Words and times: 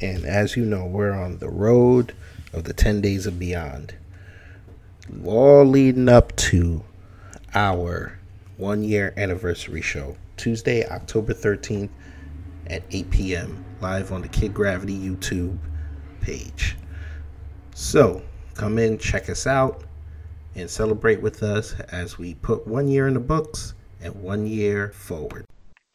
And 0.00 0.24
as 0.24 0.56
you 0.56 0.64
know, 0.64 0.84
we're 0.84 1.12
on 1.12 1.38
the 1.38 1.48
road 1.48 2.14
of 2.52 2.64
the 2.64 2.72
10 2.72 3.00
days 3.00 3.26
of 3.26 3.38
beyond. 3.38 3.94
All 5.24 5.64
leading 5.64 6.08
up 6.08 6.34
to 6.36 6.82
our 7.54 8.18
one 8.56 8.82
year 8.82 9.12
anniversary 9.16 9.82
show, 9.82 10.16
Tuesday, 10.36 10.86
October 10.86 11.34
13th 11.34 11.90
at 12.66 12.82
8 12.90 13.10
p.m., 13.10 13.64
live 13.80 14.12
on 14.12 14.22
the 14.22 14.28
Kid 14.28 14.54
Gravity 14.54 14.96
YouTube 14.96 15.58
page. 16.20 16.76
So 17.74 18.22
come 18.54 18.78
in, 18.78 18.98
check 18.98 19.28
us 19.28 19.46
out, 19.46 19.84
and 20.54 20.70
celebrate 20.70 21.20
with 21.20 21.42
us 21.42 21.74
as 21.90 22.18
we 22.18 22.34
put 22.34 22.66
one 22.66 22.88
year 22.88 23.06
in 23.08 23.14
the 23.14 23.20
books 23.20 23.74
and 24.00 24.14
one 24.22 24.46
year 24.46 24.90
forward. 24.90 25.46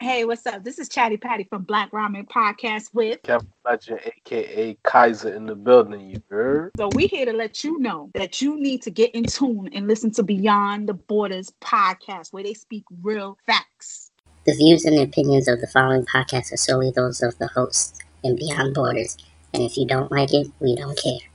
Hey, 0.01 0.23
what's 0.23 0.47
up? 0.47 0.63
This 0.63 0.79
is 0.79 0.87
Chatty 0.87 1.17
Patty 1.17 1.43
from 1.43 1.63
Black 1.63 1.91
Ramen 1.91 2.25
Podcast 2.25 2.93
with 2.93 3.21
Captain 3.23 3.51
Legend, 3.65 3.99
aka 4.05 4.77
Kaiser, 4.83 5.35
in 5.35 5.45
the 5.45 5.55
building. 5.55 6.09
You 6.09 6.23
heard? 6.29 6.71
So 6.77 6.87
we 6.95 7.07
here 7.07 7.25
to 7.25 7.33
let 7.33 7.65
you 7.65 7.77
know 7.79 8.09
that 8.13 8.41
you 8.41 8.57
need 8.57 8.81
to 8.83 8.91
get 8.91 9.13
in 9.13 9.25
tune 9.25 9.67
and 9.73 9.87
listen 9.89 10.09
to 10.11 10.23
Beyond 10.23 10.87
the 10.87 10.93
Borders 10.93 11.51
podcast, 11.59 12.31
where 12.31 12.43
they 12.43 12.53
speak 12.53 12.85
real 13.01 13.37
facts. 13.45 14.09
The 14.45 14.53
views 14.53 14.85
and 14.85 14.97
opinions 14.97 15.49
of 15.49 15.59
the 15.59 15.67
following 15.67 16.05
podcast 16.05 16.53
are 16.53 16.57
solely 16.57 16.91
those 16.95 17.21
of 17.21 17.37
the 17.37 17.47
hosts 17.47 17.99
and 18.23 18.37
Beyond 18.37 18.75
Borders. 18.75 19.17
And 19.53 19.63
if 19.63 19.75
you 19.75 19.85
don't 19.85 20.09
like 20.13 20.33
it, 20.33 20.47
we 20.61 20.77
don't 20.77 20.97
care. 20.97 21.28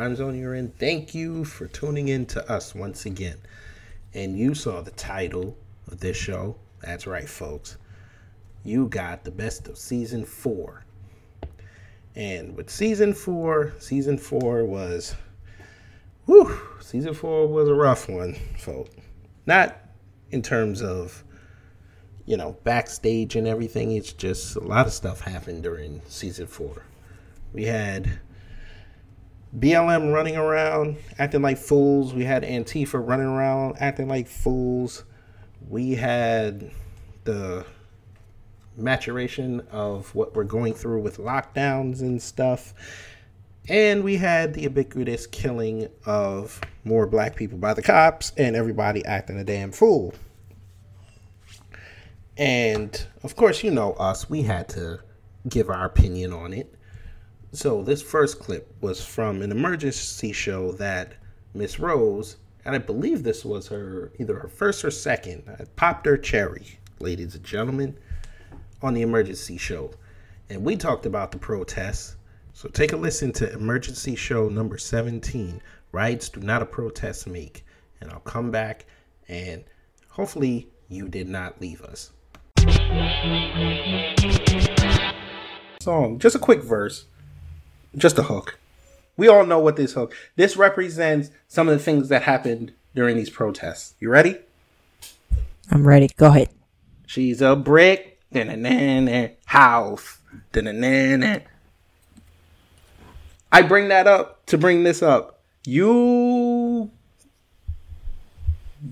Time 0.00 0.16
zone 0.16 0.38
you're 0.38 0.54
in. 0.54 0.70
Thank 0.78 1.14
you 1.14 1.44
for 1.44 1.66
tuning 1.66 2.08
in 2.08 2.24
to 2.24 2.50
us 2.50 2.74
once 2.74 3.04
again. 3.04 3.36
And 4.14 4.38
you 4.38 4.54
saw 4.54 4.80
the 4.80 4.92
title 4.92 5.58
of 5.88 6.00
this 6.00 6.16
show. 6.16 6.56
That's 6.80 7.06
right, 7.06 7.28
folks. 7.28 7.76
You 8.64 8.88
got 8.88 9.24
the 9.24 9.30
best 9.30 9.68
of 9.68 9.76
season 9.76 10.24
four. 10.24 10.86
And 12.16 12.56
with 12.56 12.70
season 12.70 13.12
four, 13.12 13.74
season 13.78 14.16
four 14.16 14.64
was, 14.64 15.14
whew, 16.24 16.58
season 16.80 17.12
four 17.12 17.46
was 17.46 17.68
a 17.68 17.74
rough 17.74 18.08
one, 18.08 18.36
folks. 18.58 18.96
Not 19.44 19.76
in 20.30 20.40
terms 20.40 20.80
of, 20.80 21.22
you 22.24 22.38
know, 22.38 22.56
backstage 22.64 23.36
and 23.36 23.46
everything. 23.46 23.92
It's 23.92 24.14
just 24.14 24.56
a 24.56 24.60
lot 24.60 24.86
of 24.86 24.94
stuff 24.94 25.20
happened 25.20 25.62
during 25.62 26.00
season 26.08 26.46
four. 26.46 26.84
We 27.52 27.64
had 27.64 28.18
BLM 29.58 30.12
running 30.12 30.36
around 30.36 30.96
acting 31.18 31.42
like 31.42 31.58
fools. 31.58 32.14
We 32.14 32.24
had 32.24 32.44
Antifa 32.44 33.04
running 33.04 33.26
around 33.26 33.76
acting 33.80 34.08
like 34.08 34.28
fools. 34.28 35.04
We 35.68 35.94
had 35.94 36.70
the 37.24 37.66
maturation 38.76 39.60
of 39.70 40.14
what 40.14 40.34
we're 40.34 40.44
going 40.44 40.74
through 40.74 41.00
with 41.00 41.18
lockdowns 41.18 42.00
and 42.00 42.22
stuff. 42.22 42.74
And 43.68 44.02
we 44.02 44.16
had 44.16 44.54
the 44.54 44.62
ubiquitous 44.62 45.26
killing 45.26 45.88
of 46.06 46.60
more 46.84 47.06
black 47.06 47.36
people 47.36 47.58
by 47.58 47.74
the 47.74 47.82
cops 47.82 48.32
and 48.36 48.56
everybody 48.56 49.04
acting 49.04 49.38
a 49.38 49.44
damn 49.44 49.70
fool. 49.70 50.14
And 52.36 53.06
of 53.22 53.36
course, 53.36 53.62
you 53.62 53.70
know 53.70 53.92
us, 53.94 54.30
we 54.30 54.42
had 54.42 54.68
to 54.70 55.00
give 55.48 55.68
our 55.68 55.84
opinion 55.84 56.32
on 56.32 56.52
it. 56.52 56.74
So 57.52 57.82
this 57.82 58.00
first 58.00 58.38
clip 58.38 58.72
was 58.80 59.04
from 59.04 59.42
an 59.42 59.50
emergency 59.50 60.32
show 60.32 60.70
that 60.72 61.14
Miss 61.52 61.80
Rose, 61.80 62.36
and 62.64 62.76
I 62.76 62.78
believe 62.78 63.24
this 63.24 63.44
was 63.44 63.66
her 63.68 64.12
either 64.20 64.38
her 64.38 64.48
first 64.48 64.84
or 64.84 64.90
second, 64.92 65.42
I 65.58 65.64
popped 65.74 66.06
her 66.06 66.16
cherry, 66.16 66.78
ladies 67.00 67.34
and 67.34 67.42
gentlemen, 67.42 67.98
on 68.82 68.94
the 68.94 69.02
emergency 69.02 69.56
show. 69.56 69.90
And 70.48 70.64
we 70.64 70.76
talked 70.76 71.06
about 71.06 71.32
the 71.32 71.38
protests. 71.38 72.14
So 72.52 72.68
take 72.68 72.92
a 72.92 72.96
listen 72.96 73.32
to 73.32 73.52
emergency 73.52 74.14
show 74.14 74.48
number 74.48 74.78
17, 74.78 75.60
Rights 75.90 76.28
Do 76.28 76.40
Not 76.40 76.62
a 76.62 76.66
Protest 76.66 77.26
Make. 77.26 77.64
And 78.00 78.12
I'll 78.12 78.20
come 78.20 78.52
back 78.52 78.86
and 79.28 79.64
hopefully 80.08 80.68
you 80.88 81.08
did 81.08 81.28
not 81.28 81.60
leave 81.60 81.82
us. 81.82 82.12
Song, 85.82 86.20
just 86.20 86.36
a 86.36 86.38
quick 86.38 86.62
verse 86.62 87.06
just 87.96 88.18
a 88.18 88.24
hook. 88.24 88.58
We 89.16 89.28
all 89.28 89.44
know 89.44 89.58
what 89.58 89.76
this 89.76 89.92
hook. 89.92 90.14
This 90.36 90.56
represents 90.56 91.30
some 91.48 91.68
of 91.68 91.76
the 91.76 91.84
things 91.84 92.08
that 92.08 92.22
happened 92.22 92.72
during 92.94 93.16
these 93.16 93.30
protests. 93.30 93.94
You 94.00 94.10
ready? 94.10 94.38
I'm 95.70 95.86
ready. 95.86 96.08
Go 96.16 96.26
ahead. 96.28 96.48
She's 97.06 97.42
a 97.42 97.56
brick, 97.56 98.20
da-na-na-na, 98.32 99.28
house, 99.44 100.18
da-na-na-na. 100.52 101.40
I 103.52 103.62
bring 103.62 103.88
that 103.88 104.06
up 104.06 104.46
to 104.46 104.56
bring 104.56 104.84
this 104.84 105.02
up. 105.02 105.40
You, 105.64 106.90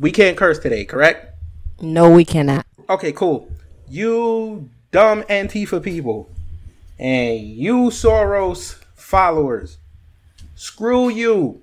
we 0.01 0.11
can't 0.11 0.37
curse 0.37 0.59
today, 0.59 0.85
correct? 0.85 1.37
No, 1.81 2.11
we 2.11 2.25
cannot. 2.25 2.67
Okay, 2.91 3.13
cool. 3.13 3.49
You 3.89 4.69
dumb 4.91 5.23
Antifa 5.25 5.83
people, 5.83 6.29
and 6.99 7.41
you 7.41 7.91
Soros 7.91 8.81
followers. 9.09 9.79
Screw 10.55 11.09
you. 11.09 11.63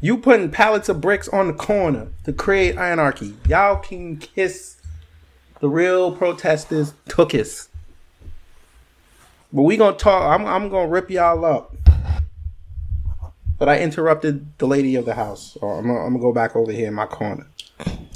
You 0.00 0.18
putting 0.18 0.50
pallets 0.50 0.88
of 0.88 1.00
bricks 1.00 1.28
on 1.28 1.46
the 1.46 1.52
corner 1.52 2.08
to 2.24 2.32
create 2.32 2.76
anarchy. 2.76 3.34
Y'all 3.48 3.76
can 3.76 4.16
kiss 4.16 4.82
the 5.60 5.68
real 5.68 6.10
protesters 6.10 6.92
took 7.06 7.30
tookus. 7.30 7.68
But 9.52 9.62
we 9.62 9.76
gonna 9.76 9.96
talk. 9.96 10.24
I'm 10.24 10.44
I'm 10.44 10.68
gonna 10.68 10.88
rip 10.88 11.08
y'all 11.08 11.44
up. 11.44 11.76
But 13.56 13.68
I 13.68 13.78
interrupted 13.78 14.58
the 14.58 14.66
lady 14.66 14.96
of 14.96 15.04
the 15.04 15.14
house, 15.14 15.56
so 15.60 15.68
I'm 15.68 15.88
I'm 15.88 16.14
gonna 16.14 16.18
go 16.18 16.32
back 16.32 16.56
over 16.56 16.72
here 16.72 16.88
in 16.88 16.94
my 16.94 17.06
corner. 17.06 17.46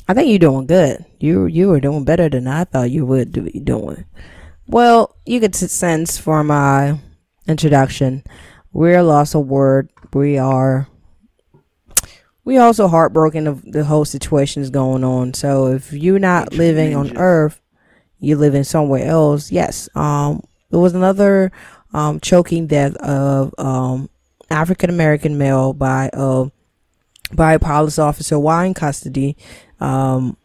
I 0.08 0.14
think 0.14 0.28
you're 0.28 0.40
doing 0.40 0.66
good. 0.66 1.04
You 1.20 1.46
you 1.46 1.68
were 1.68 1.80
doing 1.80 2.04
better 2.04 2.28
than 2.28 2.48
I 2.48 2.64
thought 2.64 2.90
you 2.90 3.06
would 3.06 3.32
be 3.32 3.60
doing. 3.60 4.04
Well, 4.66 5.14
you 5.24 5.38
could 5.38 5.54
sense 5.54 6.18
from 6.18 6.48
my 6.48 6.98
introduction, 7.48 8.22
we're 8.72 9.03
lost 9.03 9.34
of 9.34 9.47
word. 9.47 9.91
We 10.12 10.38
are. 10.38 10.86
We 12.44 12.56
also 12.56 12.88
heartbroken 12.88 13.46
of 13.46 13.62
the 13.62 13.84
whole 13.84 14.05
situation 14.05 14.62
is 14.62 14.70
going 14.70 15.05
on. 15.05 15.34
So 15.34 15.67
if 15.67 15.93
you're 15.93 16.19
not 16.19 16.55
living 16.55 16.94
on 16.94 17.17
Earth, 17.19 17.61
you're 18.20 18.38
living 18.38 18.64
somewhere 18.64 19.06
else. 19.06 19.50
Yes. 19.50 19.88
Um. 19.94 20.43
There 20.70 20.81
was 20.81 20.94
another 20.94 21.50
um 21.94 22.20
choking 22.20 22.67
death 22.67 22.94
of 22.96 23.55
um 23.58 24.11
African 24.50 24.90
American 24.90 25.38
male 25.38 25.72
by 25.72 26.11
uh 26.11 26.49
by 27.32 27.55
a 27.55 27.58
police 27.58 27.99
officer 27.99 28.38
while 28.38 28.64
in 28.64 28.75
custody. 28.75 29.37
Um, 29.81 30.37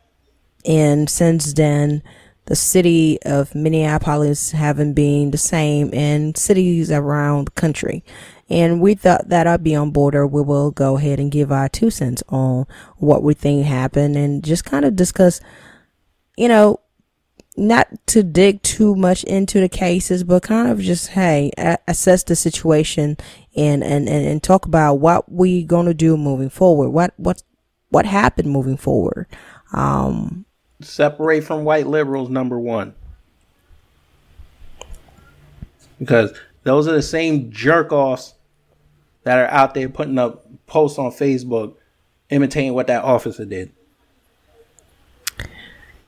and 0.66 1.10
since 1.10 1.54
then 1.54 2.04
the 2.46 2.56
city 2.56 3.20
of 3.24 3.56
Minneapolis 3.56 4.52
having 4.52 4.94
been 4.94 5.32
the 5.32 5.38
same 5.38 5.94
in 5.94 6.36
cities 6.36 6.92
around 6.92 7.48
the 7.48 7.52
country. 7.52 8.04
And 8.50 8.82
we 8.82 8.96
thought 8.96 9.30
that 9.30 9.48
I'd 9.48 9.64
be 9.64 9.76
on 9.76 9.92
board 9.92 10.16
or 10.16 10.28
we 10.28 10.42
will 10.42 10.72
go 10.72 10.98
ahead 10.98 11.20
and 11.20 11.32
give 11.32 11.52
our 11.52 11.70
two 11.70 11.90
cents 11.90 12.22
on 12.30 12.68
what 12.98 13.24
we 13.24 13.34
think 13.34 13.66
happened 13.66 14.18
and 14.18 14.44
just 14.44 14.66
kind 14.66 14.86
of 14.86 14.96
discuss, 14.96 15.40
you 16.38 16.48
know, 16.48 16.80
not 17.56 17.88
to 18.08 18.24
dig 18.24 18.62
too 18.64 18.96
much 18.96 19.24
into 19.24 19.60
the 19.60 19.70
cases, 19.70 20.24
but 20.24 20.44
kind 20.44 20.70
of 20.70 20.80
just 20.80 21.10
hey, 21.10 21.52
assess 21.88 22.24
the 22.24 22.36
situation 22.36 23.16
and 23.56 23.84
and 23.84 24.10
and, 24.10 24.26
and 24.26 24.44
talk 24.44 24.66
about 24.66 24.96
what 24.96 25.32
we're 25.32 25.66
going 25.66 25.86
to 25.86 25.94
do 25.94 26.18
moving 26.18 26.50
forward. 26.50 26.90
What 26.90 27.14
what 27.18 27.44
what 27.90 28.06
happened 28.06 28.50
moving 28.50 28.78
forward. 28.78 29.28
Um, 29.72 30.46
Separate 30.84 31.44
from 31.44 31.64
white 31.64 31.88
liberals, 31.88 32.30
number 32.30 32.60
one. 32.60 32.94
Because 36.00 36.34
those 36.64 36.88
are 36.88 36.94
the 36.94 37.02
same 37.02 37.52
jerk 37.52 37.92
offs 37.92 38.34
that 39.24 39.38
are 39.40 39.48
out 39.48 39.74
there 39.74 39.90
putting 39.90 40.18
up 40.18 40.46
posts 40.68 40.98
on 40.98 41.12
Facebook 41.12 41.76
imitating 42.30 42.74
what 42.74 42.88
that 42.88 43.04
officer 43.04 43.46
did. 43.46 43.72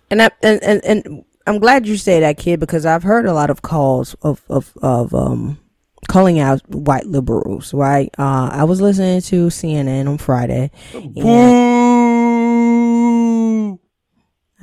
and 0.10 0.22
I, 0.22 0.30
and 0.42 0.62
and 0.64 0.84
and 0.86 1.26
I'm 1.48 1.60
glad 1.60 1.88
you 1.88 1.98
say 1.98 2.20
that, 2.20 2.38
kid, 2.38 2.60
because 2.60 2.86
I've 2.86 3.04
heard 3.04 3.26
a 3.26 3.34
lot 3.34 3.50
of 3.50 3.62
calls 3.62 4.16
of 4.22 4.42
of 4.50 4.74
of 4.82 5.14
um 5.14 5.60
calling 6.08 6.40
out 6.40 6.68
white 6.70 7.06
liberals. 7.06 7.74
Right? 7.74 8.14
Uh, 8.18 8.50
I 8.52 8.64
was 8.64 8.82
listening 8.82 9.22
to 9.22 9.48
CNN 9.48 10.08
on 10.08 10.18
Friday. 10.18 10.72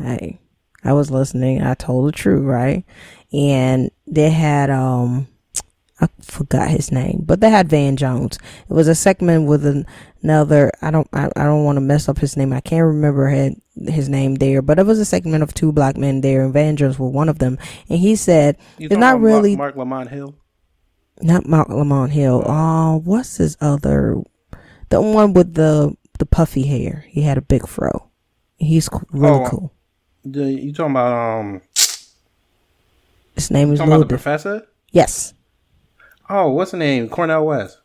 Hey, 0.02 0.40
I 0.84 0.92
was 0.92 1.10
listening. 1.10 1.62
I 1.62 1.74
told 1.74 2.08
the 2.08 2.12
truth, 2.12 2.44
right? 2.44 2.84
And 3.32 3.90
they 4.06 4.30
had 4.30 4.68
um, 4.70 5.28
I 6.00 6.08
forgot 6.20 6.68
his 6.70 6.90
name, 6.92 7.22
but 7.24 7.40
they 7.40 7.48
had 7.50 7.68
Van 7.68 7.96
Jones. 7.96 8.38
It 8.68 8.72
was 8.74 8.88
a 8.88 8.94
segment 8.94 9.46
with 9.48 9.64
an, 9.64 9.86
another. 10.22 10.70
I 10.82 10.90
don't. 10.90 11.08
I, 11.12 11.30
I 11.36 11.44
don't 11.44 11.64
want 11.64 11.76
to 11.76 11.80
mess 11.80 12.08
up 12.08 12.18
his 12.18 12.36
name. 12.36 12.52
I 12.52 12.60
can't 12.60 12.84
remember 12.86 13.28
his, 13.28 13.54
his 13.86 14.08
name 14.08 14.34
there, 14.36 14.60
but 14.62 14.78
it 14.78 14.86
was 14.86 14.98
a 14.98 15.04
segment 15.04 15.42
of 15.42 15.54
two 15.54 15.72
black 15.72 15.96
men 15.96 16.20
there, 16.20 16.44
and 16.44 16.52
Van 16.52 16.76
Jones 16.76 16.98
was 16.98 17.10
one 17.12 17.28
of 17.28 17.38
them. 17.38 17.58
And 17.88 17.98
he 18.00 18.16
said, 18.16 18.56
You 18.78 18.86
"It's 18.86 18.96
not 18.96 19.14
about 19.16 19.20
Mark- 19.20 19.32
really 19.34 19.56
Marc 19.56 19.76
Lamont 19.76 20.10
Hill. 20.10 20.34
not 21.20 21.46
Marc 21.46 21.68
Lamont 21.68 22.10
Hill. 22.12 22.42
Uh, 22.48 22.96
what's 22.98 23.36
his 23.36 23.56
other? 23.60 24.16
The 24.90 25.00
one 25.00 25.32
with 25.32 25.54
the 25.54 25.94
the 26.18 26.26
puffy 26.26 26.64
hair. 26.66 27.04
He 27.08 27.22
had 27.22 27.38
a 27.38 27.42
big 27.42 27.66
fro. 27.68 28.10
He's 28.58 28.88
really 29.10 29.28
Oh, 29.28 29.46
cool. 29.48 29.72
The, 30.24 30.44
you 30.52 30.72
talking 30.72 30.92
about 30.92 31.12
um 31.40 31.60
His 33.34 33.50
name 33.50 33.72
is 33.72 33.78
talking 33.78 33.92
about 33.92 33.98
the 34.00 34.04
Diff- 34.04 34.22
professor? 34.22 34.66
Yes. 34.90 35.34
Oh, 36.28 36.50
what's 36.50 36.70
the 36.70 36.76
name? 36.76 37.08
Cornel 37.08 37.46
West. 37.46 37.78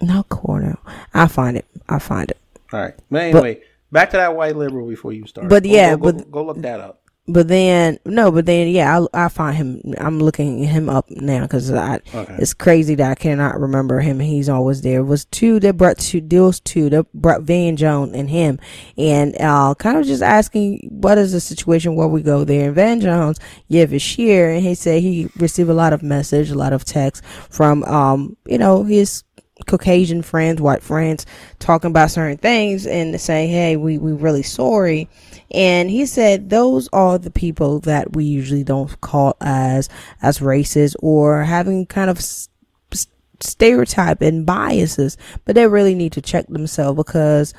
Not 0.00 0.28
Cornel. 0.28 0.78
I'll 1.12 1.28
find 1.28 1.56
it. 1.56 1.66
I'll 1.88 1.98
find 2.00 2.30
it. 2.30 2.38
All 2.72 2.80
right. 2.80 2.94
But 3.10 3.22
anyway, 3.22 3.62
back 3.90 4.10
to 4.10 4.16
that 4.18 4.36
white 4.36 4.56
liberal 4.56 4.88
before 4.88 5.12
you 5.12 5.26
start. 5.26 5.48
But 5.48 5.62
Go- 5.64 5.68
yeah, 5.70 5.96
go, 5.96 5.96
go, 5.96 6.12
but- 6.12 6.30
go 6.30 6.44
look 6.44 6.62
that 6.62 6.80
up. 6.80 7.00
But 7.26 7.48
then 7.48 7.98
no, 8.04 8.30
but 8.30 8.44
then 8.44 8.68
yeah, 8.68 8.94
I'll, 8.94 9.08
I'll 9.14 9.30
find 9.30 9.56
him. 9.56 9.80
I'm 9.96 10.18
looking 10.20 10.58
him 10.62 10.90
up 10.90 11.10
now 11.10 11.42
because 11.42 11.72
I 11.72 12.00
Okay. 12.14 12.36
it's 12.38 12.52
crazy 12.52 12.94
that 12.96 13.10
I 13.12 13.14
cannot 13.14 13.58
remember 13.58 14.00
him. 14.00 14.20
He's 14.20 14.50
always 14.50 14.82
there. 14.82 15.00
It 15.00 15.04
was 15.04 15.24
two 15.24 15.58
that 15.60 15.78
brought 15.78 15.96
two 15.96 16.20
deals 16.20 16.60
two 16.60 16.90
that 16.90 17.10
brought 17.14 17.40
Van 17.42 17.76
Jones 17.76 18.12
and 18.14 18.28
him, 18.28 18.58
and 18.98 19.34
uh, 19.40 19.74
kind 19.78 19.96
of 19.96 20.04
just 20.04 20.22
asking 20.22 20.86
what 20.92 21.16
is 21.16 21.32
the 21.32 21.40
situation 21.40 21.94
where 21.96 22.08
we 22.08 22.20
go 22.20 22.44
there. 22.44 22.66
And 22.66 22.74
Van 22.74 23.00
Jones 23.00 23.38
gave 23.70 23.90
his 23.90 24.02
share, 24.02 24.50
and 24.50 24.62
he 24.62 24.74
said 24.74 25.00
he 25.00 25.30
received 25.38 25.70
a 25.70 25.74
lot 25.74 25.94
of 25.94 26.02
message, 26.02 26.50
a 26.50 26.54
lot 26.58 26.74
of 26.74 26.84
text 26.84 27.24
from 27.48 27.84
um 27.84 28.36
you 28.46 28.58
know 28.58 28.82
his 28.82 29.24
Caucasian 29.66 30.22
friends, 30.22 30.60
white 30.60 30.82
friends, 30.82 31.26
talking 31.60 31.90
about 31.90 32.10
certain 32.10 32.38
things 32.38 32.86
and 32.86 33.20
saying, 33.20 33.50
"Hey, 33.50 33.76
we 33.76 33.98
we 33.98 34.12
really 34.12 34.42
sorry." 34.42 35.08
And 35.52 35.88
he 35.88 36.06
said 36.06 36.50
those 36.50 36.88
are 36.92 37.18
the 37.18 37.30
people 37.30 37.78
that 37.80 38.14
we 38.16 38.24
usually 38.24 38.64
don't 38.64 39.00
call 39.00 39.36
as 39.40 39.88
as 40.22 40.40
racist 40.40 40.96
or 41.00 41.44
having 41.44 41.86
kind 41.86 42.10
of 42.10 42.18
s- 42.18 42.48
s- 42.92 43.06
stereotype 43.38 44.20
and 44.22 44.44
biases, 44.44 45.16
but 45.44 45.54
they 45.54 45.68
really 45.68 45.94
need 45.94 46.12
to 46.14 46.20
check 46.20 46.48
themselves 46.48 46.96
because 46.96 47.54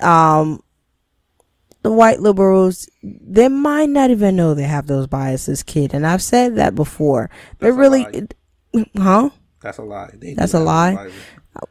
um 0.00 0.60
the 1.82 1.92
white 1.92 2.20
liberals 2.20 2.88
they 3.02 3.48
might 3.48 3.88
not 3.88 4.10
even 4.10 4.36
know 4.36 4.52
they 4.54 4.64
have 4.64 4.86
those 4.88 5.06
biases, 5.06 5.62
kid. 5.62 5.94
And 5.94 6.06
I've 6.06 6.22
said 6.22 6.56
that 6.56 6.74
before. 6.74 7.30
They 7.58 7.68
That's 7.70 7.76
a 7.76 7.78
really, 7.78 8.28
huh? 8.96 9.30
That's 9.60 9.78
a 9.78 9.82
lie. 9.82 10.10
They 10.14 10.34
That's 10.34 10.54
a 10.54 10.60
lie? 10.60 10.94
bias. 10.94 11.12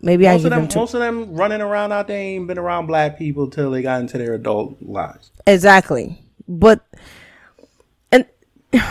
Maybe 0.02 0.28
I 0.28 0.34
Most 0.34 0.44
give 0.44 0.46
of 0.48 0.50
them, 0.52 0.60
them 0.62 0.68
too. 0.70 0.80
most 0.80 0.94
of 0.94 1.00
them 1.00 1.34
running 1.34 1.62
around 1.62 1.92
out 1.92 2.08
there 2.08 2.18
ain't 2.20 2.48
been 2.48 2.58
around 2.60 2.86
black 2.88 3.18
people 3.18 3.50
till 3.50 3.72
they 3.72 3.82
got 3.82 4.02
into 4.02 4.18
their 4.18 4.34
adult 4.34 4.78
lives. 4.82 5.32
Exactly. 5.48 6.22
But 6.48 6.86
and 8.12 8.26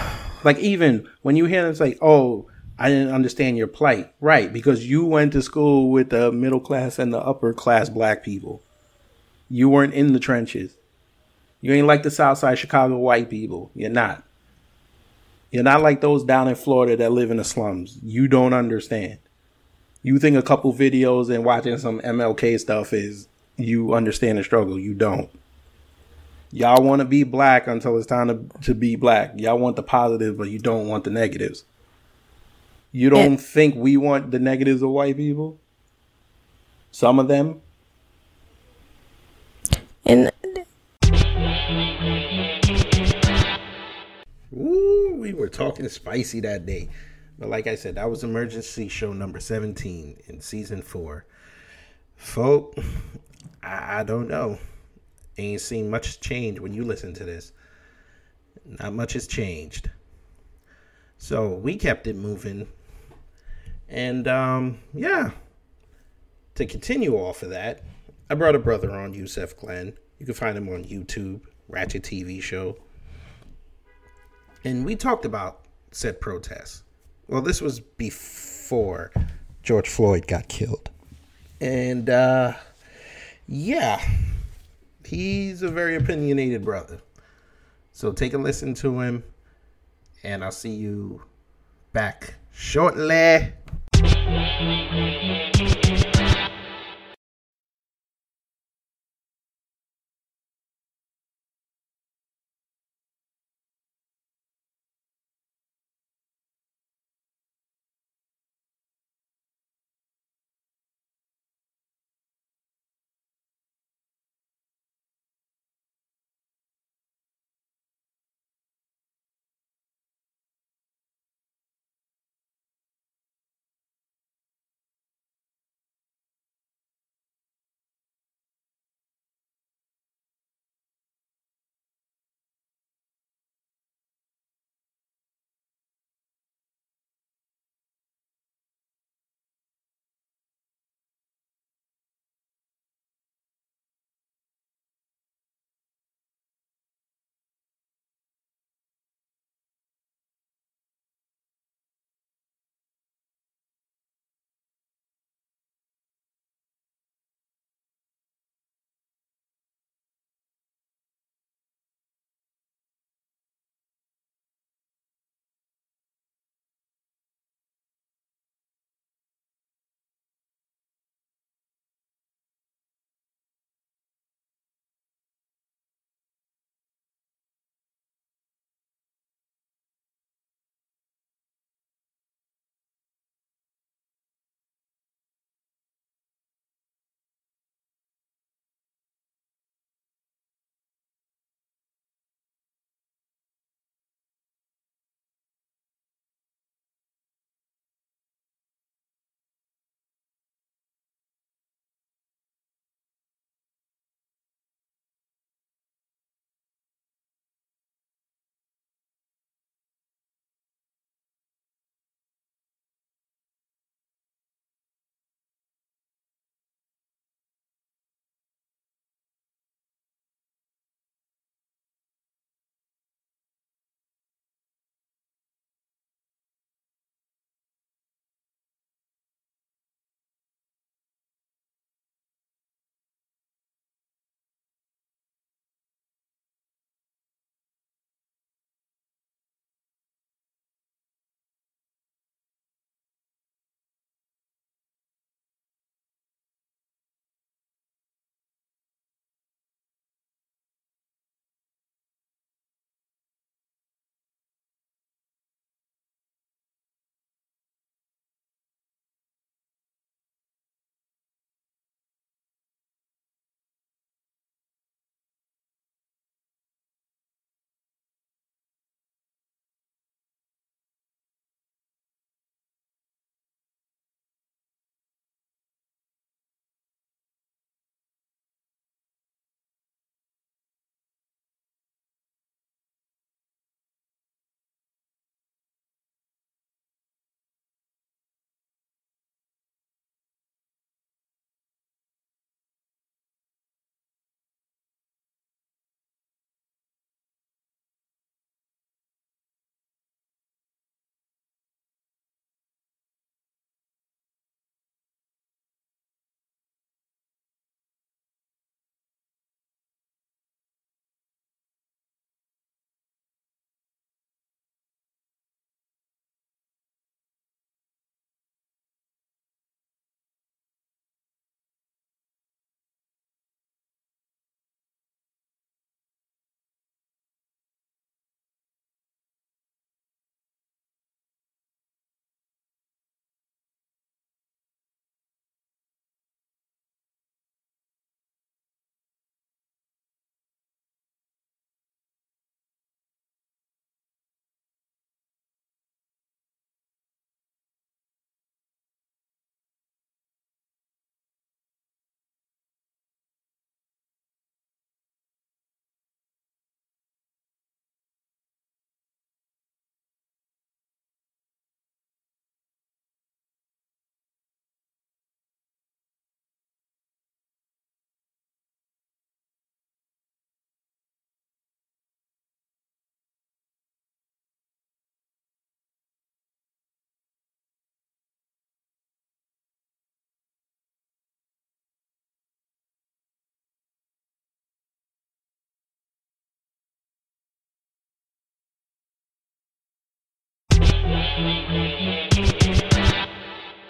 Like 0.45 0.59
even 0.59 1.09
when 1.23 1.37
you 1.37 1.45
hear 1.47 1.63
them 1.65 1.75
say, 1.75 1.97
"Oh, 2.01 2.47
I 2.79 2.89
didn't 2.89 3.13
understand 3.13 3.57
your 3.59 3.67
plight," 3.67 4.13
right? 4.21 4.53
Because 4.53 4.87
you 4.89 5.05
went 5.05 5.33
to 5.35 5.43
school 5.43 5.91
with 5.91 6.11
the 6.11 6.31
middle 6.33 6.61
class 6.61 6.99
and 6.99 7.13
the 7.13 7.19
upper 7.19 7.53
class 7.53 7.89
black 7.89 8.25
people. 8.25 8.63
You 9.51 9.69
weren't 9.69 9.95
in 9.95 10.13
the 10.13 10.21
trenches. 10.21 10.75
You 11.61 11.73
ain't 11.73 11.87
like 11.89 12.03
the 12.05 12.11
South 12.11 12.39
Side 12.39 12.59
Chicago 12.59 12.97
white 12.99 13.29
people. 13.29 13.71
You're 13.75 13.91
not. 13.91 14.23
You're 15.51 15.63
not 15.63 15.83
like 15.83 16.01
those 16.01 16.25
down 16.25 16.49
in 16.49 16.55
Florida 16.55 16.97
that 16.97 17.13
live 17.13 17.31
in 17.31 17.39
the 17.39 17.45
slums. 17.45 17.99
You 18.03 18.29
don't 18.29 18.53
understand. 18.53 19.19
You 20.03 20.19
think 20.19 20.37
a 20.37 20.43
couple 20.43 20.73
videos 20.73 21.35
and 21.35 21.45
watching 21.45 21.79
some 21.79 22.01
MLK 22.01 22.61
stuff 22.61 22.93
is 22.93 23.29
you 23.57 23.95
understand 23.95 24.39
the 24.39 24.45
struggle. 24.45 24.79
You 24.79 24.95
don't. 24.95 25.31
Y'all 26.51 26.83
want 26.83 27.01
to 27.01 27.05
be 27.05 27.25
black 27.25 27.67
until 27.67 27.97
it's 27.99 28.07
time 28.07 28.29
to, 28.29 28.61
to 28.63 28.75
be 28.75 28.97
black. 28.97 29.33
Y'all 29.37 29.59
want 29.59 29.77
the 29.77 29.83
positive, 29.83 30.37
but 30.37 30.51
you 30.51 30.59
don't 30.59 30.89
want 30.89 31.05
the 31.05 31.11
negatives. 31.11 31.65
You 32.93 33.11
don't 33.11 33.37
think 33.37 33.75
we 33.75 33.97
want 33.97 34.31
the 34.31 34.39
negatives 34.39 34.81
of 34.81 34.91
white 34.91 35.17
people? 35.17 35.59
Some 36.91 37.19
of 37.19 37.29
them? 37.29 37.61
and 40.09 40.31
we 45.19 45.35
were 45.35 45.49
talking 45.49 45.89
spicy 45.89 46.41
that 46.41 46.65
day. 46.65 46.89
But 47.39 47.49
like 47.49 47.67
I 47.67 47.75
said, 47.75 47.97
that 47.97 48.11
was 48.11 48.25
emergency 48.25 48.89
show 48.89 49.13
number 49.13 49.41
17 49.41 50.21
in 50.27 50.41
season 50.41 50.83
four. 50.83 51.27
Folk, 52.17 52.77
I, 53.63 54.01
I 54.01 54.03
don't 54.05 54.29
know. 54.29 54.59
Ain't 55.37 55.61
seen 55.61 55.91
much 55.91 56.21
change 56.21 56.59
when 56.59 56.75
you 56.75 56.85
listen 56.85 57.15
to 57.15 57.25
this. 57.25 57.53
Not 58.65 58.93
much 58.95 59.13
has 59.13 59.27
changed. 59.27 59.91
So 61.17 61.55
we 61.55 61.77
kept 61.77 62.07
it 62.07 62.17
moving. 62.17 62.67
And 63.89 64.27
um, 64.27 64.79
yeah. 64.93 65.31
To 66.57 66.67
continue 66.67 67.15
off 67.15 67.45
of 67.45 67.51
that, 67.51 67.83
I 68.29 68.35
brought 68.35 68.57
a 68.57 68.59
brother 68.59 68.91
on, 68.91 69.15
Yusef 69.15 69.57
Glenn. 69.57 69.97
You 70.19 70.27
can 70.27 70.35
find 70.35 70.59
him 70.59 70.69
on 70.69 70.85
YouTube, 70.85 71.43
Ratchet 71.69 72.03
TV 72.03 72.43
show 72.43 72.77
and 74.65 74.85
we 74.85 74.97
talked 74.97 75.25
about 75.25 75.65
said 75.91 76.21
protests. 76.21 76.83
Well, 77.27 77.43
this 77.43 77.61
was 77.61 77.81
before 77.81 79.13
George 79.63 79.89
Floyd 79.89 80.27
got 80.27 80.49
killed. 80.49 80.91
And 81.61 82.09
uh 82.11 82.55
yeah, 83.47 84.01
he's 85.05 85.63
a 85.63 85.69
very 85.69 85.97
opinionated 85.97 86.65
brother. 86.65 87.01
So 87.93 88.13
take 88.13 88.35
a 88.35 88.39
listen 88.39 88.75
to 88.75 89.01
him 89.01 89.25
and 90.23 90.45
I'll 90.45 90.53
see 90.53 90.71
you 90.71 91.23
back 91.93 92.35
shortly. 92.53 93.53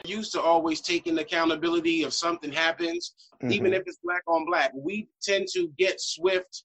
Used 0.08 0.32
to 0.32 0.40
always 0.40 0.80
taking 0.80 1.18
accountability 1.18 2.02
if 2.02 2.12
something 2.12 2.52
happens, 2.52 3.14
even 3.42 3.66
mm-hmm. 3.66 3.74
if 3.74 3.82
it's 3.86 3.98
black 4.02 4.22
on 4.26 4.46
black. 4.46 4.72
We 4.74 5.08
tend 5.22 5.46
to 5.54 5.68
get 5.78 6.00
swift 6.00 6.64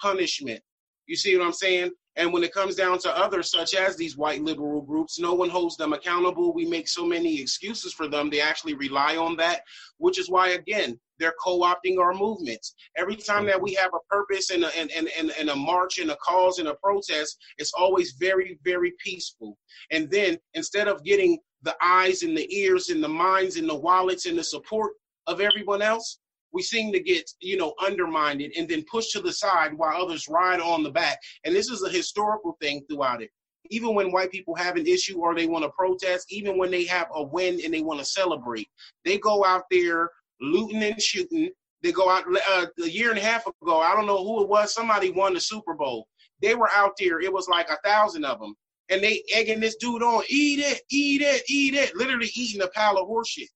punishment. 0.00 0.60
You 1.06 1.16
see 1.16 1.36
what 1.36 1.46
I'm 1.46 1.52
saying? 1.52 1.90
And 2.16 2.32
when 2.32 2.44
it 2.44 2.52
comes 2.52 2.76
down 2.76 2.98
to 3.00 3.16
others, 3.16 3.50
such 3.50 3.74
as 3.74 3.96
these 3.96 4.16
white 4.16 4.42
liberal 4.42 4.82
groups, 4.82 5.18
no 5.18 5.34
one 5.34 5.48
holds 5.50 5.76
them 5.76 5.92
accountable. 5.92 6.54
We 6.54 6.64
make 6.64 6.86
so 6.86 7.04
many 7.04 7.40
excuses 7.40 7.92
for 7.92 8.06
them. 8.06 8.30
They 8.30 8.40
actually 8.40 8.74
rely 8.74 9.16
on 9.16 9.36
that, 9.36 9.62
which 9.98 10.18
is 10.18 10.30
why, 10.30 10.50
again, 10.50 10.98
they're 11.18 11.34
co-opting 11.42 11.98
our 11.98 12.14
movements. 12.14 12.74
Every 12.96 13.16
time 13.16 13.46
that 13.46 13.60
we 13.60 13.74
have 13.74 13.90
a 13.94 14.14
purpose 14.14 14.50
and 14.50 14.64
a, 14.64 14.76
and, 14.76 14.90
and, 14.92 15.08
and, 15.18 15.32
and 15.38 15.50
a 15.50 15.56
march 15.56 15.98
and 15.98 16.10
a 16.10 16.16
cause 16.16 16.58
and 16.58 16.68
a 16.68 16.74
protest, 16.74 17.36
it's 17.58 17.72
always 17.72 18.12
very, 18.18 18.58
very 18.64 18.92
peaceful. 19.02 19.56
And 19.90 20.10
then 20.10 20.38
instead 20.54 20.88
of 20.88 21.04
getting 21.04 21.38
the 21.62 21.76
eyes 21.82 22.22
and 22.22 22.36
the 22.36 22.52
ears 22.54 22.90
and 22.90 23.02
the 23.02 23.08
minds 23.08 23.56
and 23.56 23.68
the 23.68 23.74
wallets 23.74 24.26
and 24.26 24.38
the 24.38 24.44
support 24.44 24.92
of 25.26 25.40
everyone 25.40 25.82
else, 25.82 26.18
we 26.54 26.62
seem 26.62 26.92
to 26.92 27.00
get, 27.00 27.28
you 27.40 27.56
know, 27.56 27.74
undermined 27.84 28.40
and 28.40 28.68
then 28.68 28.84
pushed 28.90 29.10
to 29.10 29.20
the 29.20 29.32
side 29.32 29.74
while 29.74 30.00
others 30.00 30.28
ride 30.28 30.60
on 30.60 30.84
the 30.84 30.90
back. 30.90 31.18
And 31.44 31.54
this 31.54 31.68
is 31.68 31.82
a 31.82 31.90
historical 31.90 32.56
thing 32.62 32.84
throughout 32.88 33.22
it. 33.22 33.30
Even 33.70 33.94
when 33.94 34.12
white 34.12 34.30
people 34.30 34.54
have 34.54 34.76
an 34.76 34.86
issue 34.86 35.18
or 35.18 35.34
they 35.34 35.46
want 35.46 35.64
to 35.64 35.70
protest, 35.70 36.26
even 36.30 36.56
when 36.56 36.70
they 36.70 36.84
have 36.84 37.08
a 37.14 37.22
win 37.22 37.60
and 37.64 37.74
they 37.74 37.82
want 37.82 37.98
to 37.98 38.04
celebrate, 38.04 38.68
they 39.04 39.18
go 39.18 39.44
out 39.44 39.64
there 39.70 40.10
looting 40.40 40.82
and 40.82 41.02
shooting. 41.02 41.50
They 41.82 41.90
go 41.90 42.08
out 42.08 42.24
uh, 42.50 42.66
a 42.82 42.88
year 42.88 43.10
and 43.10 43.18
a 43.18 43.22
half 43.22 43.46
ago. 43.46 43.80
I 43.80 43.94
don't 43.94 44.06
know 44.06 44.24
who 44.24 44.42
it 44.42 44.48
was. 44.48 44.72
Somebody 44.72 45.10
won 45.10 45.34
the 45.34 45.40
Super 45.40 45.74
Bowl. 45.74 46.06
They 46.40 46.54
were 46.54 46.70
out 46.70 46.92
there. 46.98 47.20
It 47.20 47.32
was 47.32 47.48
like 47.48 47.68
a 47.68 47.78
thousand 47.84 48.24
of 48.24 48.38
them, 48.38 48.54
and 48.90 49.02
they 49.02 49.22
egging 49.32 49.60
this 49.60 49.76
dude 49.76 50.02
on. 50.02 50.22
Eat 50.28 50.60
it, 50.60 50.82
eat 50.90 51.22
it, 51.22 51.42
eat 51.48 51.74
it. 51.74 51.96
Literally 51.96 52.30
eating 52.34 52.62
a 52.62 52.68
pile 52.68 52.98
of 52.98 53.08
horseshit. 53.08 53.48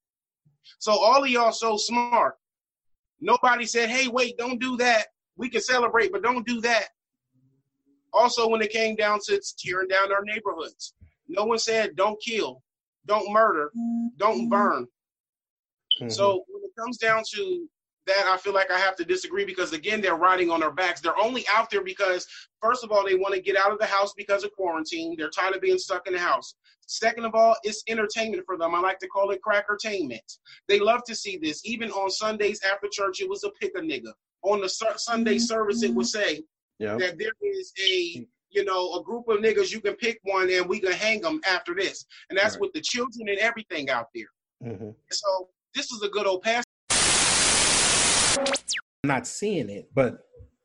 So 0.79 0.91
all 0.91 1.23
of 1.23 1.29
y'all 1.29 1.51
so 1.51 1.77
smart. 1.77 2.35
Nobody 3.21 3.65
said, 3.65 3.89
"Hey, 3.89 4.07
wait, 4.07 4.37
don't 4.37 4.59
do 4.59 4.77
that. 4.77 5.07
We 5.35 5.49
can 5.49 5.61
celebrate, 5.61 6.11
but 6.11 6.23
don't 6.23 6.45
do 6.45 6.61
that." 6.61 6.89
Also, 8.13 8.47
when 8.47 8.61
it 8.61 8.71
came 8.71 8.95
down 8.95 9.19
to 9.25 9.41
tearing 9.57 9.87
down 9.87 10.11
our 10.11 10.23
neighborhoods, 10.23 10.93
no 11.27 11.45
one 11.45 11.59
said, 11.59 11.95
"Don't 11.95 12.21
kill, 12.21 12.63
don't 13.05 13.31
murder, 13.31 13.71
don't 14.17 14.49
burn." 14.49 14.87
Mm-hmm. 15.99 16.09
So 16.09 16.43
when 16.47 16.63
it 16.63 16.75
comes 16.77 16.97
down 16.97 17.23
to 17.35 17.69
that, 18.07 18.25
I 18.25 18.37
feel 18.37 18.53
like 18.53 18.71
I 18.71 18.79
have 18.79 18.95
to 18.97 19.05
disagree 19.05 19.45
because 19.45 19.73
again, 19.73 20.01
they're 20.01 20.15
riding 20.15 20.49
on 20.49 20.63
our 20.63 20.71
backs. 20.71 21.01
They're 21.01 21.17
only 21.17 21.45
out 21.53 21.69
there 21.69 21.83
because, 21.83 22.25
first 22.61 22.83
of 22.83 22.91
all, 22.91 23.05
they 23.05 23.15
want 23.15 23.35
to 23.35 23.41
get 23.41 23.55
out 23.55 23.71
of 23.71 23.79
the 23.79 23.85
house 23.85 24.13
because 24.15 24.43
of 24.43 24.51
quarantine. 24.53 25.15
They're 25.17 25.29
tired 25.29 25.55
of 25.55 25.61
being 25.61 25.77
stuck 25.77 26.07
in 26.07 26.13
the 26.13 26.19
house. 26.19 26.55
Second 26.89 27.23
of 27.25 27.35
all, 27.35 27.55
it's 27.63 27.83
entertainment 27.87 28.43
for 28.47 28.57
them. 28.57 28.73
I 28.73 28.79
like 28.79 28.97
to 28.99 29.07
call 29.07 29.29
it 29.29 29.43
crackertainment. 29.43 30.39
They 30.67 30.79
love 30.79 31.03
to 31.03 31.13
see 31.13 31.37
this. 31.37 31.61
Even 31.63 31.91
on 31.91 32.09
Sundays 32.09 32.61
after 32.63 32.87
church, 32.91 33.21
it 33.21 33.29
was 33.29 33.43
a 33.43 33.51
pick 33.51 33.77
a 33.77 33.81
nigga. 33.81 34.11
On 34.41 34.59
the 34.59 34.67
Su- 34.67 34.87
Sunday 34.97 35.35
mm-hmm. 35.35 35.39
service, 35.39 35.83
it 35.83 35.93
would 35.93 36.07
mm-hmm. 36.07 36.19
say 36.19 36.43
yeah. 36.79 36.95
that 36.97 37.19
there 37.19 37.33
is 37.43 37.71
a 37.77 37.91
mm-hmm. 37.91 38.23
you 38.49 38.65
know 38.65 38.93
a 38.93 39.03
group 39.03 39.27
of 39.27 39.37
niggas 39.37 39.71
you 39.71 39.81
can 39.81 39.93
pick 39.97 40.19
one 40.23 40.49
and 40.49 40.67
we 40.67 40.79
can 40.79 40.91
hang 40.91 41.21
them 41.21 41.39
after 41.47 41.75
this, 41.75 42.05
and 42.31 42.39
that's 42.39 42.55
Right. 42.55 42.61
with 42.61 42.73
the 42.73 42.81
children 42.81 43.29
and 43.29 43.37
everything 43.37 43.91
out 43.91 44.07
there. 44.15 44.31
hmm 44.63 44.89
So 45.11 45.49
this 45.75 45.91
is 45.91 46.01
a 46.01 46.09
good 46.09 46.25
old 46.25 46.41
pass. 46.41 46.63
I'm 48.39 49.07
not 49.07 49.27
seeing 49.27 49.69
it, 49.69 49.91
but 49.93 50.21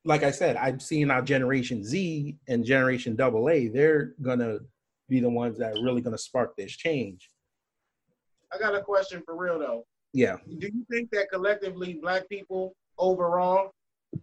like 0.06 0.22
I 0.22 0.30
said, 0.30 0.56
I'm 0.56 0.80
seeing 0.80 1.10
our 1.10 1.20
Generation 1.20 1.84
Z 1.84 2.38
and 2.48 2.64
Generation 2.64 3.14
Double 3.14 3.50
A. 3.50 3.68
They're 3.68 4.14
gonna 4.22 4.60
be 5.08 5.20
the 5.20 5.28
ones 5.28 5.58
that 5.58 5.76
are 5.76 5.82
really 5.82 6.00
gonna 6.00 6.18
spark 6.18 6.56
this 6.56 6.72
change. 6.72 7.30
I 8.52 8.58
got 8.58 8.74
a 8.74 8.82
question 8.82 9.22
for 9.24 9.36
real 9.36 9.58
though. 9.58 9.84
Yeah. 10.12 10.36
Do 10.58 10.68
you 10.72 10.86
think 10.90 11.10
that 11.10 11.30
collectively 11.30 11.94
black 11.94 12.28
people 12.28 12.74
overall 12.98 13.72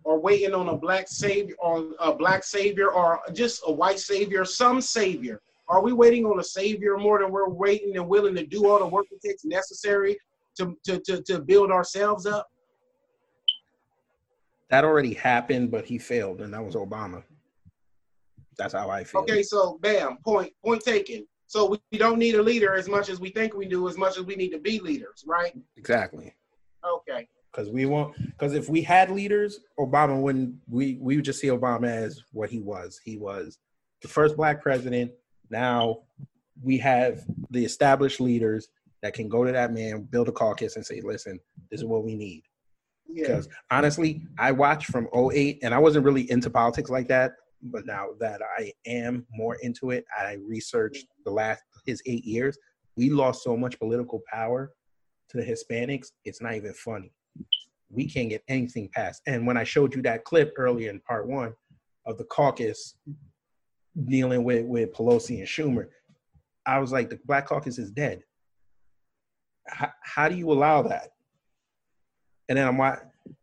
are 0.06 0.20
waiting 0.20 0.54
on 0.54 0.70
a 0.70 0.78
black 0.78 1.08
savior 1.08 1.56
on 1.62 1.94
a 2.00 2.14
black 2.14 2.44
savior 2.44 2.92
or 2.92 3.20
just 3.34 3.62
a 3.68 3.72
white 3.72 4.00
savior, 4.00 4.46
some 4.46 4.80
savior? 4.80 5.42
Are 5.68 5.82
we 5.82 5.94
waiting 5.94 6.26
on 6.26 6.40
a 6.40 6.44
savior 6.44 6.98
more 6.98 7.20
than 7.20 7.32
we're 7.32 7.50
waiting 7.50 7.98
and 7.98 8.08
willing 8.08 8.36
to 8.36 8.46
do 8.46 8.68
all 8.68 8.80
the 8.80 8.88
work 8.88 9.06
it 9.12 9.22
takes 9.26 9.46
necessary 9.46 10.18
to, 10.58 10.78
to, 10.86 11.00
to, 11.00 11.22
to 11.24 11.40
build 11.40 11.72
ourselves 11.72 12.26
up? 12.26 12.48
That 14.70 14.84
already 14.84 15.14
happened, 15.14 15.72
but 15.72 15.86
he 15.86 15.98
failed, 15.98 16.42
and 16.42 16.54
that 16.54 16.64
was 16.64 16.76
Obama. 16.76 17.24
That's 18.62 18.76
how 18.76 18.92
I 18.92 19.04
feel. 19.04 19.22
Okay, 19.22 19.42
so 19.42 19.80
bam, 19.82 20.18
point 20.24 20.54
point 20.64 20.84
taken. 20.84 21.26
So 21.48 21.66
we, 21.66 21.80
we 21.92 21.98
don't 21.98 22.20
need 22.20 22.36
a 22.36 22.44
leader 22.44 22.76
as 22.76 22.88
much 22.88 23.10
as 23.10 23.20
we 23.20 23.30
think 23.30 23.56
we 23.56 23.68
do, 23.68 23.90
as 23.90 23.98
much 23.98 24.20
as 24.20 24.24
we 24.24 24.36
need 24.36 24.52
to 24.52 24.60
be 24.60 24.80
leaders, 24.80 25.24
right? 25.26 25.52
Exactly. 25.78 26.36
Okay. 26.88 27.28
Because 27.52 27.72
we 27.72 27.88
won't. 27.88 28.16
Because 28.24 28.54
if 28.54 28.70
we 28.70 28.84
had 28.84 29.10
leaders, 29.10 29.62
Obama 29.80 30.22
wouldn't. 30.22 30.54
We 30.70 31.00
we 31.02 31.16
would 31.16 31.26
just 31.26 31.40
see 31.40 31.48
Obama 31.48 31.88
as 31.88 32.22
what 32.34 32.52
he 32.52 32.62
was. 32.62 33.02
He 33.04 33.18
was 33.18 33.58
the 34.04 34.08
first 34.08 34.38
black 34.38 34.62
president. 34.62 35.12
Now 35.50 36.04
we 36.62 36.78
have 36.78 37.22
the 37.50 37.66
established 37.66 38.22
leaders 38.22 38.70
that 39.02 39.16
can 39.16 39.28
go 39.28 39.44
to 39.44 39.52
that 39.52 39.74
man, 39.74 40.04
build 40.04 40.30
a 40.30 40.32
caucus, 40.32 40.76
and 40.76 40.86
say, 40.86 41.02
"Listen, 41.02 41.40
this 41.72 41.80
is 41.80 41.86
what 41.86 42.04
we 42.04 42.14
need." 42.14 42.44
Yeah. 43.08 43.28
Because 43.28 43.50
honestly, 43.72 44.22
I 44.38 44.52
watched 44.52 44.88
from 44.88 45.08
08 45.14 45.60
and 45.64 45.74
I 45.74 45.80
wasn't 45.80 46.06
really 46.06 46.30
into 46.30 46.52
politics 46.52 46.92
like 46.92 47.08
that. 47.08 47.34
But 47.64 47.86
now 47.86 48.08
that 48.20 48.42
I 48.58 48.72
am 48.86 49.26
more 49.32 49.58
into 49.62 49.92
it, 49.92 50.06
I 50.18 50.38
researched 50.46 51.06
the 51.26 51.32
last 51.32 51.64
his 51.86 52.02
eight 52.06 52.26
years. 52.26 52.58
We 52.98 53.10
lost 53.10 53.44
so 53.44 53.56
much 53.56 53.80
political 53.80 54.22
power 54.32 54.74
to 55.32 55.38
the 55.38 55.44
Hispanics, 55.44 56.12
it's 56.26 56.42
not 56.42 56.56
even 56.56 56.74
funny. 56.74 57.12
We 57.90 58.08
can't 58.08 58.30
get 58.30 58.44
anything 58.48 58.90
passed. 58.94 59.22
And 59.28 59.48
when 59.48 59.58
I 59.58 59.64
showed 59.64 59.96
you 59.96 60.02
that 60.04 60.26
clip 60.26 60.54
earlier 60.58 60.90
in 60.90 61.00
part 61.02 61.28
one 61.28 61.54
of 62.06 62.18
the 62.18 62.26
caucus 62.26 62.96
dealing 64.06 64.44
with, 64.44 64.66
with 64.66 64.94
Pelosi 64.94 65.40
and 65.40 65.48
Schumer, 65.48 65.88
I 66.66 66.80
was 66.80 66.92
like, 66.92 67.10
the 67.10 67.20
Black 67.26 67.48
Caucus 67.48 67.80
is 67.80 67.92
dead. 67.92 68.22
How, 69.68 69.92
how 70.04 70.30
do 70.30 70.36
you 70.36 70.52
allow 70.52 70.82
that? 70.84 71.10
And 72.50 72.58
then 72.58 72.68
I'm 72.68 72.78
like, 72.78 73.00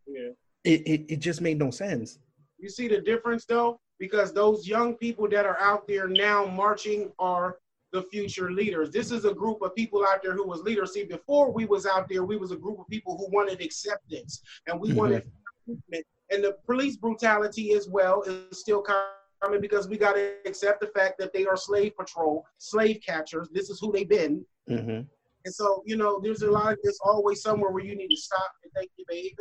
Yeah. 0.06 0.30
it, 0.64 0.80
it, 0.86 1.04
it 1.08 1.16
just 1.20 1.40
made 1.40 1.58
no 1.58 1.70
sense. 1.70 2.18
You 2.58 2.68
see 2.68 2.88
the 2.88 3.00
difference 3.00 3.44
though? 3.46 3.80
Because 3.98 4.32
those 4.32 4.66
young 4.66 4.94
people 4.94 5.28
that 5.30 5.44
are 5.46 5.58
out 5.58 5.86
there 5.88 6.06
now 6.08 6.44
marching 6.46 7.12
are 7.18 7.58
the 7.92 8.02
future 8.02 8.52
leaders. 8.52 8.90
This 8.90 9.10
is 9.10 9.24
a 9.24 9.32
group 9.32 9.62
of 9.62 9.74
people 9.74 10.06
out 10.06 10.22
there 10.22 10.34
who 10.34 10.46
was 10.46 10.60
leaders. 10.60 10.92
See, 10.92 11.04
before 11.04 11.50
we 11.50 11.64
was 11.64 11.86
out 11.86 12.08
there, 12.08 12.22
we 12.24 12.36
was 12.36 12.52
a 12.52 12.56
group 12.56 12.78
of 12.78 12.86
people 12.88 13.16
who 13.16 13.28
wanted 13.34 13.60
acceptance 13.62 14.42
and 14.66 14.78
we 14.78 14.90
Mhm. 14.90 14.96
wanted 14.96 15.32
improvement. 15.66 16.06
And 16.30 16.44
the 16.44 16.52
police 16.66 16.96
brutality 16.96 17.72
as 17.72 17.88
well 17.88 18.22
is 18.22 18.60
still 18.60 18.82
coming 18.82 19.60
because 19.60 19.88
we 19.88 19.96
got 19.96 20.14
to 20.14 20.36
accept 20.46 20.80
the 20.80 20.88
fact 20.88 21.18
that 21.18 21.32
they 21.32 21.46
are 21.46 21.56
slave 21.56 21.96
patrol, 21.96 22.44
slave 22.58 23.00
catchers. 23.04 23.48
This 23.50 23.70
is 23.70 23.80
who 23.80 23.90
they've 23.90 24.08
been. 24.08 24.44
Mm-hmm. 24.68 25.02
And 25.44 25.54
so, 25.54 25.82
you 25.86 25.96
know, 25.96 26.20
there's 26.20 26.42
a 26.42 26.50
lot 26.50 26.72
of 26.74 26.78
this 26.84 26.98
always 27.02 27.40
somewhere 27.40 27.70
where 27.70 27.84
you 27.84 27.96
need 27.96 28.08
to 28.08 28.16
stop 28.16 28.52
and 28.62 28.72
thank 28.74 28.90
your 28.98 29.06
baby 29.08 29.34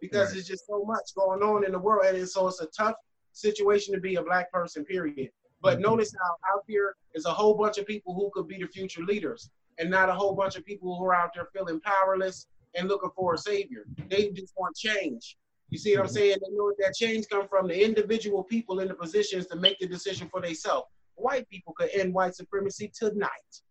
because 0.00 0.26
Right. 0.26 0.34
there's 0.34 0.46
just 0.46 0.66
so 0.66 0.84
much 0.84 1.14
going 1.14 1.42
on 1.42 1.64
in 1.64 1.72
the 1.72 1.78
world. 1.78 2.04
And 2.14 2.28
so 2.28 2.48
it's 2.48 2.60
a 2.60 2.66
tough 2.66 2.96
situation 3.32 3.94
to 3.94 4.00
be 4.00 4.16
a 4.16 4.22
black 4.22 4.50
person, 4.52 4.84
period. 4.84 5.30
But 5.62 5.78
Mhm. 5.78 5.82
notice 5.82 6.14
how 6.18 6.36
out 6.54 6.64
there 6.68 6.96
is 7.14 7.26
a 7.26 7.32
whole 7.32 7.54
bunch 7.54 7.78
of 7.78 7.86
people 7.86 8.14
who 8.14 8.30
could 8.34 8.48
be 8.48 8.58
the 8.58 8.66
future 8.68 9.02
leaders 9.02 9.50
and 9.78 9.90
not 9.90 10.08
a 10.08 10.14
whole 10.14 10.34
bunch 10.34 10.56
of 10.56 10.64
people 10.64 10.96
who 10.96 11.04
are 11.04 11.14
out 11.14 11.30
there 11.34 11.48
feeling 11.52 11.80
powerless 11.80 12.46
and 12.74 12.88
looking 12.88 13.10
for 13.14 13.34
a 13.34 13.38
savior. 13.38 13.84
They 14.08 14.30
just 14.30 14.54
want 14.56 14.76
change. 14.76 15.36
You 15.70 15.78
see 15.78 15.94
what 15.96 16.02
I'm 16.02 16.06
Mhm. 16.08 16.14
saying? 16.14 16.36
They 16.42 16.50
know 16.52 16.72
that 16.78 16.94
change 16.94 17.28
come 17.28 17.46
from 17.48 17.68
the 17.68 17.84
individual 17.84 18.42
people 18.42 18.80
in 18.80 18.88
the 18.88 18.94
positions 18.94 19.46
to 19.48 19.56
make 19.56 19.78
the 19.78 19.86
decision 19.86 20.28
for 20.28 20.40
themselves. 20.40 20.88
White 21.14 21.48
people 21.48 21.74
could 21.74 21.90
end 21.90 22.14
white 22.14 22.34
supremacy 22.34 22.88
tonight. 22.88 23.62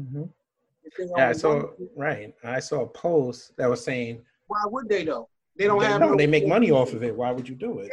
Mm-hmm. 0.00 0.24
Yeah, 1.16 1.32
saw 1.32 1.70
right. 1.96 2.34
I 2.44 2.60
saw 2.60 2.82
a 2.82 2.86
post 2.88 3.56
that 3.56 3.68
was 3.68 3.82
saying 3.84 4.24
Why 4.46 4.62
would 4.66 4.88
they 4.88 5.04
though? 5.04 5.28
They 5.56 5.66
don't 5.66 5.80
they, 5.80 5.86
have 5.86 6.00
no, 6.00 6.10
no- 6.10 6.16
they 6.16 6.26
make 6.26 6.46
money 6.46 6.70
off 6.70 6.92
of 6.92 7.02
it. 7.02 7.14
Why 7.16 7.32
would 7.32 7.48
you 7.48 7.54
do 7.54 7.80
it? 7.80 7.90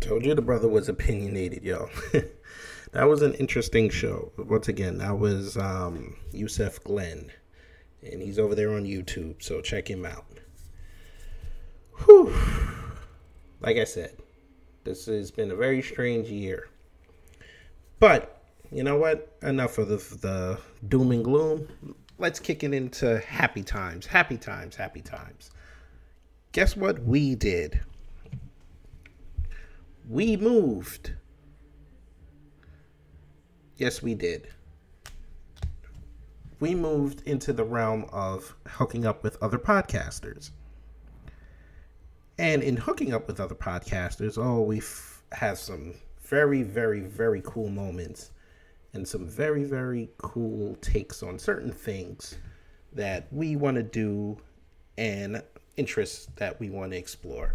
Told 0.00 0.24
you 0.24 0.34
the 0.34 0.42
brother 0.42 0.68
was 0.68 0.88
opinionated, 0.88 1.64
yo. 1.64 1.88
that 2.92 3.04
was 3.08 3.20
an 3.22 3.34
interesting 3.34 3.90
show. 3.90 4.30
Once 4.38 4.68
again, 4.68 4.98
that 4.98 5.18
was 5.18 5.56
um, 5.56 6.16
Yusef 6.32 6.82
Glenn, 6.84 7.32
and 8.02 8.22
he's 8.22 8.38
over 8.38 8.54
there 8.54 8.72
on 8.72 8.84
YouTube. 8.84 9.42
So 9.42 9.60
check 9.60 9.90
him 9.90 10.06
out. 10.06 10.24
Whew. 12.04 12.32
Like 13.60 13.76
I 13.76 13.84
said, 13.84 14.16
this 14.84 15.06
has 15.06 15.32
been 15.32 15.50
a 15.50 15.56
very 15.56 15.82
strange 15.82 16.28
year. 16.28 16.68
But 17.98 18.40
you 18.70 18.84
know 18.84 18.96
what? 18.96 19.36
Enough 19.42 19.78
of 19.78 19.88
the, 19.88 19.96
the 19.96 20.58
doom 20.86 21.10
and 21.10 21.24
gloom. 21.24 21.68
Let's 22.18 22.38
kick 22.38 22.62
it 22.62 22.72
into 22.72 23.18
happy 23.18 23.64
times. 23.64 24.06
Happy 24.06 24.36
times. 24.36 24.76
Happy 24.76 25.00
times. 25.00 25.50
Guess 26.58 26.76
what 26.76 27.04
we 27.04 27.36
did? 27.36 27.78
We 30.08 30.36
moved 30.36 31.12
Yes, 33.76 34.02
we 34.02 34.16
did. 34.16 34.48
We 36.58 36.74
moved 36.74 37.22
into 37.28 37.52
the 37.52 37.62
realm 37.62 38.06
of 38.10 38.56
hooking 38.66 39.06
up 39.06 39.22
with 39.22 39.40
other 39.40 39.56
podcasters. 39.56 40.50
And 42.38 42.64
in 42.64 42.76
hooking 42.76 43.14
up 43.14 43.28
with 43.28 43.38
other 43.38 43.54
podcasters, 43.54 44.36
oh, 44.36 44.62
we've 44.62 45.22
had 45.30 45.58
some 45.58 45.94
very, 46.22 46.64
very, 46.64 47.02
very 47.02 47.40
cool 47.44 47.68
moments 47.68 48.32
and 48.94 49.06
some 49.06 49.28
very, 49.28 49.62
very 49.62 50.10
cool 50.18 50.74
takes 50.80 51.22
on 51.22 51.38
certain 51.38 51.70
things 51.70 52.36
that 52.94 53.28
we 53.30 53.54
want 53.54 53.76
to 53.76 53.84
do 53.84 54.36
and 54.96 55.40
interests 55.78 56.28
that 56.36 56.58
we 56.60 56.70
want 56.70 56.92
to 56.92 56.98
explore. 56.98 57.54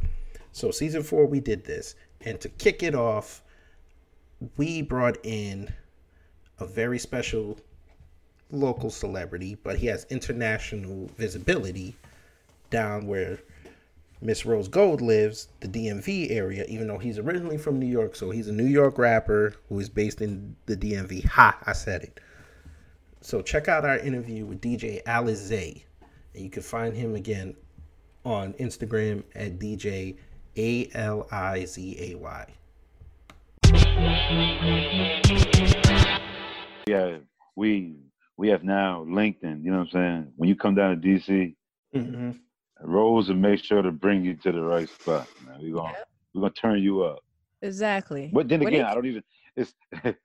So, 0.51 0.71
season 0.71 1.03
four, 1.03 1.25
we 1.25 1.39
did 1.39 1.65
this. 1.65 1.95
And 2.21 2.39
to 2.41 2.49
kick 2.49 2.83
it 2.83 2.95
off, 2.95 3.41
we 4.57 4.81
brought 4.81 5.17
in 5.23 5.73
a 6.59 6.65
very 6.65 6.99
special 6.99 7.57
local 8.51 8.89
celebrity, 8.89 9.57
but 9.63 9.77
he 9.77 9.87
has 9.87 10.05
international 10.09 11.09
visibility 11.17 11.95
down 12.69 13.07
where 13.07 13.39
Miss 14.21 14.45
Rose 14.45 14.69
Gold 14.69 15.01
lives, 15.01 15.49
the 15.59 15.67
DMV 15.67 16.31
area, 16.31 16.65
even 16.69 16.87
though 16.87 16.97
he's 16.97 17.19
originally 17.19 17.57
from 17.57 17.77
New 17.77 17.87
York. 17.87 18.15
So 18.15 18.29
he's 18.29 18.47
a 18.47 18.53
New 18.53 18.65
York 18.65 18.97
rapper 18.97 19.55
who 19.67 19.79
is 19.79 19.89
based 19.89 20.21
in 20.21 20.55
the 20.65 20.77
DMV. 20.77 21.25
Ha, 21.25 21.57
I 21.65 21.73
said 21.73 22.03
it. 22.03 22.19
So 23.19 23.41
check 23.41 23.67
out 23.67 23.85
our 23.85 23.97
interview 23.97 24.45
with 24.45 24.61
DJ 24.61 25.03
Alizay. 25.03 25.83
And 26.33 26.43
you 26.43 26.49
can 26.49 26.63
find 26.63 26.95
him 26.95 27.15
again 27.15 27.55
on 28.25 28.53
Instagram 28.53 29.23
at 29.35 29.59
DJ 29.59 30.15
A 30.57 30.89
L 30.93 31.27
I 31.31 31.65
Z 31.65 31.97
A 31.99 32.15
Y. 32.15 32.47
Yeah, 36.87 37.17
we 37.55 37.95
we 38.37 38.49
have 38.49 38.63
now 38.63 39.05
LinkedIn. 39.07 39.63
You 39.63 39.71
know 39.71 39.79
what 39.79 39.87
I'm 39.87 39.89
saying? 39.91 40.33
When 40.35 40.49
you 40.49 40.55
come 40.55 40.75
down 40.75 40.99
to 40.99 41.07
DC, 41.07 41.55
Mm-hmm. 41.95 42.31
Rose 42.81 43.27
will 43.29 43.35
make 43.35 43.63
sure 43.63 43.83
to 43.83 43.91
bring 43.91 44.25
you 44.25 44.33
to 44.37 44.51
the 44.51 44.59
right 44.61 44.89
spot. 44.89 45.27
Man. 45.45 45.61
We 45.61 45.71
gonna 45.71 45.93
we're 46.33 46.41
gonna 46.41 46.53
turn 46.53 46.81
you 46.81 47.03
up. 47.03 47.19
Exactly. 47.61 48.31
But 48.33 48.49
then 48.49 48.61
When 48.61 48.73
again, 48.73 48.85
it- 48.85 48.89
I 48.89 48.95
don't 48.95 49.05
even. 49.05 49.23
It's 49.55 49.73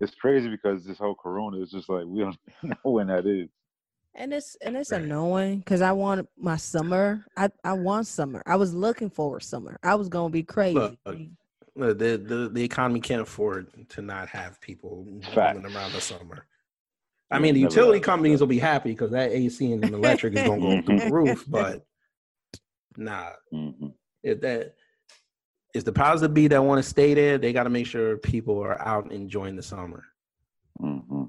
it's 0.00 0.14
crazy 0.16 0.48
because 0.48 0.84
this 0.84 0.98
whole 0.98 1.14
Corona 1.14 1.62
is 1.62 1.70
just 1.70 1.88
like 1.88 2.04
we 2.06 2.20
don't 2.20 2.36
know 2.64 2.90
when 2.90 3.06
that 3.06 3.24
is. 3.26 3.48
And 4.14 4.32
it's 4.32 4.56
and 4.56 4.76
it's 4.76 4.92
annoying 4.92 5.58
because 5.60 5.80
I 5.80 5.92
want 5.92 6.28
my 6.36 6.56
summer. 6.56 7.24
I 7.36 7.48
I 7.64 7.72
want 7.72 8.06
summer. 8.06 8.42
I 8.46 8.56
was 8.56 8.74
looking 8.74 9.08
for 9.10 9.40
summer. 9.40 9.78
I 9.82 9.94
was 9.94 10.08
gonna 10.08 10.30
be 10.30 10.42
crazy. 10.42 10.98
Look, 11.06 11.18
Look, 11.74 11.98
the, 11.98 12.18
the 12.18 12.50
the 12.52 12.62
economy 12.62 13.00
can't 13.00 13.22
afford 13.22 13.88
to 13.90 14.02
not 14.02 14.28
have 14.28 14.60
people 14.60 15.06
roaming 15.34 15.64
around 15.64 15.92
the 15.92 16.00
summer. 16.00 16.46
I 17.30 17.38
mean, 17.38 17.54
the 17.54 17.60
utility 17.60 17.98
companies 18.00 18.40
will 18.40 18.46
be 18.46 18.58
happy 18.58 18.90
because 18.90 19.10
that 19.12 19.30
AC 19.30 19.72
and 19.72 19.82
the 19.82 19.94
electric 19.96 20.34
is 20.34 20.42
gonna 20.42 20.60
go 20.60 20.78
through 20.82 21.00
the 21.00 21.06
roof. 21.10 21.44
But 21.48 21.86
nah, 22.96 23.30
hmm 23.50 23.88
if 24.22 24.40
that 24.42 24.74
is 25.74 25.84
the 25.84 25.92
powers 25.92 26.20
that 26.20 26.28
be 26.34 26.46
that 26.48 26.62
want 26.62 26.78
to 26.82 26.88
stay 26.88 27.14
there, 27.14 27.38
they 27.38 27.52
got 27.52 27.64
to 27.64 27.70
make 27.70 27.86
sure 27.86 28.18
people 28.18 28.62
are 28.62 28.80
out 28.86 29.10
enjoying 29.10 29.56
the 29.56 29.62
summer, 29.62 30.04
hmm 30.78 31.24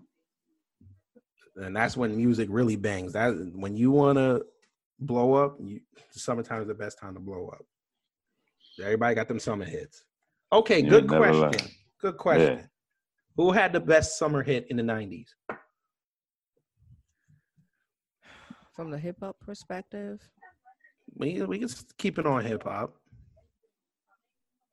and 1.55 1.75
that's 1.75 1.95
when 1.97 2.15
music 2.15 2.47
really 2.51 2.75
bangs. 2.75 3.13
That 3.13 3.31
when 3.53 3.75
you 3.75 3.91
want 3.91 4.17
to 4.17 4.45
blow 4.99 5.33
up, 5.33 5.57
you, 5.61 5.81
summertime 6.11 6.61
is 6.61 6.67
the 6.67 6.73
best 6.73 6.99
time 6.99 7.13
to 7.13 7.19
blow 7.19 7.49
up. 7.49 7.65
Everybody 8.81 9.15
got 9.15 9.27
them 9.27 9.39
summer 9.39 9.65
hits. 9.65 10.03
Okay, 10.51 10.79
Yeah, 10.81 10.89
good 10.89 11.07
question. 11.07 11.41
lie. 11.41 11.71
Good 12.01 12.17
question. 12.17 12.57
Yeah. 12.59 12.65
Who 13.37 13.51
had 13.51 13.73
the 13.73 13.79
best 13.79 14.17
summer 14.17 14.43
hit 14.43 14.67
in 14.69 14.77
the 14.77 14.83
'90s? 14.83 15.27
From 18.75 18.89
the 18.89 18.97
hip 18.97 19.17
hop 19.19 19.39
perspective, 19.39 20.19
We 21.15 21.41
we 21.43 21.59
can 21.59 21.69
keep 21.97 22.17
it 22.17 22.25
on 22.25 22.43
hip 22.43 22.63
hop. 22.63 22.95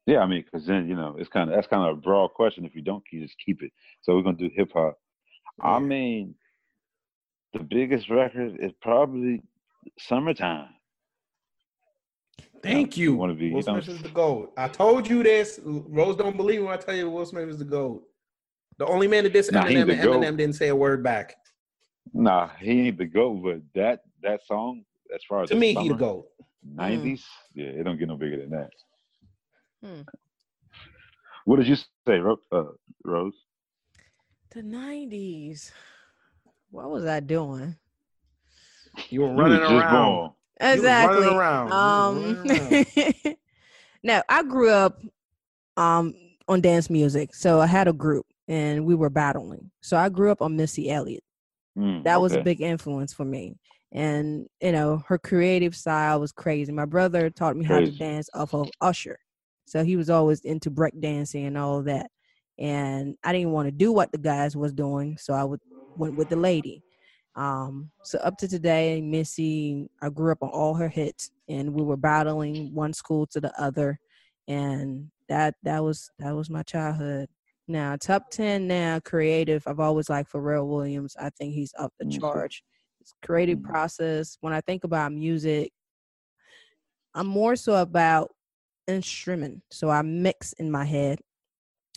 Yeah, 0.07 0.21
I 0.21 0.27
mean, 0.27 0.43
because 0.45 0.67
then 0.67 0.89
you 0.89 0.97
know 0.97 1.17
it's 1.19 1.29
kind 1.29 1.51
of 1.51 1.57
that's 1.57 1.67
kind 1.69 1.89
of 1.89 1.99
a 1.99 2.01
broad 2.01 2.29
question. 2.35 2.65
If 2.65 2.75
you 2.75 2.83
don't, 2.83 3.05
you 3.13 3.23
just 3.23 3.39
keep 3.39 3.63
it. 3.63 3.73
So 4.01 4.17
we're 4.17 4.23
gonna 4.23 4.39
do 4.39 4.51
hip 4.55 4.73
hop. 4.73 4.99
I 5.61 5.79
mean, 5.79 6.35
the 7.53 7.61
biggest 7.61 8.09
record 8.11 8.57
is 8.61 8.73
probably 8.81 9.43
"Summertime." 9.99 10.69
Thank 12.63 12.97
you. 12.97 13.15
wanna 13.17 13.35
be- 13.35 13.51
Will 13.53 13.61
you 13.61 13.67
know- 13.67 13.81
Smith 13.81 13.97
is 13.97 14.03
the 14.03 14.11
goat. 14.11 14.53
I 14.57 14.69
told 14.69 15.09
you 15.09 15.23
this. 15.23 15.61
Rose 15.65 16.17
don't 16.17 16.37
believe 16.37 16.61
me 16.61 16.67
when 16.67 16.75
I 16.75 16.81
tell 16.81 16.95
you 16.95 17.09
Will 17.11 17.25
Smith 17.25 17.49
is 17.49 17.59
the 17.59 17.65
goat. 17.65 18.07
The 18.77 18.87
only 18.87 19.09
man 19.09 19.25
that 19.25 19.33
did 19.33 19.51
Nah, 19.53 19.65
he's 19.67 19.79
Eminem, 19.79 19.87
the 19.87 19.93
and 19.95 20.03
GOAT. 20.03 20.21
Eminem 20.23 20.37
didn't 20.37 20.55
say 20.57 20.69
a 20.69 20.77
word 20.77 21.03
back. 21.03 21.37
Nah, 22.13 22.49
he 22.59 22.89
ain't 22.89 22.99
the 22.99 23.07
goat, 23.07 23.43
but 23.43 23.61
that 23.75 24.01
that 24.23 24.45
song, 24.47 24.85
as 25.15 25.23
far 25.25 25.43
as 25.43 25.49
To 25.51 25.57
me, 25.57 25.75
he 25.75 25.89
the 25.89 25.95
goat. 25.95 26.27
Nineties, 26.63 27.27
yeah, 27.55 27.67
it 27.69 27.85
don't 27.85 27.99
get 27.99 28.09
no 28.09 28.17
bigger 28.17 28.37
than 28.37 28.51
that. 28.51 28.71
Hmm. 29.83 30.03
What 31.47 31.57
did 31.57 31.69
you 31.69 31.77
say, 31.77 32.21
uh, 32.53 32.65
Rose? 33.05 33.35
the 34.51 34.63
nineties. 34.63 35.73
What 36.71 36.91
was 36.91 37.05
I 37.05 37.21
doing? 37.21 37.77
You 39.09 39.23
were 39.23 39.29
You 39.29 39.35
running 39.35 39.61
was 39.61 39.69
just 39.69 39.85
around. 39.87 40.15
born. 40.15 40.31
You 40.61 40.67
was 40.67 40.75
Exactly. 40.79 41.27
running 41.27 41.37
around. 41.37 41.73
Um, 41.73 42.37
running 42.47 42.61
around. 42.97 43.37
no, 44.03 44.23
I 44.29 44.43
grew 44.43 44.71
up 44.71 45.01
um 45.77 46.15
on 46.49 46.61
dance 46.61 46.91
music, 46.91 47.35
so 47.35 47.61
I 47.61 47.67
had 47.67 47.89
a 47.89 47.93
group 47.93 48.27
and 48.49 48.85
we 48.85 48.95
were 48.95 49.11
battling. 49.11 49.71
So 49.81 49.97
I 49.97 50.09
grew 50.09 50.31
up 50.31 50.43
on 50.43 50.57
Missy 50.57 50.91
Elliott. 50.91 51.23
Mm, 51.79 52.03
That 52.05 52.21
was 52.21 52.33
a 52.41 52.43
big 52.45 52.61
influence 52.61 53.13
for 53.13 53.25
me. 53.25 53.57
And 53.93 54.47
you 54.61 54.73
know, 54.73 55.03
her 55.07 55.19
creative 55.19 55.75
style 55.77 56.21
was 56.21 56.33
crazy. 56.33 56.73
My 56.73 56.85
brother 56.87 57.31
taught 57.31 57.57
me 57.57 57.65
how 57.65 57.81
to 57.81 57.91
dance 57.99 58.29
off 58.35 58.55
of 58.55 58.71
Usher. 58.81 59.19
So 59.67 59.85
he 59.85 59.97
was 59.97 60.11
always 60.11 60.41
into 60.41 60.71
break 60.71 61.01
dancing 61.01 61.47
and 61.47 61.57
all 61.57 61.79
of 61.79 61.85
that. 61.87 62.11
And 62.59 63.17
I 63.25 63.33
didn't 63.33 63.53
want 63.53 63.69
to 63.69 63.73
do 63.73 63.93
what 63.93 64.13
the 64.13 64.19
guys 64.19 64.55
was 64.57 64.73
doing, 64.73 65.17
so 65.19 65.33
I 65.33 65.45
would 65.45 65.61
went 65.97 66.17
with 66.17 66.29
the 66.29 66.37
lady. 66.37 66.83
Um, 67.37 67.91
so 68.03 68.19
up 68.19 68.37
to 68.39 68.49
today, 68.49 69.01
Missy, 69.01 69.89
I 70.03 70.09
grew 70.09 70.33
up 70.33 70.43
on 70.43 70.49
all 70.51 70.75
her 70.75 70.89
hits, 70.89 71.31
and 71.49 71.73
we 71.75 71.83
were 71.83 71.97
battling 71.97 72.75
one 72.75 72.93
school 72.93 73.27
to 73.29 73.41
the 73.41 73.53
other, 73.61 73.99
and 74.49 75.11
that 75.29 75.55
that 75.63 75.83
was 75.85 76.11
that 76.19 76.35
was 76.35 76.51
my 76.51 76.63
childhood. 76.65 77.29
Now 77.69 77.97
top 77.97 78.31
ten 78.31 78.67
now 78.67 78.99
creative. 79.01 79.63
I've 79.67 79.81
always 79.81 80.11
liked 80.11 80.33
Pharrell 80.33 80.67
Williams. 80.69 81.17
I 81.21 81.31
think 81.31 81.55
he's 81.55 81.73
up 81.79 81.93
the 81.99 82.07
Mhm. 82.07 82.19
charge. 82.19 82.65
His 82.99 83.15
creative 83.23 83.59
Mhm. 83.61 83.65
process. 83.65 84.37
When 84.41 84.53
I 84.53 84.61
think 84.61 84.85
about 84.85 85.13
music, 85.13 85.73
I'm 87.15 87.27
more 87.27 87.57
so 87.57 87.77
about 87.77 88.31
instrument. 88.89 89.63
So 89.71 89.89
I 89.89 90.03
mix 90.03 90.53
in 90.55 90.71
my 90.71 90.85
head. 90.85 91.21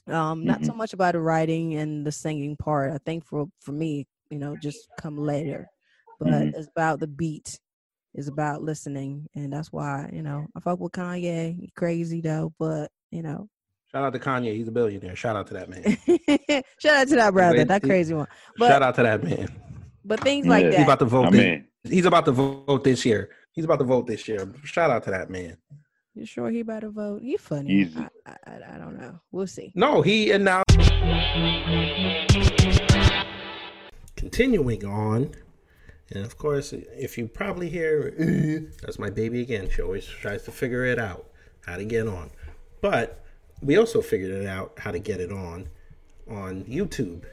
Um, 0.08 0.44
not 0.44 0.66
so 0.66 0.74
much 0.74 0.94
about 0.94 1.14
the 1.14 1.22
writing 1.22 1.76
and 1.76 2.06
the 2.06 2.12
singing 2.12 2.58
part. 2.58 2.92
I 2.92 2.98
think 3.06 3.26
for 3.26 3.48
for 3.62 3.72
me, 3.72 4.06
you 4.30 4.38
know, 4.40 4.56
just 4.58 4.88
come 5.00 5.18
later. 5.18 5.68
But 6.20 6.30
Mhm. 6.30 6.54
it's 6.56 6.68
about 6.68 7.00
the 7.00 7.08
beat. 7.08 7.60
It's 8.14 8.28
about 8.28 8.62
listening, 8.62 9.28
and 9.34 9.52
that's 9.52 9.72
why 9.72 10.10
you 10.14 10.22
know 10.22 10.46
I 10.56 10.60
fuck 10.60 10.80
with 10.80 10.92
Kanye. 10.92 11.60
He 11.60 11.72
crazy 11.76 12.22
though, 12.22 12.54
but 12.60 12.92
you 13.12 13.22
know, 13.24 13.48
Shout 13.92 14.04
out 14.04 14.14
to 14.14 14.20
Kanye. 14.20 14.56
He's 14.56 14.68
a 14.68 14.72
billionaire. 14.72 15.16
Shout 15.16 15.36
out 15.36 15.48
to 15.48 15.54
that 15.54 15.70
man. 15.70 15.84
shout 16.80 16.96
out 17.02 17.08
to 17.08 17.16
that 17.16 17.34
brother, 17.34 17.56
Great- 17.56 17.68
that 17.70 17.84
crazy 17.84 18.14
one. 18.14 18.28
But 18.58 18.70
Shout 18.70 18.82
out 18.84 18.96
to 18.96 19.04
that 19.04 19.24
man. 19.24 19.48
but 20.04 20.20
things 20.20 20.46
like 20.48 20.66
Yeah. 20.66 20.72
He's 20.78 20.84
about 20.84 21.00
to 21.00 21.06
vote. 21.06 21.32
This, 21.32 21.62
he's 21.84 22.06
about 22.06 22.26
to 22.26 22.32
vote 22.32 22.84
this 22.84 23.06
year. 23.06 23.30
He's 23.54 23.66
about 23.66 23.78
to 23.80 23.86
vote 23.86 24.08
this 24.08 24.28
year. 24.28 24.52
Shout 24.64 24.90
out 24.90 25.04
to 25.04 25.12
that 25.12 25.30
man. 25.30 25.58
You 26.16 26.28
sure 26.28 26.52
he 26.52 26.60
about 26.60 26.82
to 26.82 26.92
vote? 26.92 27.24
He 27.24 27.38
funny. 27.38 27.72
Easy. 27.72 27.98
I, 27.98 28.08
I, 28.26 28.36
I, 28.46 28.76
I 28.76 28.78
don't 28.78 29.00
know. 29.00 29.20
We'll 29.32 29.48
see. 29.48 29.72
No, 29.74 30.04
he 30.04 30.32
announced. 30.32 30.78
Continuing 34.16 34.86
on, 34.86 35.32
and 36.12 36.24
of 36.24 36.38
course, 36.38 36.72
if 36.72 37.18
you 37.18 37.28
probably 37.28 37.68
hear, 37.68 38.12
that's 38.82 39.00
my 39.00 39.10
baby 39.10 39.42
again. 39.42 39.70
She 39.72 39.82
always 39.82 40.06
tries 40.06 40.44
to 40.44 40.52
figure 40.52 40.86
it 40.86 41.00
out 41.00 41.26
how 41.66 41.78
to 41.78 41.86
get 41.86 42.08
on. 42.08 42.30
But 42.80 43.24
we 43.64 43.78
also 43.78 44.02
figured 44.02 44.32
it 44.32 44.46
out 44.46 44.74
how 44.78 44.92
to 44.92 45.00
get 45.00 45.20
it 45.20 45.32
on 45.32 45.68
on 46.30 46.64
YouTube 46.66 47.24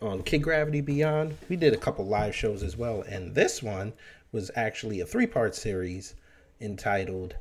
on 0.00 0.22
Kid 0.22 0.44
Gravity 0.44 0.80
Beyond. 0.80 1.36
We 1.48 1.56
did 1.56 1.74
a 1.74 1.78
couple 1.78 2.06
live 2.06 2.36
shows 2.36 2.62
as 2.62 2.76
well, 2.76 3.02
and 3.02 3.34
this 3.34 3.64
one 3.64 3.94
was 4.30 4.50
actually 4.54 5.00
a 5.00 5.06
three 5.06 5.26
part 5.26 5.56
series 5.56 6.14
entitled 6.60 7.34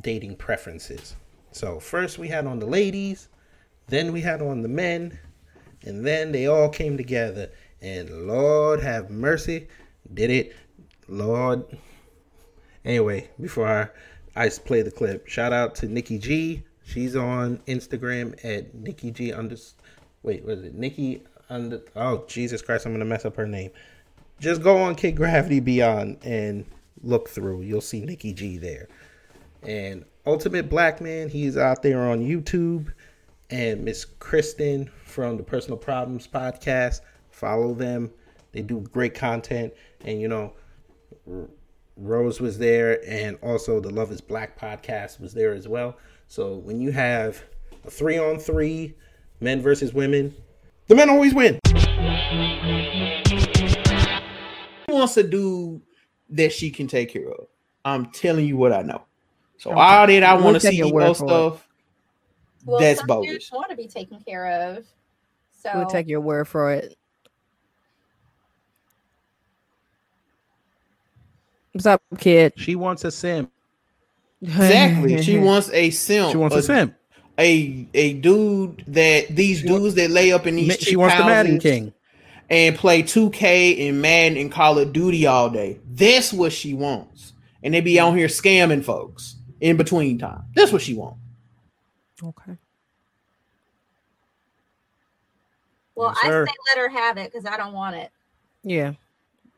Dating 0.00 0.36
Preferences. 0.36 1.16
So, 1.52 1.80
first 1.80 2.18
we 2.18 2.28
had 2.28 2.46
on 2.46 2.58
the 2.58 2.66
ladies, 2.66 3.28
then 3.88 4.12
we 4.12 4.20
had 4.20 4.40
on 4.40 4.62
the 4.62 4.68
men, 4.68 5.18
and 5.82 6.06
then 6.06 6.32
they 6.32 6.46
all 6.46 6.68
came 6.68 6.96
together. 6.96 7.50
And 7.82 8.28
Lord 8.28 8.80
have 8.80 9.10
mercy, 9.10 9.68
did 10.12 10.30
it. 10.30 10.54
Lord. 11.08 11.64
Anyway, 12.84 13.28
before 13.40 13.66
I, 14.36 14.44
I 14.44 14.48
play 14.48 14.82
the 14.82 14.90
clip, 14.90 15.26
shout 15.26 15.52
out 15.52 15.74
to 15.76 15.86
Nikki 15.86 16.18
G. 16.18 16.62
She's 16.84 17.16
on 17.16 17.58
Instagram 17.66 18.42
at 18.44 18.74
Nikki 18.74 19.10
G. 19.10 19.32
Under, 19.32 19.56
wait, 20.22 20.44
was 20.44 20.62
it? 20.62 20.74
Nikki 20.74 21.22
under, 21.48 21.82
oh 21.96 22.24
Jesus 22.28 22.62
Christ, 22.62 22.86
I'm 22.86 22.92
gonna 22.92 23.04
mess 23.04 23.24
up 23.24 23.36
her 23.36 23.46
name. 23.46 23.70
Just 24.38 24.62
go 24.62 24.78
on 24.78 24.94
Kid 24.94 25.16
Gravity 25.16 25.60
Beyond 25.60 26.18
and 26.22 26.64
look 27.02 27.28
through. 27.28 27.62
You'll 27.62 27.80
see 27.80 28.00
Nikki 28.00 28.32
G 28.32 28.56
there. 28.56 28.88
And 29.62 30.04
Ultimate 30.26 30.68
Black 30.68 31.00
Man, 31.00 31.28
he's 31.28 31.56
out 31.56 31.82
there 31.82 32.00
on 32.00 32.20
YouTube. 32.20 32.92
And 33.50 33.84
Miss 33.84 34.04
Kristen 34.04 34.90
from 35.04 35.36
the 35.36 35.42
Personal 35.42 35.76
Problems 35.76 36.26
podcast, 36.26 37.00
follow 37.30 37.74
them. 37.74 38.10
They 38.52 38.62
do 38.62 38.80
great 38.92 39.14
content. 39.14 39.72
And 40.04 40.20
you 40.20 40.28
know, 40.28 40.52
Rose 41.96 42.40
was 42.40 42.58
there, 42.58 43.04
and 43.06 43.36
also 43.42 43.80
the 43.80 43.90
Love 43.90 44.10
Is 44.12 44.20
Black 44.20 44.58
podcast 44.58 45.20
was 45.20 45.34
there 45.34 45.52
as 45.52 45.68
well. 45.68 45.96
So 46.28 46.56
when 46.56 46.80
you 46.80 46.92
have 46.92 47.42
a 47.84 47.90
three 47.90 48.18
on 48.18 48.38
three, 48.38 48.94
men 49.40 49.60
versus 49.60 49.92
women, 49.92 50.34
the 50.86 50.94
men 50.94 51.10
always 51.10 51.34
win. 51.34 51.58
She 51.66 51.74
wants 54.88 55.16
a 55.16 55.22
dude 55.22 55.82
that 56.30 56.52
she 56.52 56.70
can 56.70 56.86
take 56.86 57.12
care 57.12 57.28
of. 57.28 57.46
I'm 57.84 58.06
telling 58.06 58.46
you 58.46 58.56
what 58.56 58.72
I 58.72 58.82
know. 58.82 59.02
So 59.60 59.72
okay. 59.72 59.78
all 59.78 60.06
that 60.06 60.22
I 60.22 60.32
want 60.32 60.54
to 60.54 60.60
see 60.60 60.80
CEO 60.80 61.14
stuff, 61.14 61.68
well, 62.64 62.80
that's 62.80 63.02
bogus. 63.02 63.52
Want 63.52 63.68
to 63.68 63.76
be 63.76 63.86
taken 63.86 64.18
care 64.18 64.46
of. 64.46 64.86
So 65.52 65.70
we'll 65.74 65.86
take 65.86 66.08
your 66.08 66.22
word 66.22 66.48
for 66.48 66.72
it. 66.72 66.96
What's 71.72 71.84
up, 71.84 72.00
kid? 72.16 72.54
She 72.56 72.74
wants 72.74 73.04
a 73.04 73.10
sim. 73.10 73.50
Exactly. 74.40 75.22
she 75.22 75.36
wants 75.38 75.68
a 75.74 75.90
sim. 75.90 76.30
She 76.30 76.38
wants 76.38 76.56
a, 76.56 76.60
a 76.60 76.62
sim. 76.62 76.94
A 77.38 77.86
a 77.92 78.14
dude 78.14 78.82
that 78.86 79.28
these 79.28 79.58
she 79.58 79.66
dudes 79.66 79.82
wants, 79.82 79.96
that 79.96 80.10
lay 80.10 80.32
up 80.32 80.46
in 80.46 80.56
these. 80.56 80.78
She 80.78 80.96
wants 80.96 81.18
the 81.18 81.24
Madden 81.26 81.58
King 81.58 81.92
and 82.48 82.76
play 82.76 83.02
2K 83.02 83.90
and 83.90 84.00
Madden 84.00 84.38
and 84.38 84.50
Call 84.50 84.78
of 84.78 84.94
Duty 84.94 85.26
all 85.26 85.50
day. 85.50 85.78
That's 85.86 86.32
what 86.32 86.54
she 86.54 86.72
wants. 86.72 87.34
And 87.62 87.74
they 87.74 87.82
be 87.82 87.98
hmm. 87.98 88.06
on 88.06 88.16
here 88.16 88.28
scamming 88.28 88.82
folks 88.82 89.36
in 89.60 89.76
between 89.76 90.18
time. 90.18 90.44
That's 90.54 90.72
what 90.72 90.82
she 90.82 90.94
wants. 90.94 91.18
Okay. 92.22 92.56
Well, 95.94 96.14
yes, 96.22 96.24
I 96.24 96.44
say 96.46 96.54
let 96.74 96.78
her 96.78 96.88
have 96.88 97.18
it 97.18 97.32
because 97.32 97.46
I 97.46 97.56
don't 97.56 97.72
want 97.72 97.96
it. 97.96 98.10
Yeah. 98.62 98.92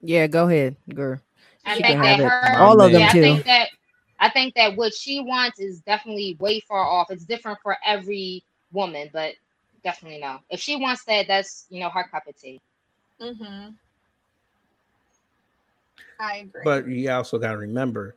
Yeah, 0.00 0.26
go 0.26 0.48
ahead, 0.48 0.76
girl. 0.92 1.20
I 1.64 1.76
she 1.76 1.82
think 1.82 2.02
that 2.02 2.18
her, 2.18 2.56
all 2.58 2.80
of 2.80 2.90
them 2.90 3.00
yeah, 3.00 3.12
too. 3.12 3.20
I 3.20 3.22
think 3.22 3.44
that 3.44 3.68
I 4.18 4.30
think 4.30 4.54
that 4.54 4.76
what 4.76 4.94
she 4.94 5.20
wants 5.20 5.60
is 5.60 5.80
definitely 5.80 6.36
way 6.40 6.60
far 6.60 6.84
off. 6.84 7.10
It's 7.10 7.24
different 7.24 7.58
for 7.62 7.76
every 7.86 8.42
woman, 8.72 9.10
but 9.12 9.34
definitely 9.84 10.20
no. 10.20 10.38
If 10.50 10.60
she 10.60 10.76
wants 10.76 11.04
that, 11.04 11.28
that's 11.28 11.66
you 11.70 11.80
know 11.80 11.90
her 11.90 12.04
cup 12.04 12.26
of 12.26 12.36
tea. 12.36 12.60
Mm-hmm. 13.20 13.70
I 16.20 16.36
agree. 16.38 16.62
But 16.64 16.88
you 16.88 17.10
also 17.10 17.38
got 17.38 17.52
to 17.52 17.58
remember, 17.58 18.16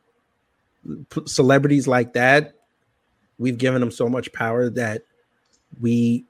celebrities 1.26 1.86
like 1.86 2.12
that, 2.14 2.54
we've 3.38 3.58
given 3.58 3.80
them 3.80 3.90
so 3.90 4.08
much 4.08 4.32
power 4.32 4.70
that 4.70 5.02
we, 5.80 6.24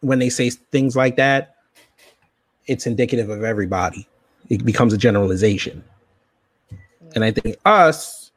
when 0.00 0.18
they 0.18 0.30
say 0.30 0.50
things 0.50 0.96
like 0.96 1.16
that, 1.16 1.56
it's 2.66 2.86
indicative 2.86 3.30
of 3.30 3.44
everybody. 3.44 4.08
It 4.48 4.64
becomes 4.64 4.92
a 4.92 4.98
generalization. 4.98 5.84
And 7.14 7.24
I 7.24 7.30
think 7.30 7.56
us, 7.64 8.30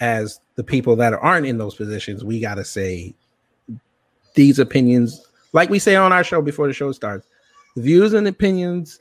as 0.00 0.40
the 0.54 0.64
people 0.64 0.96
that 0.96 1.12
aren't 1.14 1.46
in 1.46 1.58
those 1.58 1.74
positions, 1.74 2.24
we 2.24 2.40
got 2.40 2.54
to 2.54 2.64
say 2.64 3.14
these 4.34 4.58
opinions, 4.58 5.26
like 5.52 5.70
we 5.70 5.78
say 5.78 5.96
on 5.96 6.12
our 6.12 6.22
show 6.22 6.40
before 6.40 6.66
the 6.66 6.72
show 6.72 6.92
starts, 6.92 7.26
the 7.74 7.82
views 7.82 8.12
and 8.12 8.26
opinions 8.28 9.00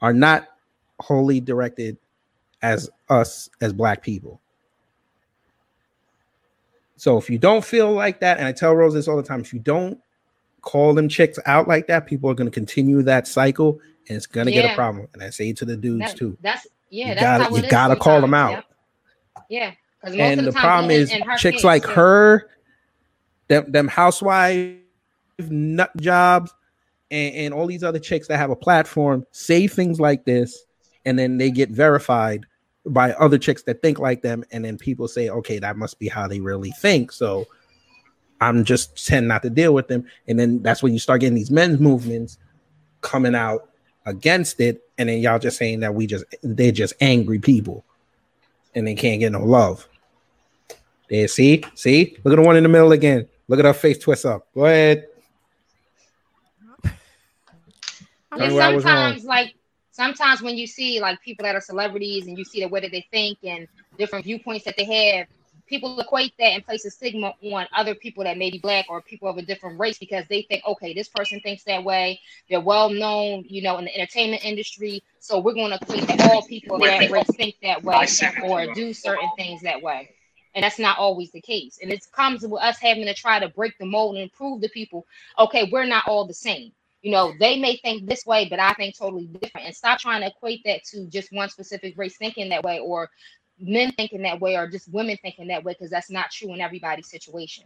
are 0.00 0.12
not 0.12 0.48
wholly 1.00 1.40
directed 1.40 1.96
as 2.62 2.90
us 3.08 3.48
as 3.60 3.72
black 3.72 4.02
people. 4.02 4.40
So 7.02 7.16
if 7.16 7.28
you 7.28 7.36
don't 7.36 7.64
feel 7.64 7.90
like 7.90 8.20
that, 8.20 8.38
and 8.38 8.46
I 8.46 8.52
tell 8.52 8.76
Rose 8.76 8.94
this 8.94 9.08
all 9.08 9.16
the 9.16 9.24
time, 9.24 9.40
if 9.40 9.52
you 9.52 9.58
don't 9.58 9.98
call 10.60 10.94
them 10.94 11.08
chicks 11.08 11.36
out 11.46 11.66
like 11.66 11.88
that, 11.88 12.06
people 12.06 12.30
are 12.30 12.34
going 12.34 12.48
to 12.48 12.54
continue 12.54 13.02
that 13.02 13.26
cycle, 13.26 13.80
and 14.08 14.16
it's 14.16 14.26
going 14.26 14.46
to 14.46 14.52
yeah. 14.52 14.62
get 14.62 14.70
a 14.70 14.74
problem. 14.76 15.08
And 15.12 15.20
I 15.20 15.30
say 15.30 15.52
to 15.52 15.64
the 15.64 15.76
dudes 15.76 16.12
that, 16.12 16.16
too. 16.16 16.38
That's 16.42 16.64
yeah. 16.90 17.08
You 17.08 17.14
that's 17.16 17.48
gotta 17.48 17.60
you 17.60 17.68
gotta 17.68 17.96
call 17.96 18.20
them 18.20 18.34
out. 18.34 18.66
Yeah. 19.50 19.72
yeah. 20.08 20.28
And 20.28 20.38
the, 20.38 20.44
the 20.44 20.52
problem 20.52 20.92
is 20.92 21.10
chicks 21.38 21.56
case, 21.56 21.64
like 21.64 21.84
her, 21.86 22.48
them 23.48 23.72
them 23.72 23.88
housewife 23.88 24.76
nut 25.40 25.90
jobs, 25.96 26.54
and, 27.10 27.34
and 27.34 27.52
all 27.52 27.66
these 27.66 27.82
other 27.82 27.98
chicks 27.98 28.28
that 28.28 28.36
have 28.36 28.50
a 28.50 28.56
platform 28.56 29.26
say 29.32 29.66
things 29.66 29.98
like 29.98 30.24
this, 30.24 30.66
and 31.04 31.18
then 31.18 31.36
they 31.36 31.50
get 31.50 31.68
verified 31.70 32.46
by 32.86 33.12
other 33.12 33.38
chicks 33.38 33.62
that 33.64 33.82
think 33.82 33.98
like 33.98 34.22
them, 34.22 34.44
and 34.50 34.64
then 34.64 34.76
people 34.76 35.08
say, 35.08 35.28
okay, 35.28 35.58
that 35.58 35.76
must 35.76 35.98
be 35.98 36.08
how 36.08 36.26
they 36.26 36.40
really 36.40 36.70
think. 36.72 37.12
So 37.12 37.46
I'm 38.40 38.64
just 38.64 39.06
tend 39.06 39.28
not 39.28 39.42
to 39.42 39.50
deal 39.50 39.72
with 39.72 39.88
them, 39.88 40.04
and 40.26 40.38
then 40.38 40.62
that's 40.62 40.82
when 40.82 40.92
you 40.92 40.98
start 40.98 41.20
getting 41.20 41.36
these 41.36 41.50
men's 41.50 41.80
movements 41.80 42.38
coming 43.00 43.34
out 43.34 43.68
against 44.06 44.60
it, 44.60 44.82
and 44.98 45.08
then 45.08 45.20
y'all 45.20 45.38
just 45.38 45.56
saying 45.56 45.80
that 45.80 45.94
we 45.94 46.06
just 46.06 46.24
they're 46.42 46.72
just 46.72 46.94
angry 47.00 47.38
people, 47.38 47.84
and 48.74 48.86
they 48.86 48.94
can't 48.94 49.20
get 49.20 49.32
no 49.32 49.44
love. 49.44 49.86
There, 51.08 51.28
see, 51.28 51.62
see, 51.74 52.16
look 52.24 52.32
at 52.32 52.36
the 52.36 52.42
one 52.42 52.56
in 52.56 52.62
the 52.62 52.68
middle 52.68 52.92
again. 52.92 53.28
Look 53.46 53.58
at 53.58 53.64
her 53.64 53.74
face 53.74 53.98
twist 53.98 54.24
up. 54.24 54.46
Go 54.54 54.66
ahead. 54.66 55.06
sometimes 58.32 59.24
like 59.24 59.54
sometimes 60.02 60.42
when 60.42 60.56
you 60.56 60.66
see 60.66 61.00
like 61.00 61.20
people 61.22 61.44
that 61.44 61.54
are 61.54 61.60
celebrities 61.60 62.26
and 62.26 62.36
you 62.36 62.44
see 62.44 62.60
the 62.60 62.68
way 62.68 62.80
that 62.80 62.90
they 62.90 63.06
think 63.12 63.38
and 63.44 63.68
different 63.98 64.24
viewpoints 64.24 64.64
that 64.64 64.76
they 64.76 64.84
have, 64.84 65.28
people 65.66 65.98
equate 66.00 66.34
that 66.38 66.52
and 66.52 66.64
place 66.64 66.84
a 66.84 66.90
stigma 66.90 67.32
on 67.52 67.66
other 67.76 67.94
people 67.94 68.24
that 68.24 68.36
may 68.36 68.50
be 68.50 68.58
black 68.58 68.86
or 68.88 69.00
people 69.00 69.28
of 69.28 69.36
a 69.38 69.42
different 69.42 69.78
race 69.78 69.98
because 69.98 70.26
they 70.28 70.42
think, 70.42 70.62
okay, 70.66 70.92
this 70.92 71.08
person 71.08 71.40
thinks 71.40 71.62
that 71.64 71.84
way. 71.84 72.20
They're 72.50 72.60
well 72.60 72.90
known, 72.90 73.44
you 73.46 73.62
know, 73.62 73.78
in 73.78 73.84
the 73.84 73.94
entertainment 73.94 74.44
industry. 74.44 75.04
So 75.20 75.38
we're 75.38 75.54
going 75.54 75.70
to 75.70 75.78
equate 75.80 76.06
that 76.08 76.32
all 76.32 76.42
people 76.42 76.76
of 76.76 76.82
that 76.82 77.10
race 77.10 77.30
think 77.36 77.54
that 77.62 77.84
way 77.84 78.06
or 78.42 78.74
do 78.74 78.92
certain 78.92 79.30
things 79.36 79.62
that 79.62 79.82
way. 79.82 80.10
And 80.54 80.64
that's 80.64 80.80
not 80.80 80.98
always 80.98 81.30
the 81.30 81.40
case. 81.40 81.78
And 81.80 81.90
it 81.92 82.04
comes 82.12 82.42
with 82.42 82.60
us 82.60 82.78
having 82.78 83.06
to 83.06 83.14
try 83.14 83.38
to 83.38 83.48
break 83.48 83.78
the 83.78 83.86
mold 83.86 84.16
and 84.16 84.30
prove 84.32 84.60
to 84.62 84.68
people, 84.68 85.06
okay, 85.38 85.68
we're 85.72 85.86
not 85.86 86.08
all 86.08 86.26
the 86.26 86.34
same 86.34 86.72
you 87.02 87.10
know, 87.10 87.34
they 87.38 87.58
may 87.58 87.76
think 87.78 88.06
this 88.06 88.24
way, 88.24 88.46
but 88.48 88.60
I 88.60 88.72
think 88.74 88.96
totally 88.96 89.26
different. 89.26 89.66
And 89.66 89.76
stop 89.76 89.98
trying 89.98 90.20
to 90.20 90.28
equate 90.28 90.62
that 90.64 90.84
to 90.84 91.06
just 91.06 91.32
one 91.32 91.50
specific 91.50 91.98
race 91.98 92.16
thinking 92.16 92.48
that 92.50 92.62
way 92.62 92.78
or 92.78 93.10
men 93.58 93.92
thinking 93.92 94.22
that 94.22 94.40
way 94.40 94.56
or 94.56 94.68
just 94.68 94.90
women 94.92 95.18
thinking 95.20 95.48
that 95.48 95.64
way 95.64 95.72
because 95.72 95.90
that's 95.90 96.10
not 96.10 96.30
true 96.30 96.54
in 96.54 96.60
everybody's 96.60 97.10
situation. 97.10 97.64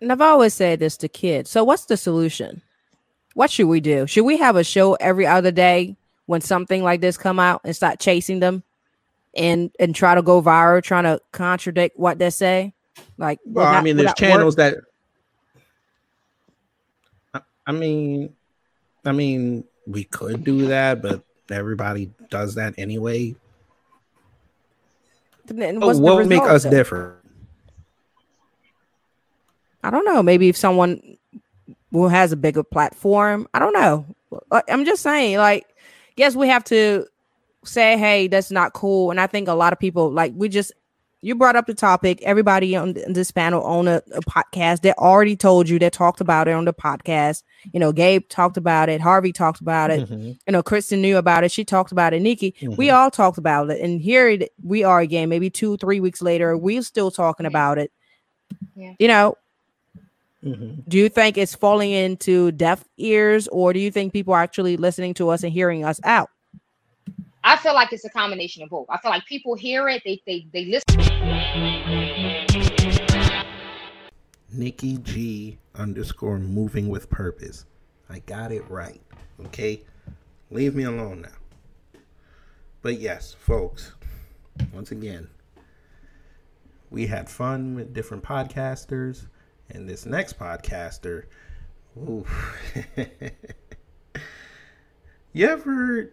And 0.00 0.12
I've 0.12 0.20
always 0.20 0.54
said 0.54 0.78
this 0.78 0.96
to 0.98 1.08
kids. 1.08 1.50
So 1.50 1.64
what's 1.64 1.86
the 1.86 1.96
solution? 1.96 2.62
What 3.34 3.50
should 3.50 3.66
we 3.66 3.80
do? 3.80 4.06
Should 4.06 4.24
we 4.24 4.36
have 4.36 4.56
a 4.56 4.64
show 4.64 4.94
every 4.94 5.26
other 5.26 5.50
day 5.50 5.96
when 6.26 6.40
something 6.40 6.82
like 6.82 7.00
this 7.00 7.16
come 7.16 7.38
out 7.38 7.62
and 7.64 7.74
start 7.74 7.98
chasing 7.98 8.40
them 8.40 8.62
and 9.34 9.70
and 9.80 9.94
try 9.94 10.14
to 10.14 10.22
go 10.22 10.42
viral, 10.42 10.82
trying 10.82 11.04
to 11.04 11.20
contradict 11.32 11.98
what 11.98 12.18
they 12.18 12.30
say? 12.30 12.74
Like, 13.16 13.38
well, 13.44 13.66
I 13.66 13.80
mean, 13.80 13.96
there's 13.96 14.14
channels 14.14 14.56
work? 14.56 14.74
that 14.74 14.84
I 17.68 17.72
mean, 17.72 18.34
I 19.04 19.12
mean, 19.12 19.64
we 19.86 20.04
could 20.04 20.42
do 20.42 20.68
that, 20.68 21.02
but 21.02 21.22
everybody 21.50 22.10
does 22.30 22.54
that 22.54 22.74
anyway. 22.78 23.36
Oh, 25.50 25.86
what's 25.86 25.98
what 25.98 26.16
would 26.16 26.28
make 26.28 26.42
us 26.42 26.64
different? 26.64 27.16
I 29.84 29.90
don't 29.90 30.06
know. 30.06 30.22
Maybe 30.22 30.48
if 30.48 30.56
someone 30.56 31.18
who 31.92 32.08
has 32.08 32.32
a 32.32 32.36
bigger 32.36 32.62
platform, 32.62 33.46
I 33.52 33.58
don't 33.58 33.74
know. 33.74 34.06
I'm 34.68 34.84
just 34.84 35.02
saying, 35.02 35.36
like, 35.36 35.66
yes, 36.16 36.34
we 36.34 36.48
have 36.48 36.64
to 36.64 37.06
say, 37.64 37.98
hey, 37.98 38.28
that's 38.28 38.50
not 38.50 38.72
cool. 38.72 39.10
And 39.10 39.20
I 39.20 39.26
think 39.26 39.46
a 39.46 39.54
lot 39.54 39.72
of 39.74 39.78
people, 39.78 40.10
like, 40.10 40.32
we 40.34 40.48
just 40.48 40.72
you 41.20 41.34
brought 41.34 41.56
up 41.56 41.66
the 41.66 41.74
topic. 41.74 42.22
Everybody 42.22 42.76
on 42.76 42.94
this 43.08 43.30
panel 43.30 43.62
on 43.64 43.88
a, 43.88 44.02
a, 44.12 44.20
podcast 44.20 44.82
that 44.82 44.96
already 44.98 45.36
told 45.36 45.68
you 45.68 45.78
that 45.80 45.92
talked 45.92 46.20
about 46.20 46.46
it 46.46 46.52
on 46.52 46.64
the 46.64 46.72
podcast. 46.72 47.42
You 47.72 47.80
know, 47.80 47.92
Gabe 47.92 48.28
talked 48.28 48.56
about 48.56 48.88
it. 48.88 49.00
Harvey 49.00 49.32
talked 49.32 49.60
about 49.60 49.90
it. 49.90 50.08
Mm-hmm. 50.08 50.32
You 50.46 50.52
know, 50.52 50.62
Kristen 50.62 51.00
knew 51.00 51.16
about 51.16 51.42
it. 51.42 51.50
She 51.50 51.64
talked 51.64 51.90
about 51.90 52.14
it. 52.14 52.22
Nikki, 52.22 52.52
mm-hmm. 52.52 52.76
we 52.76 52.90
all 52.90 53.10
talked 53.10 53.38
about 53.38 53.70
it. 53.70 53.80
And 53.80 54.00
here 54.00 54.38
we 54.62 54.84
are 54.84 55.00
again, 55.00 55.28
maybe 55.28 55.50
two, 55.50 55.76
three 55.78 55.98
weeks 55.98 56.22
later, 56.22 56.56
we're 56.56 56.82
still 56.82 57.10
talking 57.10 57.46
about 57.46 57.78
it. 57.78 57.90
Yeah. 58.76 58.94
You 59.00 59.08
know, 59.08 59.38
mm-hmm. 60.44 60.82
do 60.86 60.98
you 60.98 61.08
think 61.08 61.36
it's 61.36 61.56
falling 61.56 61.90
into 61.90 62.52
deaf 62.52 62.84
ears 62.96 63.48
or 63.48 63.72
do 63.72 63.80
you 63.80 63.90
think 63.90 64.12
people 64.12 64.34
are 64.34 64.42
actually 64.42 64.76
listening 64.76 65.14
to 65.14 65.30
us 65.30 65.42
and 65.42 65.52
hearing 65.52 65.84
us 65.84 65.98
out? 66.04 66.30
I 67.48 67.56
feel 67.56 67.72
like 67.72 67.94
it's 67.94 68.04
a 68.04 68.10
combination 68.10 68.62
of 68.62 68.68
both. 68.68 68.84
I 68.90 68.98
feel 68.98 69.10
like 69.10 69.24
people 69.24 69.54
hear 69.54 69.88
it, 69.88 70.02
they 70.04 70.20
they 70.26 70.46
they 70.52 70.66
listen. 70.66 70.84
Nikki 74.52 74.98
G 74.98 75.56
underscore 75.74 76.38
moving 76.38 76.90
with 76.90 77.08
purpose. 77.08 77.64
I 78.10 78.18
got 78.18 78.52
it 78.52 78.68
right. 78.68 79.00
Okay? 79.46 79.82
Leave 80.50 80.74
me 80.74 80.84
alone 80.84 81.22
now. 81.22 82.00
But 82.82 83.00
yes, 83.00 83.32
folks, 83.32 83.94
once 84.74 84.90
again, 84.90 85.26
we 86.90 87.06
had 87.06 87.30
fun 87.30 87.74
with 87.74 87.94
different 87.94 88.22
podcasters, 88.22 89.26
and 89.70 89.88
this 89.88 90.04
next 90.04 90.38
podcaster, 90.38 91.24
ooh, 91.96 92.26
you 95.32 95.48
ever 95.48 96.12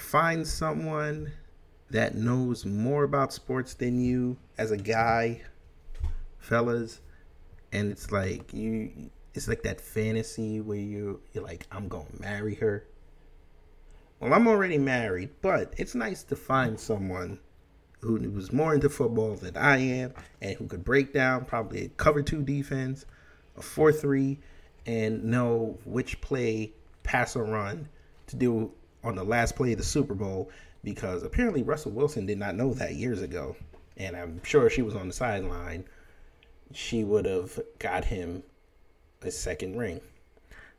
find 0.00 0.46
someone 0.46 1.32
that 1.90 2.14
knows 2.14 2.66
more 2.66 3.04
about 3.04 3.32
sports 3.32 3.74
than 3.74 4.00
you 4.00 4.36
as 4.56 4.70
a 4.70 4.76
guy, 4.76 5.42
fellas, 6.38 7.00
and 7.72 7.90
it's 7.90 8.10
like 8.10 8.52
you 8.52 9.10
it's 9.34 9.48
like 9.48 9.62
that 9.62 9.80
fantasy 9.80 10.60
where 10.60 10.78
you 10.78 11.20
you're 11.32 11.44
like 11.44 11.66
I'm 11.70 11.88
going 11.88 12.06
to 12.06 12.20
marry 12.20 12.54
her. 12.56 12.84
Well, 14.20 14.34
I'm 14.34 14.48
already 14.48 14.78
married, 14.78 15.30
but 15.42 15.74
it's 15.76 15.94
nice 15.94 16.24
to 16.24 16.36
find 16.36 16.78
someone 16.78 17.38
who 18.00 18.16
was 18.30 18.52
more 18.52 18.74
into 18.74 18.88
football 18.88 19.34
than 19.34 19.56
I 19.56 19.78
am 19.78 20.14
and 20.40 20.56
who 20.56 20.66
could 20.66 20.84
break 20.84 21.12
down 21.12 21.44
probably 21.44 21.84
a 21.84 21.88
cover 21.90 22.22
2 22.22 22.42
defense, 22.42 23.06
a 23.56 23.60
4-3 23.60 24.36
and 24.86 25.24
know 25.24 25.78
which 25.84 26.20
play 26.20 26.72
pass 27.02 27.36
or 27.36 27.44
run 27.44 27.88
to 28.26 28.36
do 28.36 28.72
on 29.04 29.14
the 29.14 29.24
last 29.24 29.56
play 29.56 29.72
of 29.72 29.78
the 29.78 29.84
Super 29.84 30.14
Bowl 30.14 30.50
because 30.84 31.22
apparently 31.22 31.62
Russell 31.62 31.92
Wilson 31.92 32.26
did 32.26 32.38
not 32.38 32.54
know 32.54 32.72
that 32.74 32.94
years 32.94 33.22
ago. 33.22 33.56
And 33.96 34.16
I'm 34.16 34.42
sure 34.44 34.70
she 34.70 34.82
was 34.82 34.94
on 34.94 35.08
the 35.08 35.12
sideline, 35.12 35.84
she 36.72 37.04
would 37.04 37.24
have 37.24 37.58
got 37.78 38.04
him 38.04 38.42
a 39.22 39.30
second 39.30 39.76
ring. 39.76 40.00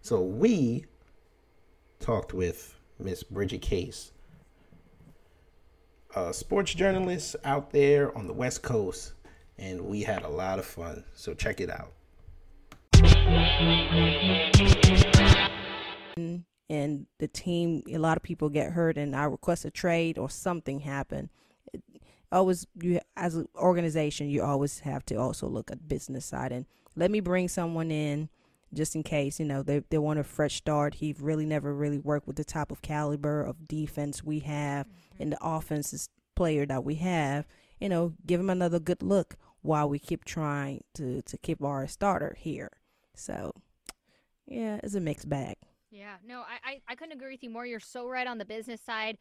So 0.01 0.21
we 0.21 0.85
talked 1.99 2.33
with 2.33 2.75
Miss 2.97 3.23
Bridget 3.23 3.61
Case, 3.61 4.11
a 6.15 6.33
sports 6.33 6.73
journalist 6.73 7.35
out 7.43 7.71
there 7.71 8.17
on 8.17 8.27
the 8.27 8.33
West 8.33 8.61
Coast, 8.63 9.13
and 9.57 9.81
we 9.81 10.03
had 10.03 10.23
a 10.23 10.29
lot 10.29 10.59
of 10.59 10.65
fun. 10.65 11.03
So 11.13 11.33
check 11.33 11.59
it 11.59 11.69
out 11.69 11.91
and 16.69 17.07
the 17.17 17.27
team, 17.27 17.83
a 17.91 17.97
lot 17.97 18.17
of 18.17 18.23
people 18.23 18.49
get 18.49 18.73
hurt, 18.73 18.97
and 18.97 19.15
I 19.15 19.23
request 19.23 19.65
a 19.65 19.71
trade 19.71 20.17
or 20.17 20.29
something 20.29 20.81
happen. 20.81 21.29
always, 22.31 22.67
you 22.81 22.99
as 23.17 23.35
an 23.35 23.47
organization, 23.55 24.29
you 24.29 24.43
always 24.43 24.79
have 24.79 25.05
to 25.07 25.15
also 25.15 25.47
look 25.47 25.71
at 25.71 25.87
business 25.87 26.25
side 26.25 26.51
and 26.51 26.65
let 26.95 27.09
me 27.09 27.19
bring 27.19 27.47
someone 27.47 27.91
in 27.91 28.29
just 28.73 28.95
in 28.95 29.01
case 29.01 29.39
you 29.39 29.45
know 29.45 29.63
they 29.63 29.79
they 29.89 29.97
want 29.97 30.19
a 30.19 30.23
fresh 30.23 30.55
start. 30.55 30.95
He 30.95 31.15
really 31.19 31.45
never 31.45 31.73
really 31.73 31.97
worked 31.97 32.27
with 32.27 32.35
the 32.35 32.43
type 32.43 32.71
of 32.71 32.81
caliber 32.81 33.43
of 33.43 33.67
defense 33.67 34.23
we 34.23 34.39
have 34.39 34.85
mm-hmm. 34.85 35.23
and 35.23 35.31
the 35.31 35.37
offenses 35.41 36.09
player 36.35 36.65
that 36.65 36.83
we 36.83 36.95
have. 36.95 37.45
You 37.79 37.89
know, 37.89 38.13
give 38.25 38.39
him 38.39 38.49
another 38.49 38.79
good 38.79 39.01
look 39.01 39.37
while 39.61 39.89
we 39.89 39.99
keep 39.99 40.25
trying 40.25 40.83
to 40.95 41.21
to 41.23 41.37
keep 41.37 41.63
our 41.63 41.87
starter 41.87 42.35
here. 42.37 42.71
So, 43.15 43.53
yeah, 44.45 44.79
it's 44.83 44.95
a 44.95 45.01
mixed 45.01 45.29
bag. 45.29 45.55
Yeah, 45.91 46.15
no, 46.25 46.41
I, 46.41 46.71
I, 46.71 46.81
I 46.89 46.95
couldn't 46.95 47.13
agree 47.13 47.31
with 47.31 47.43
you 47.43 47.49
more. 47.49 47.65
You're 47.65 47.79
so 47.79 48.07
right 48.07 48.27
on 48.27 48.37
the 48.37 48.45
business 48.45 48.81
side. 48.81 49.17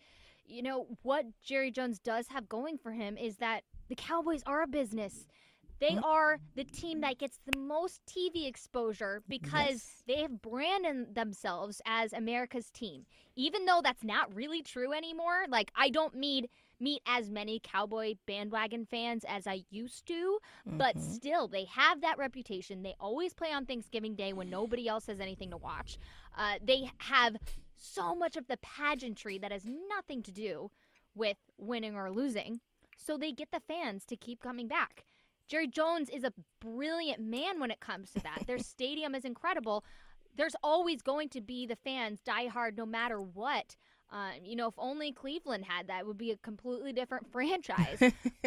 You 0.47 0.63
know, 0.63 0.87
what 1.03 1.27
Jerry 1.43 1.71
Jones 1.71 1.99
does 1.99 2.29
have 2.29 2.49
going 2.49 2.79
for 2.79 2.93
him 2.93 3.17
is 3.17 3.37
that 3.37 3.63
the 3.89 3.95
Cowboys 3.95 4.43
are 4.47 4.63
a 4.63 4.67
business. 4.67 5.27
They 5.81 5.91
mm-hmm. 5.91 6.05
are 6.05 6.39
the 6.57 6.65
team 6.65 7.01
that 7.03 7.19
gets 7.19 7.39
the 7.47 7.59
most 7.59 8.01
TV 8.07 8.49
exposure 8.49 9.23
because 9.29 9.69
yes. 9.69 10.03
they 10.07 10.23
have 10.23 10.43
branded 10.43 11.15
themselves 11.15 11.81
as 11.87 12.13
America's 12.13 12.71
team. 12.71 13.07
Even 13.37 13.65
though 13.65 13.81
that's 13.83 14.03
not 14.03 14.35
really 14.35 14.63
true 14.63 14.93
anymore, 14.93 15.45
like 15.49 15.71
I 15.77 15.91
don't 15.91 16.15
mean 16.15 16.47
meet 16.81 17.03
as 17.07 17.31
many 17.31 17.61
cowboy 17.63 18.15
bandwagon 18.27 18.87
fans 18.87 19.25
as 19.29 19.47
I 19.47 19.65
used 19.71 20.07
to, 20.07 20.39
mm-hmm. 20.67 20.79
but 20.79 21.01
still, 21.01 21.49
they 21.49 21.65
have 21.65 22.01
that 22.03 22.19
reputation. 22.19 22.83
They 22.83 22.95
always 23.01 23.35
play 23.35 23.53
on 23.53 23.67
Thanksgiving 23.67 24.15
Day 24.15 24.33
when 24.33 24.51
nobody 24.51 24.89
else 24.89 25.07
has 25.07 25.21
anything 25.21 25.51
to 25.51 25.57
watch. 25.57 25.99
Uh, 26.39 26.55
they 26.65 26.91
have 26.99 27.37
so 27.77 28.15
much 28.15 28.37
of 28.37 28.47
the 28.47 28.57
pageantry 28.59 29.39
that 29.39 29.53
has 29.53 29.65
nothing 29.67 30.23
to 30.23 30.33
do 30.33 30.71
with 31.15 31.37
winning 31.59 31.97
or 31.97 32.11
losing. 32.11 32.61
So 32.97 33.19
they 33.19 33.33
get 33.33 33.51
the 33.51 33.61
fans 33.61 34.05
to 34.07 34.17
keep 34.17 34.41
coming 34.41 34.69
back. 34.69 35.05
Jerry 35.49 35.67
Jones 35.67 36.11
is 36.11 36.25
a 36.25 36.33
brilliant 36.61 37.21
man 37.21 37.59
when 37.59 37.71
it 37.71 37.81
comes 37.81 38.13
to 38.13 38.21
that. 38.21 38.47
Their 38.47 38.59
stadium 38.59 39.15
is 39.15 39.25
incredible. 39.25 39.85
There's 40.37 40.55
always 40.63 41.03
going 41.03 41.31
to 41.31 41.41
be 41.41 41.67
the 41.67 41.77
fans 41.77 42.21
die 42.21 42.47
hard 42.47 42.77
no 42.77 42.87
matter 42.87 43.21
what. 43.21 43.77
Um, 44.11 44.45
you 44.45 44.57
know, 44.57 44.69
if 44.69 44.75
only 44.79 45.13
Cleveland 45.13 45.65
had 45.65 45.89
that, 45.89 46.01
it 46.01 46.07
would 46.07 46.19
be 46.19 46.31
a 46.31 46.37
completely 46.37 46.93
different 46.93 47.27
franchise. 47.33 48.01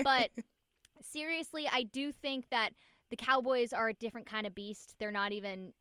but 0.03 0.29
seriously, 1.01 1.67
I 1.71 1.83
do 1.83 2.11
think 2.11 2.45
that 2.51 2.69
the 3.09 3.17
Cowboys 3.17 3.73
are 3.73 3.89
a 3.89 3.93
different 3.93 4.27
kind 4.27 4.47
of 4.47 4.55
beast. 4.55 4.95
They're 4.99 5.11
not 5.11 5.33
even 5.33 5.73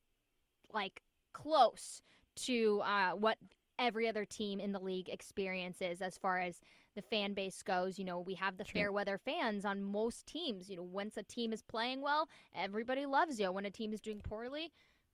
like 0.72 1.00
close 1.32 2.02
to 2.36 2.82
uh, 2.84 3.10
what 3.12 3.38
every 3.78 4.08
other 4.08 4.24
team 4.24 4.60
in 4.60 4.72
the 4.72 4.78
league 4.78 5.08
experiences 5.08 6.02
as 6.02 6.18
far 6.18 6.38
as 6.38 6.60
the 6.94 7.02
fan 7.02 7.34
base 7.34 7.62
goes. 7.62 7.98
You 7.98 8.04
know, 8.04 8.20
we 8.20 8.34
have 8.34 8.56
the 8.56 8.64
fair 8.64 8.92
weather 8.92 9.18
fans 9.18 9.64
on 9.64 9.82
most 9.82 10.26
teams. 10.26 10.68
You 10.68 10.76
know, 10.76 10.82
once 10.82 11.16
a 11.16 11.22
team 11.22 11.52
is 11.52 11.62
playing 11.62 12.00
well, 12.02 12.28
everybody 12.54 13.06
loves 13.06 13.40
you. 13.40 13.50
When 13.50 13.64
a 13.64 13.70
team 13.70 13.92
is 13.92 14.00
doing 14.00 14.20
poorly, 14.20 14.70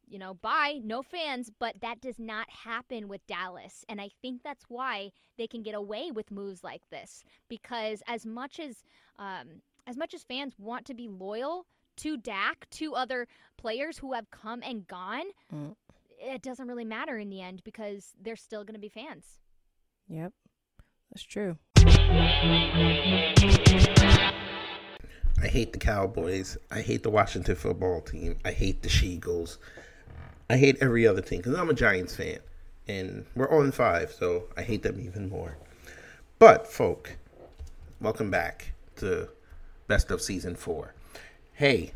you 0.08 0.18
know, 0.18 0.34
bye, 0.34 0.80
no 0.84 1.02
fans, 1.02 1.50
but 1.58 1.80
that 1.80 2.00
does 2.00 2.18
not 2.18 2.48
happen 2.50 3.08
with 3.08 3.26
Dallas. 3.26 3.84
And 3.88 4.00
I 4.00 4.10
think 4.22 4.42
that's 4.42 4.64
why 4.68 5.10
they 5.36 5.46
can 5.46 5.62
get 5.62 5.74
away 5.74 6.10
with 6.10 6.30
moves 6.30 6.62
like 6.62 6.88
this 6.90 7.24
because 7.48 8.02
as 8.06 8.24
much 8.24 8.60
as 8.60 8.84
um, 9.18 9.62
as 9.86 9.96
much 9.96 10.14
as 10.14 10.22
fans 10.22 10.54
want 10.58 10.86
to 10.86 10.94
be 10.94 11.08
loyal 11.08 11.66
to 11.98 12.16
Dak, 12.16 12.68
to 12.70 12.94
other 12.94 13.26
players 13.56 13.98
who 13.98 14.12
have 14.12 14.30
come 14.30 14.62
and 14.62 14.86
gone, 14.86 15.24
mm. 15.54 15.74
It 16.18 16.42
doesn't 16.42 16.68
really 16.68 16.84
matter 16.84 17.18
in 17.18 17.30
the 17.30 17.40
end 17.40 17.62
because 17.64 18.14
they're 18.20 18.36
still 18.36 18.64
going 18.64 18.74
to 18.74 18.80
be 18.80 18.88
fans. 18.88 19.24
Yep. 20.08 20.32
That's 21.10 21.22
true. 21.22 21.56
I 25.38 25.48
hate 25.48 25.72
the 25.72 25.78
Cowboys. 25.78 26.56
I 26.70 26.80
hate 26.80 27.02
the 27.02 27.10
Washington 27.10 27.54
football 27.56 28.00
team. 28.00 28.36
I 28.44 28.52
hate 28.52 28.82
the 28.82 28.88
Sheagles. 28.88 29.58
I 30.48 30.56
hate 30.56 30.78
every 30.80 31.06
other 31.06 31.20
team 31.20 31.38
because 31.38 31.54
I'm 31.54 31.70
a 31.70 31.74
Giants 31.74 32.14
fan, 32.14 32.38
and 32.86 33.26
we're 33.34 33.50
on 33.50 33.72
five, 33.72 34.12
so 34.12 34.44
I 34.56 34.62
hate 34.62 34.82
them 34.82 35.00
even 35.00 35.28
more. 35.28 35.56
But 36.38 36.66
folk, 36.66 37.16
welcome 38.00 38.30
back 38.30 38.72
to 38.96 39.28
best 39.88 40.10
of 40.10 40.20
season 40.22 40.54
four. 40.54 40.94
Hey, 41.54 41.92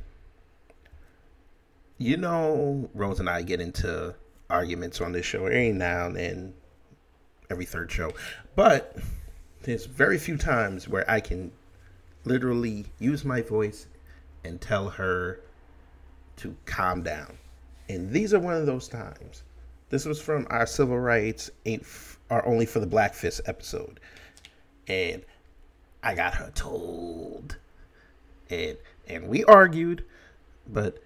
you 2.01 2.17
know 2.17 2.91
Rose 2.95 3.21
and 3.21 3.31
I 3.31 3.43
get 3.43 3.61
into 3.61 4.15
arguments 4.49 5.01
on 5.01 5.13
this 5.13 5.25
show 5.25 5.47
every 5.47 5.73
now 5.73 6.07
and 6.07 6.17
then, 6.17 6.55
every 7.51 7.65
third 7.65 7.93
show, 7.93 8.13
but 8.57 8.97
there's 9.63 9.87
very 9.87 10.19
few 10.19 10.37
times 10.37 10.89
where 10.89 11.09
I 11.09 11.21
can 11.21 11.53
literally 12.25 12.87
use 12.99 13.25
my 13.25 13.43
voice 13.43 13.87
and 14.45 14.61
tell 14.61 14.89
her 14.89 15.41
to 16.37 16.57
calm 16.65 17.03
down 17.03 17.37
and 17.91 18.13
these 18.13 18.33
are 18.33 18.39
one 18.39 18.55
of 18.55 18.67
those 18.67 18.87
times. 18.87 19.43
This 19.89 20.05
was 20.05 20.23
from 20.23 20.47
our 20.49 20.65
civil 20.65 21.01
rights 21.01 21.51
ain't 21.67 21.83
f- 21.83 22.21
are 22.31 22.47
only 22.47 22.65
for 22.65 22.79
the 22.79 22.87
black 22.87 23.15
fist 23.15 23.41
episode. 23.47 23.99
And 24.87 25.25
I 26.01 26.15
got 26.15 26.35
her 26.35 26.53
told. 26.55 27.57
And 28.49 28.77
and 29.09 29.29
we 29.29 29.43
argued, 29.43 30.05
but 30.69 31.03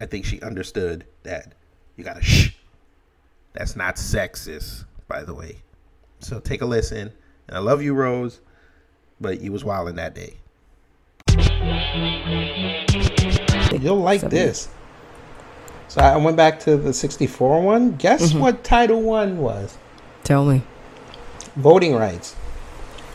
I 0.00 0.06
think 0.06 0.24
she 0.24 0.40
understood 0.40 1.04
that 1.24 1.54
you 1.96 2.04
gotta 2.04 2.22
shh. 2.22 2.54
That's 3.52 3.76
not 3.76 3.96
sexist, 3.96 4.84
by 5.08 5.24
the 5.24 5.34
way. 5.34 5.58
So 6.20 6.40
take 6.40 6.62
a 6.62 6.66
listen. 6.66 7.12
And 7.48 7.56
I 7.56 7.60
love 7.60 7.82
you, 7.82 7.94
Rose, 7.94 8.40
but 9.20 9.40
you 9.40 9.52
was 9.52 9.64
wilding 9.64 9.96
that 9.96 10.14
day. 10.14 10.34
You'll 13.80 14.00
like 14.00 14.22
this. 14.22 14.68
So 15.88 16.02
I 16.02 16.16
went 16.18 16.36
back 16.36 16.60
to 16.60 16.76
the 16.76 16.92
64 16.92 17.62
one. 17.62 17.96
Guess 17.96 18.30
mm-hmm. 18.30 18.40
what 18.40 18.62
Title 18.62 19.00
One 19.00 19.38
was? 19.38 19.76
Tell 20.22 20.44
me. 20.44 20.62
Voting 21.56 21.94
rights. 21.94 22.36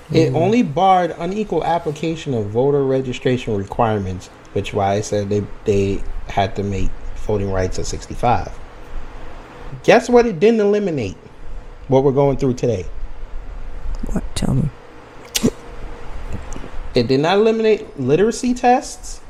Mm. 0.10 0.16
It 0.16 0.34
only 0.34 0.64
barred 0.64 1.16
unequal 1.18 1.64
application 1.64 2.34
of 2.34 2.48
voter 2.48 2.84
registration 2.84 3.56
requirements, 3.56 4.30
which 4.54 4.74
why 4.74 4.94
I 4.94 5.02
said 5.02 5.30
they 5.30 5.46
they 5.66 6.04
had 6.28 6.56
to 6.56 6.64
make 6.64 6.90
voting 7.16 7.52
rights 7.52 7.80
at 7.80 7.86
65. 7.86 8.52
Guess 9.84 10.10
what 10.10 10.26
it 10.26 10.40
didn't 10.40 10.62
eliminate? 10.62 11.18
What 11.88 12.04
we're 12.04 12.12
going 12.12 12.38
through 12.38 12.54
today. 12.54 12.86
What? 14.12 14.24
Tell 14.36 14.54
me. 14.54 14.70
It 16.96 17.08
did 17.08 17.22
not 17.22 17.38
eliminate 17.38 18.00
literacy 18.00 18.54
tests 18.54 19.22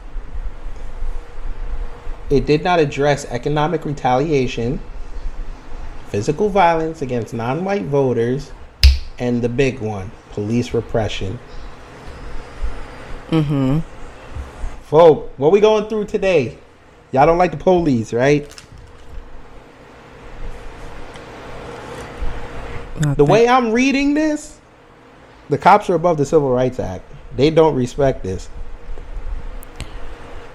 it 2.33 2.47
did 2.47 2.63
not 2.63 2.79
address 2.79 3.25
economic 3.25 3.86
retaliation. 3.86 4.79
physical 6.07 6.49
violence 6.49 7.01
against 7.01 7.33
non-white 7.33 7.86
voters, 7.86 8.51
and 9.17 9.41
the 9.41 9.49
big 9.49 9.79
one, 9.79 10.12
police 10.31 10.73
repression. 10.73 11.39
Mm-hmm. 13.29 13.79
Folk, 14.93 15.34
what 15.38 15.51
we 15.51 15.60
going 15.60 15.89
through 15.89 16.06
today? 16.06 16.56
Y'all 17.12 17.25
don't 17.25 17.39
like 17.39 17.49
the 17.49 17.58
police, 17.58 18.13
right? 18.13 18.47
the 23.15 23.26
way 23.26 23.47
I'm 23.47 23.72
reading 23.72 24.13
this, 24.13 24.59
the 25.49 25.57
cops 25.57 25.89
are 25.89 25.95
above 25.95 26.17
the 26.17 26.28
Civil 26.28 26.51
Rights 26.51 26.80
Act. 26.80 27.03
They 27.36 27.49
don't 27.49 27.74
respect 27.74 28.22
this. 28.22 28.49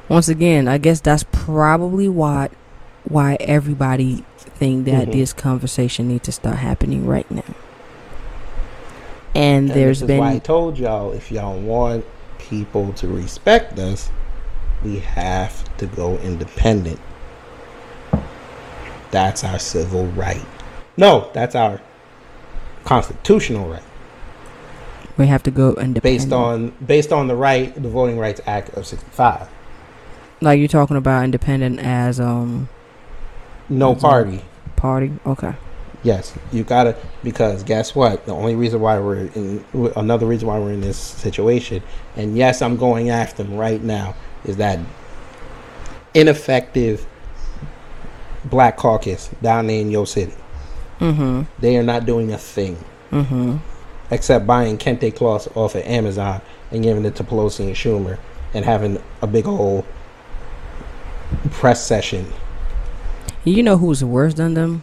Once 0.08 0.28
again, 0.28 0.68
I 0.68 0.78
guess 0.78 1.00
that's 1.00 1.24
probably 1.32 2.08
why 2.08 2.50
why 3.08 3.38
everybody 3.40 4.24
think 4.36 4.84
that 4.84 5.08
Mhm. 5.08 5.12
this 5.14 5.32
conversation 5.32 6.06
needs 6.06 6.26
to 6.26 6.32
start 6.32 6.58
happening 6.58 7.08
right 7.08 7.28
now. 7.28 7.42
And, 9.34 9.68
And 9.68 9.70
there's 9.70 9.98
this 9.98 10.02
is 10.02 10.06
been 10.06 10.20
why 10.20 10.34
I 10.34 10.38
told 10.38 10.78
y'all 10.78 11.10
if 11.10 11.32
y'all 11.32 11.58
want 11.58 12.04
people 12.38 12.92
to 12.92 13.08
respect 13.08 13.80
us, 13.80 14.10
we 14.84 14.98
have 15.00 15.76
to 15.78 15.86
go 15.86 16.18
independent. 16.18 17.00
That's 19.10 19.42
our 19.44 19.58
civil 19.58 20.06
right. 20.08 20.44
No, 20.96 21.30
that's 21.32 21.54
our 21.54 21.80
constitutional 22.84 23.68
right. 23.68 23.82
we 25.16 25.26
have 25.26 25.42
to 25.44 25.50
go 25.50 25.68
independent. 25.70 26.02
Based 26.02 26.32
on 26.32 26.70
based 26.84 27.12
on 27.12 27.26
the 27.28 27.36
right, 27.36 27.74
the 27.74 27.88
Voting 27.88 28.18
Rights 28.18 28.40
Act 28.46 28.70
of 28.70 28.86
'65. 28.86 29.48
like 30.40 30.58
you're 30.58 30.68
talking 30.68 30.96
about 30.96 31.24
independent 31.24 31.80
as 31.80 32.20
um 32.20 32.68
No 33.68 33.94
as 33.94 34.00
party. 34.00 34.42
Party. 34.76 35.12
Okay. 35.26 35.54
Yes, 36.04 36.32
you 36.52 36.62
gotta 36.62 36.96
because 37.24 37.64
guess 37.64 37.94
what? 37.94 38.24
The 38.26 38.32
only 38.32 38.54
reason 38.54 38.80
why 38.80 38.98
we're 39.00 39.26
in 39.26 39.64
another 39.96 40.26
reason 40.26 40.46
why 40.48 40.58
we're 40.58 40.72
in 40.72 40.80
this 40.80 40.96
situation, 40.98 41.82
and 42.16 42.36
yes, 42.36 42.62
I'm 42.62 42.76
going 42.76 43.10
after 43.10 43.42
them 43.42 43.56
right 43.56 43.82
now, 43.82 44.14
is 44.44 44.56
that 44.56 44.78
ineffective 46.14 47.06
Black 48.44 48.76
Caucus 48.76 49.30
down 49.42 49.66
there 49.66 49.80
in 49.80 49.90
your 49.90 50.06
city. 50.06 50.34
Mm-hmm. 51.00 51.42
They 51.60 51.76
are 51.76 51.82
not 51.82 52.06
doing 52.06 52.32
a 52.32 52.38
thing 52.38 52.82
Mm-hmm. 53.10 53.56
except 54.10 54.46
buying 54.46 54.76
kente 54.76 55.14
cloths 55.16 55.48
off 55.54 55.74
of 55.74 55.82
Amazon 55.84 56.42
and 56.70 56.82
giving 56.82 57.06
it 57.06 57.16
to 57.16 57.24
Pelosi 57.24 57.60
and 57.60 57.74
Schumer 57.74 58.18
and 58.52 58.66
having 58.66 59.02
a 59.22 59.26
big 59.26 59.46
old 59.46 59.86
press 61.50 61.82
session. 61.86 62.30
You 63.44 63.62
know 63.62 63.78
who's 63.78 64.04
worse 64.04 64.34
than 64.34 64.52
them? 64.52 64.82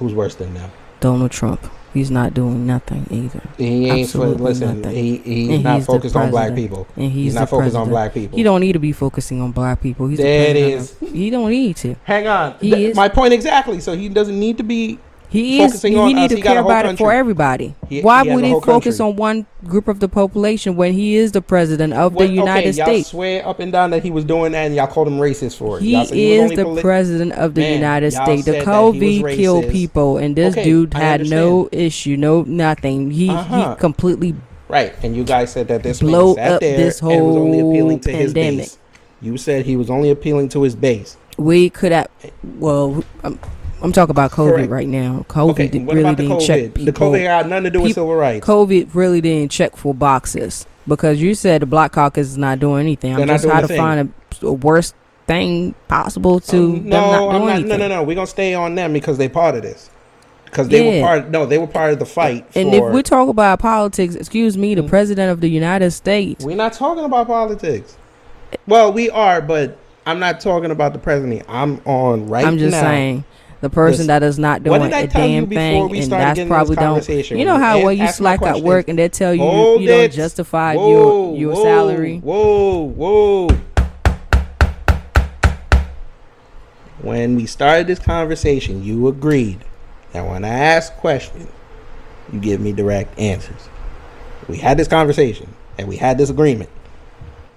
Who's 0.00 0.14
worse 0.14 0.34
than 0.34 0.54
them? 0.54 0.72
Donald 0.98 1.30
Trump. 1.30 1.70
He's 1.92 2.10
not 2.10 2.34
doing 2.34 2.66
nothing 2.66 3.06
either. 3.10 3.42
He 3.58 3.86
ain't 3.88 4.08
fo- 4.10 4.22
Absolutely 4.22 4.44
listen, 4.44 4.80
nothing. 4.80 4.94
he- 4.96 5.16
he's 5.18 5.48
And 5.56 5.64
not 5.64 5.80
the 5.80 5.84
focused 5.86 6.16
on 6.16 6.30
black 6.30 6.54
people. 6.54 6.86
And 6.96 7.10
he's, 7.10 7.24
He's 7.24 7.34
not 7.34 7.48
focused 7.48 7.74
on 7.76 7.88
black 7.88 8.14
people. 8.14 8.36
He 8.36 8.42
don't 8.44 8.60
need 8.60 8.74
to 8.74 8.78
be 8.78 8.92
focusing 8.92 9.40
on 9.40 9.50
black 9.50 9.80
people. 9.80 10.06
He's 10.06 10.18
the 10.18 10.22
There 10.24 10.56
it 10.56 10.72
president 10.76 11.02
of- 11.10 11.16
He 11.16 11.30
don't 11.30 11.50
need 11.50 11.76
to. 11.78 11.96
Hang 12.04 12.26
on. 12.28 12.54
He 12.60 12.70
Th- 12.70 12.90
is. 12.90 12.96
My 12.96 13.08
point 13.08 13.32
exactly. 13.32 13.80
So 13.80 13.96
he 13.96 14.08
doesn't 14.08 14.38
need 14.38 14.56
to 14.58 14.62
be 14.62 14.98
He 15.30 15.62
is. 15.62 15.80
He 15.80 15.94
on 15.96 16.08
need 16.12 16.16
us. 16.24 16.28
to 16.30 16.36
He 16.36 16.42
care 16.42 16.58
about 16.60 16.86
it 16.86 16.98
for 16.98 17.12
everybody. 17.12 17.74
He- 17.88 18.00
Why 18.02 18.24
he 18.24 18.34
would 18.34 18.44
he 18.44 18.50
focus 18.52 18.98
country. 18.98 19.06
on 19.12 19.16
one 19.16 19.46
group 19.64 19.86
of 19.86 20.00
the 20.00 20.08
population 20.08 20.74
when 20.74 20.92
he 20.92 21.14
is 21.14 21.30
the 21.32 21.40
president 21.40 21.92
of 21.92 22.14
What- 22.14 22.26
the 22.26 22.32
United 22.32 22.70
okay, 22.70 22.76
y'all 22.78 22.86
States? 22.86 23.08
swear 23.10 23.46
up 23.46 23.60
and 23.60 23.70
down 23.70 23.90
that 23.90 24.02
he 24.02 24.10
was 24.10 24.24
doing 24.24 24.50
that, 24.52 24.66
and 24.66 24.74
y'all 24.74 24.88
called 24.88 25.06
him 25.06 25.18
racist 25.18 25.56
for 25.56 25.78
it. 25.78 25.82
He 25.82 25.92
Y'all 25.92 26.00
was 26.00 26.10
is 26.10 26.50
the 26.52 26.64
poli- 26.64 26.82
president 26.82 27.32
of 27.34 27.54
the 27.54 27.60
Man, 27.60 27.74
United 27.74 28.10
States. 28.12 28.44
The 28.44 28.52
said 28.54 28.66
that 28.66 28.94
he 28.94 29.22
was 29.22 29.32
COVID 29.32 29.36
killed 29.36 29.68
people, 29.68 30.16
and 30.18 30.34
this 30.34 30.52
Okay, 30.54 30.64
dude 30.64 30.94
had 30.94 31.24
no 31.30 31.68
issue, 31.70 32.16
no 32.16 32.42
nothing. 32.46 33.12
He 33.12 33.28
Uh-huh. 33.30 33.74
he 33.74 33.80
completely 33.80 34.34
Right, 34.68 34.92
and 35.02 35.16
you 35.16 35.24
guys 35.24 35.50
said 35.50 35.66
that 35.68 35.82
this 35.82 35.98
Blow 36.00 36.32
up 36.36 36.60
there 36.60 36.76
this 36.76 37.00
and 37.02 37.08
was 37.26 37.36
only 37.36 37.58
whole 37.60 37.70
appealing 37.72 38.00
to 38.00 38.10
his 38.10 38.32
pandemic. 38.32 38.58
base. 38.60 38.78
You 39.22 39.36
said 39.36 39.64
he 39.66 39.76
was 39.76 39.90
only 39.90 40.10
appealing 40.10 40.48
to 40.50 40.62
his 40.62 40.74
base. 40.74 41.16
we 41.38 41.70
could 41.70 41.90
have. 41.92 42.08
Well, 42.58 43.02
I'm, 43.24 43.38
I'm 43.82 43.92
talking 43.92 44.10
about 44.10 44.30
COVID 44.32 44.54
Correct. 44.56 44.70
right 44.70 44.88
now. 44.88 45.24
COVID 45.28 45.50
Okay, 45.52 45.68
did- 45.68 45.86
really 45.86 46.14
didn't 46.14 46.40
check 46.40 46.60
COVID? 46.60 46.74
The 46.74 46.92
people. 46.92 47.10
COVID 47.12 47.24
got 47.24 47.48
nothing 47.48 47.64
to 47.64 47.70
do 47.70 47.80
with 47.80 47.94
civil 47.94 48.14
rights. 48.14 48.46
COVID 48.46 48.94
really 48.94 49.20
didn't 49.20 49.50
check 49.50 49.76
for 49.76 49.94
boxes 49.94 50.66
because 50.86 51.20
you 51.20 51.34
said 51.34 51.62
the 51.62 51.66
Black 51.66 51.92
Caucus 51.92 52.28
is 52.28 52.38
not 52.38 52.58
doing 52.58 52.80
anything. 52.80 53.12
They're 53.14 53.22
I'm 53.22 53.28
just 53.28 53.44
trying 53.44 53.62
to 53.62 53.68
thing. 53.68 53.76
find 53.78 54.12
a, 54.42 54.46
a 54.46 54.52
worst 54.52 54.94
thing 55.26 55.74
possible 55.88 56.40
to 56.40 56.56
Um, 56.56 56.72
them 56.74 56.88
no, 56.90 57.30
I'm 57.30 57.40
not, 57.42 57.50
anything. 57.50 57.68
no, 57.68 57.76
no, 57.76 57.88
no. 57.88 58.02
We're 58.02 58.14
gonna 58.16 58.26
stay 58.26 58.54
on 58.54 58.74
them 58.74 58.92
because 58.92 59.16
they 59.18 59.28
part 59.28 59.54
of 59.54 59.62
this. 59.62 59.88
Because 60.44 60.66
they 60.68 61.00
were 61.00 61.06
part. 61.06 61.30
No, 61.30 61.46
they 61.46 61.58
were 61.58 61.68
part 61.68 61.92
of 61.92 62.00
the 62.00 62.06
fight. 62.06 62.44
And 62.56 62.70
for, 62.70 62.88
if 62.88 62.94
we 62.94 63.02
talk 63.04 63.28
about 63.28 63.60
politics, 63.60 64.16
excuse 64.16 64.58
me, 64.58 64.74
the 64.74 64.82
president 64.82 65.30
of 65.30 65.40
the 65.40 65.48
United 65.48 65.92
States. 65.92 66.44
We're 66.44 66.56
not 66.56 66.72
talking 66.72 67.04
about 67.04 67.28
politics. 67.28 67.96
Well, 68.66 68.92
we 68.92 69.08
are, 69.10 69.40
but 69.40 69.78
I'm 70.06 70.18
not 70.18 70.40
talking 70.40 70.72
about 70.72 70.92
the 70.92 70.98
president. 70.98 71.44
I'm 71.48 71.80
on 71.84 72.26
right 72.26 72.44
I'm 72.44 72.58
just 72.58 72.72
now. 72.72 72.80
saying 72.80 73.24
the 73.60 73.68
person 73.70 73.98
This- 73.98 74.06
that 74.08 74.22
is 74.22 74.38
not 74.38 74.62
doing 74.62 74.80
I 74.82 74.86
a 75.00 75.06
damn 75.06 75.46
thing, 75.46 75.94
and 75.96 76.12
that's 76.12 76.40
probably 76.44 76.76
don't. 76.76 77.30
You 77.30 77.44
know 77.44 77.58
how 77.58 77.82
when 77.82 77.98
you 77.98 78.08
slack 78.08 78.42
at 78.42 78.60
work 78.60 78.88
and 78.88 78.98
they 78.98 79.08
tell 79.08 79.34
you 79.34 79.42
hold 79.42 79.82
you 79.82 79.88
don't 79.88 80.12
justify 80.12 80.74
Whoa, 80.76 80.90
your 80.90 81.36
your 81.38 81.54
whoa, 81.54 81.62
salary. 81.62 82.18
Whoa, 82.18 82.84
whoa. 82.84 83.48
When 87.02 87.34
we 87.36 87.46
started 87.46 87.86
this 87.86 87.98
conversation, 87.98 88.84
you 88.84 89.08
agreed 89.08 89.58
that 90.12 90.26
when 90.28 90.44
I 90.44 90.48
ask 90.48 90.92
questions, 90.96 91.48
you 92.32 92.40
give 92.40 92.60
me 92.60 92.72
direct 92.72 93.18
answers. 93.18 93.68
We 94.48 94.58
had 94.58 94.76
this 94.78 94.88
conversation 94.88 95.48
and 95.78 95.88
we 95.88 95.96
had 95.96 96.18
this 96.18 96.28
agreement. 96.30 96.68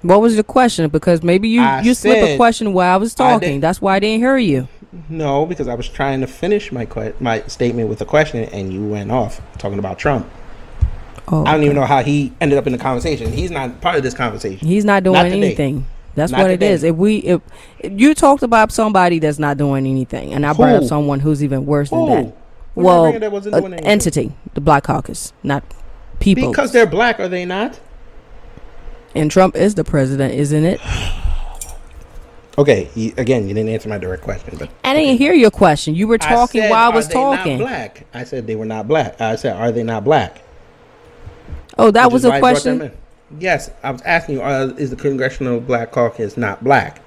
What 0.01 0.21
was 0.21 0.35
your 0.35 0.43
question? 0.43 0.89
Because 0.89 1.23
maybe 1.23 1.47
you 1.49 1.61
I 1.61 1.81
you 1.81 1.93
slipped 1.93 2.23
a 2.31 2.37
question 2.37 2.73
while 2.73 2.93
I 2.93 2.97
was 2.97 3.13
talking. 3.13 3.53
did- 3.55 3.61
That's 3.61 3.81
why 3.81 3.95
I 3.95 3.99
didn't 3.99 4.19
hear 4.19 4.37
you. 4.37 4.67
No, 5.09 5.45
because 5.45 5.67
I 5.67 5.73
was 5.73 5.89
trying 5.89 6.21
to 6.21 6.27
finish 6.27 6.71
my 6.71 6.85
que- 6.85 7.13
my 7.19 7.41
statement 7.47 7.89
with 7.89 8.01
a 8.01 8.05
question, 8.05 8.43
and 8.45 8.71
you 8.71 8.85
went 8.85 9.11
off 9.11 9.41
talking 9.57 9.79
about 9.79 9.97
Trump. 9.97 10.29
Oh, 11.27 11.45
I 11.45 11.53
don't 11.53 11.63
even 11.63 11.75
know 11.75 11.85
how 11.85 12.03
he 12.03 12.33
ended 12.41 12.57
up 12.57 12.67
in 12.67 12.73
the 12.73 12.79
conversation. 12.79 13.31
He's 13.31 13.49
not 13.49 13.81
part 13.81 13.95
of 13.95 14.03
this 14.03 14.13
conversation. 14.13 14.67
He's 14.67 14.85
not 14.85 15.03
doing 15.03 15.15
Not 15.15 15.25
anything. 15.27 15.87
That's 16.15 16.31
Not 16.31 16.41
what 16.41 16.51
it 16.51 16.55
today. 16.55 16.73
is. 16.73 16.83
If 16.83 16.95
we 16.95 17.17
if, 17.17 17.41
if 17.79 17.99
you 17.99 18.13
talked 18.13 18.43
about 18.43 18.71
somebody 18.71 19.17
that's 19.17 19.39
not 19.39 19.57
doing 19.57 19.87
anything, 19.87 20.33
and 20.33 20.45
I 20.45 20.53
brought 20.53 20.75
up 20.75 20.83
someone 20.83 21.19
who's 21.19 21.43
even 21.43 21.65
worse 21.65 21.89
Who? 21.89 22.05
than 22.05 22.25
that. 22.25 22.37
Who 22.75 22.81
well, 22.81 23.19
that 23.19 23.31
wasn't 23.31 23.55
doing 23.55 23.73
anything? 23.73 23.87
entity, 23.87 24.31
the 24.53 24.61
Black 24.61 24.83
Caucus, 24.83 25.33
not 25.41 25.63
people. 26.19 26.51
Because 26.51 26.71
they're 26.71 26.85
black, 26.85 27.19
are 27.19 27.29
they 27.29 27.45
not? 27.45 27.79
and 29.15 29.29
Trump 29.29 29.55
is 29.55 29.75
the 29.75 29.83
president, 29.83 30.33
isn't 30.33 30.65
it? 30.65 30.79
Okay, 32.55 32.89
you, 32.93 33.13
again, 33.17 33.47
you 33.47 33.53
didn't 33.55 33.69
answer 33.69 33.89
my 33.89 33.97
direct 33.97 34.21
question, 34.21 34.55
but 34.59 34.69
I 34.83 34.93
didn't 34.93 35.17
hear 35.17 35.33
your 35.33 35.49
question. 35.49 35.95
You 35.95 36.07
were 36.07 36.19
talking 36.19 36.61
I 36.61 36.65
said, 36.65 36.71
while 36.71 36.91
I 36.91 36.95
was 36.95 37.07
talking. 37.07 37.57
black. 37.57 38.05
I 38.13 38.23
said 38.23 38.45
they 38.45 38.55
were 38.55 38.65
not 38.65 38.87
black. 38.87 39.19
I 39.19 39.35
said, 39.35 39.55
are 39.55 39.71
they 39.71 39.81
not 39.81 40.03
black? 40.03 40.43
Oh, 41.77 41.89
that 41.91 42.07
Which 42.07 42.13
was 42.13 42.25
a 42.25 42.29
why 42.29 42.37
I 42.37 42.39
brought 42.39 42.63
them 42.63 42.79
question. 42.79 42.97
Yes, 43.39 43.71
I 43.81 43.91
was 43.91 44.01
asking 44.03 44.35
you: 44.35 44.41
uh, 44.43 44.73
Is 44.77 44.91
the 44.91 44.95
Congressional 44.95 45.59
Black 45.59 45.91
Caucus 45.91 46.37
not 46.37 46.63
black? 46.63 47.01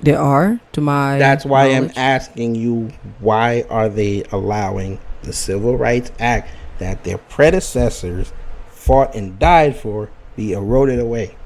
There 0.00 0.18
are, 0.18 0.60
to 0.72 0.80
my 0.80 1.18
That's 1.18 1.44
why 1.46 1.66
I'm 1.68 1.90
asking 1.96 2.54
you: 2.56 2.90
Why 3.20 3.64
are 3.70 3.88
they 3.88 4.24
allowing 4.32 5.00
the 5.22 5.32
Civil 5.32 5.78
Rights 5.78 6.12
Act 6.18 6.50
that 6.78 7.04
their 7.04 7.18
predecessors 7.18 8.32
fought 8.68 9.14
and 9.14 9.38
died 9.38 9.76
for 9.76 10.10
be 10.36 10.52
eroded 10.52 10.98
away? 10.98 11.36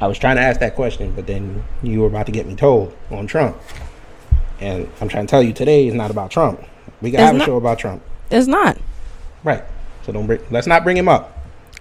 I 0.00 0.06
was 0.06 0.18
trying 0.18 0.36
to 0.36 0.42
ask 0.42 0.60
that 0.60 0.74
question, 0.74 1.12
but 1.14 1.26
then 1.26 1.64
you 1.82 2.00
were 2.00 2.06
about 2.06 2.26
to 2.26 2.32
get 2.32 2.46
me 2.46 2.54
told 2.54 2.94
on 3.10 3.26
Trump, 3.26 3.56
and 4.60 4.88
I'm 5.00 5.08
trying 5.08 5.26
to 5.26 5.30
tell 5.30 5.42
you 5.42 5.52
today 5.52 5.88
is 5.88 5.94
not 5.94 6.10
about 6.10 6.30
Trump. 6.30 6.60
We 7.00 7.10
can 7.10 7.20
It's 7.20 7.32
have 7.32 7.40
a 7.40 7.44
show 7.44 7.56
about 7.56 7.78
Trump, 7.78 8.02
It's 8.30 8.46
not. 8.46 8.78
right? 9.44 9.62
So 10.04 10.12
don't 10.12 10.26
bring. 10.26 10.40
Let's 10.50 10.66
not 10.66 10.84
bring 10.84 10.96
him 10.96 11.08
up. 11.08 11.34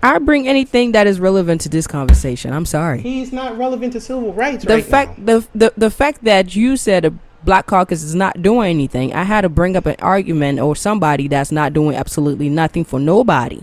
I 0.04 0.20
bring 0.20 0.48
anything 0.48 0.92
that 0.92 1.08
is 1.08 1.20
relevant 1.20 1.62
to 1.62 1.70
this 1.70 1.88
conversation. 1.88 2.54
I'm 2.54 2.66
sorry. 2.66 3.02
He's 3.02 3.32
not 3.32 3.58
relevant 3.58 3.94
to 3.94 4.00
civil 4.02 4.32
rights 4.34 4.64
the 4.64 4.76
right 4.76 4.86
fact 4.86 5.26
the, 5.26 5.48
the 5.56 5.74
the 5.76 5.90
fact 5.90 6.24
that 6.24 6.56
you 6.56 6.78
said 6.78 7.06
a 7.06 7.12
black 7.44 7.66
caucus 7.66 8.04
is 8.04 8.14
not 8.14 8.42
doing 8.42 8.70
anything, 8.70 9.14
I 9.14 9.24
had 9.24 9.42
to 9.42 9.50
bring 9.50 9.76
up 9.76 9.86
an 9.86 9.96
argument 10.00 10.60
or 10.60 10.76
somebody 10.76 11.28
that's 11.28 11.52
not 11.52 11.74
doing 11.74 11.96
absolutely 11.96 12.50
nothing 12.50 12.84
for 12.84 13.00
nobody. 13.00 13.62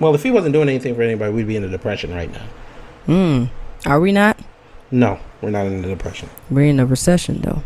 Well, 0.00 0.14
if 0.14 0.22
he 0.22 0.30
wasn't 0.30 0.54
doing 0.54 0.68
anything 0.68 0.94
for 0.94 1.02
anybody, 1.02 1.32
we'd 1.32 1.46
be 1.46 1.56
in 1.56 1.64
a 1.64 1.68
depression 1.68 2.12
right 2.12 2.32
now. 2.32 2.46
Hmm. 3.06 3.44
Are 3.86 4.00
we 4.00 4.12
not? 4.12 4.38
No, 4.90 5.20
we're 5.40 5.50
not 5.50 5.66
in 5.66 5.84
a 5.84 5.88
depression. 5.88 6.28
We're 6.50 6.66
in 6.66 6.80
a 6.80 6.86
recession 6.86 7.40
though. 7.42 7.62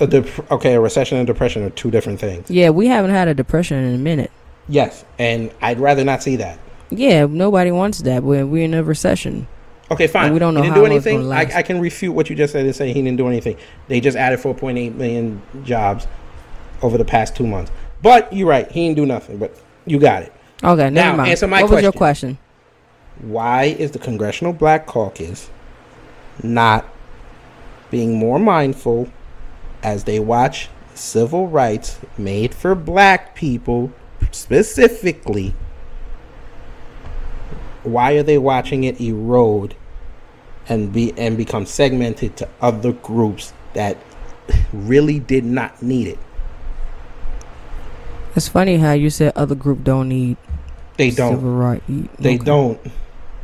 A 0.00 0.06
dep- 0.06 0.50
okay, 0.52 0.74
a 0.74 0.80
recession 0.80 1.18
and 1.18 1.26
depression 1.26 1.62
are 1.64 1.70
two 1.70 1.90
different 1.90 2.20
things. 2.20 2.50
Yeah, 2.50 2.70
we 2.70 2.86
haven't 2.86 3.10
had 3.10 3.28
a 3.28 3.34
depression 3.34 3.78
in 3.78 3.94
a 3.94 3.98
minute. 3.98 4.30
Yes, 4.68 5.04
and 5.18 5.50
I'd 5.62 5.80
rather 5.80 6.04
not 6.04 6.22
see 6.22 6.36
that. 6.36 6.58
Yeah, 6.90 7.26
nobody 7.26 7.70
wants 7.70 8.02
that. 8.02 8.22
We're 8.22 8.46
we're 8.46 8.64
in 8.64 8.74
a 8.74 8.82
recession. 8.82 9.48
Okay, 9.90 10.06
fine. 10.06 10.26
And 10.26 10.34
we 10.34 10.38
don't 10.38 10.54
know 10.54 10.62
he 10.62 10.68
didn't 10.68 10.80
do 10.80 10.86
anything. 10.86 11.32
I. 11.32 11.50
I 11.54 11.62
can 11.62 11.80
refute 11.80 12.14
what 12.14 12.28
you 12.28 12.36
just 12.36 12.52
said 12.52 12.66
and 12.66 12.76
say 12.76 12.88
he 12.92 13.02
didn't 13.02 13.16
do 13.16 13.26
anything. 13.26 13.56
They 13.88 14.00
just 14.00 14.16
added 14.16 14.38
4.8 14.38 14.94
million 14.94 15.40
jobs 15.64 16.06
over 16.82 16.98
the 16.98 17.06
past 17.06 17.34
two 17.34 17.46
months. 17.46 17.72
But 18.02 18.30
you're 18.32 18.48
right. 18.48 18.70
He 18.70 18.86
didn't 18.86 18.96
do 18.96 19.06
nothing. 19.06 19.38
But 19.38 19.58
you 19.86 19.98
got 19.98 20.22
it. 20.22 20.32
Okay, 20.62 20.90
never 20.90 21.10
now 21.10 21.16
mind. 21.16 21.30
answer 21.30 21.46
my 21.46 21.62
what 21.62 21.68
question. 21.68 21.74
was 21.76 21.82
your 21.82 21.92
question? 21.92 22.38
Why 23.20 23.64
is 23.64 23.92
the 23.92 23.98
Congressional 23.98 24.52
Black 24.52 24.86
Caucus 24.86 25.50
not 26.42 26.84
being 27.90 28.18
more 28.18 28.38
mindful 28.38 29.08
as 29.82 30.04
they 30.04 30.18
watch 30.20 30.68
civil 30.94 31.46
rights 31.48 31.98
made 32.16 32.54
for 32.54 32.74
black 32.74 33.34
people 33.34 33.92
specifically? 34.32 35.54
Why 37.84 38.12
are 38.14 38.22
they 38.22 38.38
watching 38.38 38.84
it 38.84 39.00
erode 39.00 39.74
and 40.68 40.92
be 40.92 41.12
and 41.16 41.36
become 41.36 41.66
segmented 41.66 42.36
to 42.36 42.48
other 42.60 42.92
groups 42.92 43.52
that 43.74 43.96
really 44.72 45.20
did 45.20 45.44
not 45.44 45.80
need 45.82 46.08
it? 46.08 46.18
It's 48.34 48.48
funny 48.48 48.76
how 48.78 48.92
you 48.92 49.10
said 49.10 49.32
other 49.34 49.54
group 49.54 49.84
don't 49.84 50.08
need. 50.08 50.36
They 50.98 51.10
don't. 51.10 51.36
Civil 51.36 51.52
right. 51.56 51.82
They 52.18 52.34
okay. 52.34 52.44
don't. 52.44 52.78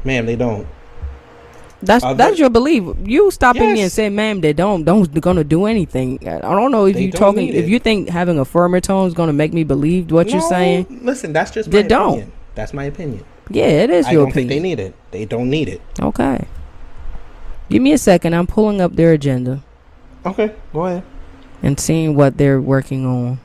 Ma'am, 0.04 0.26
they 0.26 0.36
don't. 0.36 0.66
That's 1.82 2.04
that's 2.16 2.38
your 2.38 2.48
belief. 2.50 2.82
You 3.04 3.30
stopping 3.30 3.62
me 3.62 3.68
and 3.70 3.78
Yes. 3.78 3.92
saying, 3.92 4.14
"Ma'am, 4.14 4.40
they 4.40 4.52
don't 4.54 4.84
don't 4.84 5.20
gonna 5.20 5.44
do 5.44 5.66
anything." 5.66 6.18
I 6.26 6.38
don't 6.40 6.70
know 6.72 6.86
if 6.86 6.98
you 6.98 7.10
talking 7.12 7.48
if 7.48 7.68
you 7.68 7.78
think 7.78 8.08
having 8.08 8.38
a 8.38 8.44
firmer 8.44 8.80
tone 8.80 9.06
is 9.06 9.14
gonna 9.14 9.34
make 9.34 9.52
me 9.52 9.64
believe 9.64 10.10
what 10.10 10.30
you're 10.30 10.40
saying. 10.40 10.86
Listen, 11.02 11.32
that's 11.32 11.50
just 11.50 11.70
They 11.70 11.82
my 11.82 11.88
don't. 11.88 12.08
opinion. 12.14 12.32
That's 12.54 12.72
my 12.72 12.84
opinion. 12.84 13.24
Yeah, 13.50 13.66
it 13.66 13.90
is 13.90 14.06
I 14.06 14.12
your 14.12 14.24
don't 14.24 14.32
think 14.32 14.48
they 14.48 14.60
need 14.60 14.80
it. 14.80 14.94
They 15.10 15.26
don't 15.26 15.50
need 15.50 15.68
it. 15.68 15.82
Okay. 16.00 16.46
Give 17.68 17.82
me 17.82 17.92
a 17.92 17.98
second. 17.98 18.34
I'm 18.34 18.46
pulling 18.46 18.80
up 18.80 18.96
their 18.96 19.12
agenda 19.12 19.62
Okay, 20.24 20.52
go 20.72 20.86
ahead. 20.86 21.02
and 21.62 21.78
seeing 21.78 22.14
what 22.16 22.38
they're 22.38 22.60
working 22.60 23.04
on. 23.04 23.40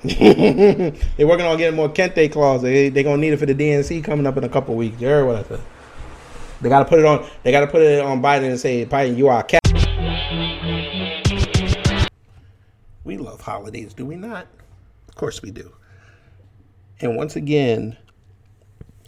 They're 0.02 1.26
working 1.26 1.44
on 1.44 1.58
getting 1.58 1.76
more 1.76 1.90
Kente 1.90 2.32
cloths. 2.32 2.62
They 2.62 2.88
they 2.88 3.02
gonna 3.02 3.18
need 3.18 3.34
it 3.34 3.36
for 3.36 3.44
the 3.44 3.54
DNC 3.54 4.02
coming 4.02 4.26
up 4.26 4.34
in 4.38 4.44
a 4.44 4.48
couple 4.48 4.74
weeks. 4.74 4.98
You 4.98 5.08
heard 5.08 5.26
what 5.26 5.36
I 5.36 5.42
said? 5.42 5.60
They 6.62 6.70
gotta 6.70 6.86
put 6.86 7.00
it 7.00 7.04
on. 7.04 7.28
They 7.42 7.52
gotta 7.52 7.66
put 7.66 7.82
it 7.82 8.02
on 8.02 8.22
Biden 8.22 8.48
and 8.48 8.58
say, 8.58 8.86
Biden, 8.86 9.18
you 9.18 9.28
are 9.28 9.40
a 9.40 9.44
cat. 9.44 9.60
We 13.04 13.18
love 13.18 13.42
holidays, 13.42 13.92
do 13.92 14.06
we 14.06 14.16
not? 14.16 14.46
Of 15.06 15.16
course 15.16 15.42
we 15.42 15.50
do. 15.50 15.70
And 17.02 17.14
once 17.14 17.36
again, 17.36 17.98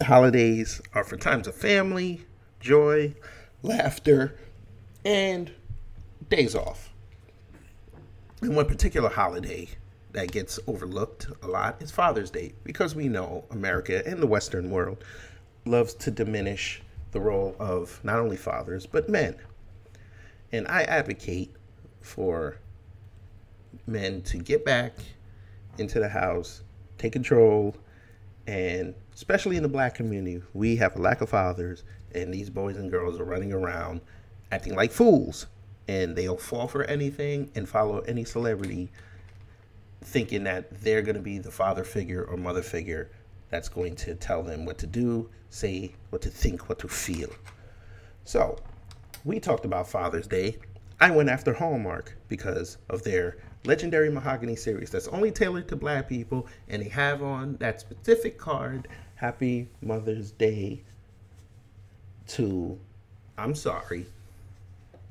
holidays 0.03 0.79
are 0.93 1.03
for 1.03 1.17
times 1.17 1.47
of 1.47 1.55
family, 1.55 2.23
joy, 2.59 3.15
laughter, 3.63 4.37
and 5.03 5.51
days 6.29 6.55
off. 6.55 6.93
And 8.41 8.55
one 8.55 8.67
particular 8.67 9.09
holiday 9.09 9.69
that 10.13 10.31
gets 10.31 10.59
overlooked 10.67 11.27
a 11.41 11.47
lot 11.47 11.81
is 11.81 11.91
Father's 11.91 12.29
Day 12.29 12.53
because 12.63 12.95
we 12.95 13.07
know 13.07 13.43
America 13.51 14.01
and 14.07 14.21
the 14.21 14.27
Western 14.27 14.69
world 14.69 15.03
loves 15.65 15.93
to 15.95 16.11
diminish 16.11 16.81
the 17.11 17.19
role 17.19 17.55
of 17.59 17.99
not 18.03 18.19
only 18.19 18.37
fathers 18.37 18.85
but 18.85 19.09
men. 19.09 19.35
And 20.51 20.67
I 20.67 20.83
advocate 20.83 21.55
for 22.01 22.57
men 23.87 24.21
to 24.23 24.37
get 24.37 24.63
back 24.63 24.93
into 25.79 25.99
the 25.99 26.09
house, 26.09 26.61
take 26.99 27.13
control, 27.13 27.75
and 28.45 28.93
especially 29.15 29.57
in 29.57 29.63
the 29.63 29.69
black 29.69 29.95
community, 29.95 30.43
we 30.53 30.75
have 30.75 30.95
a 30.95 31.01
lack 31.01 31.21
of 31.21 31.29
fathers, 31.29 31.83
and 32.13 32.31
these 32.31 32.49
boys 32.49 32.77
and 32.77 32.91
girls 32.91 33.19
are 33.19 33.25
running 33.25 33.51
around 33.51 34.01
acting 34.51 34.75
like 34.75 34.91
fools. 34.91 35.47
And 35.87 36.15
they'll 36.15 36.37
fall 36.37 36.67
for 36.67 36.83
anything 36.85 37.51
and 37.55 37.67
follow 37.67 37.99
any 38.01 38.23
celebrity 38.23 38.89
thinking 40.03 40.43
that 40.43 40.81
they're 40.81 41.01
going 41.01 41.15
to 41.15 41.21
be 41.21 41.39
the 41.39 41.51
father 41.51 41.83
figure 41.83 42.23
or 42.23 42.37
mother 42.37 42.61
figure 42.61 43.09
that's 43.49 43.69
going 43.69 43.95
to 43.95 44.15
tell 44.15 44.43
them 44.43 44.65
what 44.65 44.77
to 44.79 44.87
do, 44.87 45.29
say, 45.49 45.93
what 46.09 46.21
to 46.23 46.29
think, 46.29 46.69
what 46.69 46.79
to 46.79 46.87
feel. 46.87 47.29
So, 48.23 48.57
we 49.25 49.39
talked 49.39 49.65
about 49.65 49.87
Father's 49.87 50.27
Day. 50.27 50.57
I 50.99 51.11
went 51.11 51.29
after 51.29 51.53
Hallmark 51.53 52.17
because 52.27 52.77
of 52.89 53.03
their 53.03 53.37
legendary 53.65 54.09
mahogany 54.09 54.55
series 54.55 54.89
that's 54.89 55.07
only 55.07 55.31
tailored 55.31 55.67
to 55.69 55.75
black 55.75 56.09
people, 56.09 56.47
and 56.67 56.81
they 56.81 56.89
have 56.89 57.21
on 57.21 57.57
that 57.57 57.79
specific 57.79 58.37
card 58.37 58.87
Happy 59.15 59.69
Mother's 59.81 60.31
Day 60.31 60.81
to, 62.27 62.79
I'm 63.37 63.55
sorry, 63.55 64.07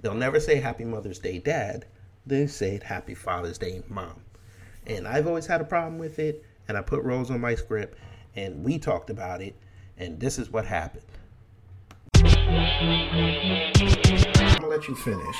they'll 0.01 0.15
never 0.15 0.41
say 0.41 0.57
Happy 0.57 0.85
Mother's 0.85 1.19
Day, 1.19 1.39
Dad. 1.39 1.87
They 2.27 2.47
say 2.47 2.81
Happy 2.83 3.15
Father's 3.15 3.59
Day, 3.59 3.83
Mom. 3.89 4.21
And 4.87 5.07
I've 5.07 5.27
always 5.27 5.47
had 5.47 5.61
a 5.61 5.65
problem 5.65 5.99
with 5.99 6.19
it, 6.19 6.45
and 6.69 6.77
I 6.77 6.83
put 6.83 7.03
Rose 7.05 7.31
on 7.31 7.41
my 7.41 7.55
script, 7.55 7.97
and 8.35 8.65
we 8.65 8.79
talked 8.79 9.11
about 9.11 9.41
it, 9.41 9.55
and 9.99 10.19
this 10.19 10.39
is 10.39 10.51
what 10.51 10.67
happened. 10.67 11.05
I'm 12.15 13.73
gonna 14.57 14.69
let 14.69 14.89
you 14.89 14.95
finish. 14.97 15.37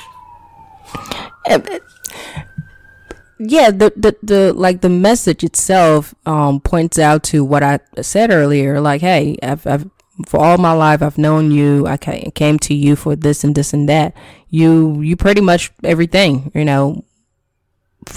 yeah 3.39 3.71
the, 3.71 3.93
the 3.97 4.17
the 4.23 4.53
like 4.53 4.81
the 4.81 4.89
message 4.89 5.43
itself 5.43 6.15
um 6.27 6.61
points 6.61 6.99
out 6.99 7.23
to 7.25 7.45
what 7.45 7.63
i 7.63 7.81
said 8.01 8.31
earlier 8.31 8.81
like 8.81 9.01
hey 9.01 9.37
i've, 9.43 9.67
I've 9.67 9.89
for 10.27 10.39
all 10.39 10.59
my 10.59 10.73
life 10.73 11.03
i've 11.03 11.19
known 11.19 11.51
you 11.51 11.87
i 11.87 11.97
ca- 11.97 12.31
came 12.35 12.59
to 12.61 12.75
you 12.75 12.95
for 12.95 13.17
this 13.17 13.43
and 13.43 13.55
this 13.55 13.73
and 13.73 13.89
that 13.89 14.15
you 14.49 15.01
you 15.01 15.17
pretty 15.17 15.41
much 15.41 15.73
everything 15.83 16.53
you 16.55 16.65
know 16.65 17.05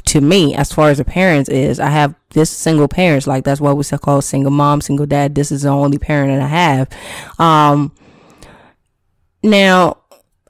to 0.03 0.21
me 0.21 0.55
as 0.55 0.71
far 0.71 0.89
as 0.89 0.97
the 0.97 1.05
parents 1.05 1.49
is 1.49 1.79
i 1.79 1.89
have 1.89 2.15
this 2.31 2.49
single 2.49 2.87
parents 2.87 3.27
like 3.27 3.43
that's 3.43 3.61
what 3.61 3.77
we 3.77 3.83
call 3.83 4.21
single 4.21 4.51
mom 4.51 4.81
single 4.81 5.05
dad 5.05 5.35
this 5.35 5.51
is 5.51 5.61
the 5.61 5.69
only 5.69 5.97
parent 5.97 6.31
that 6.31 6.41
i 6.41 6.47
have 6.47 6.89
um 7.39 7.91
now 9.43 9.97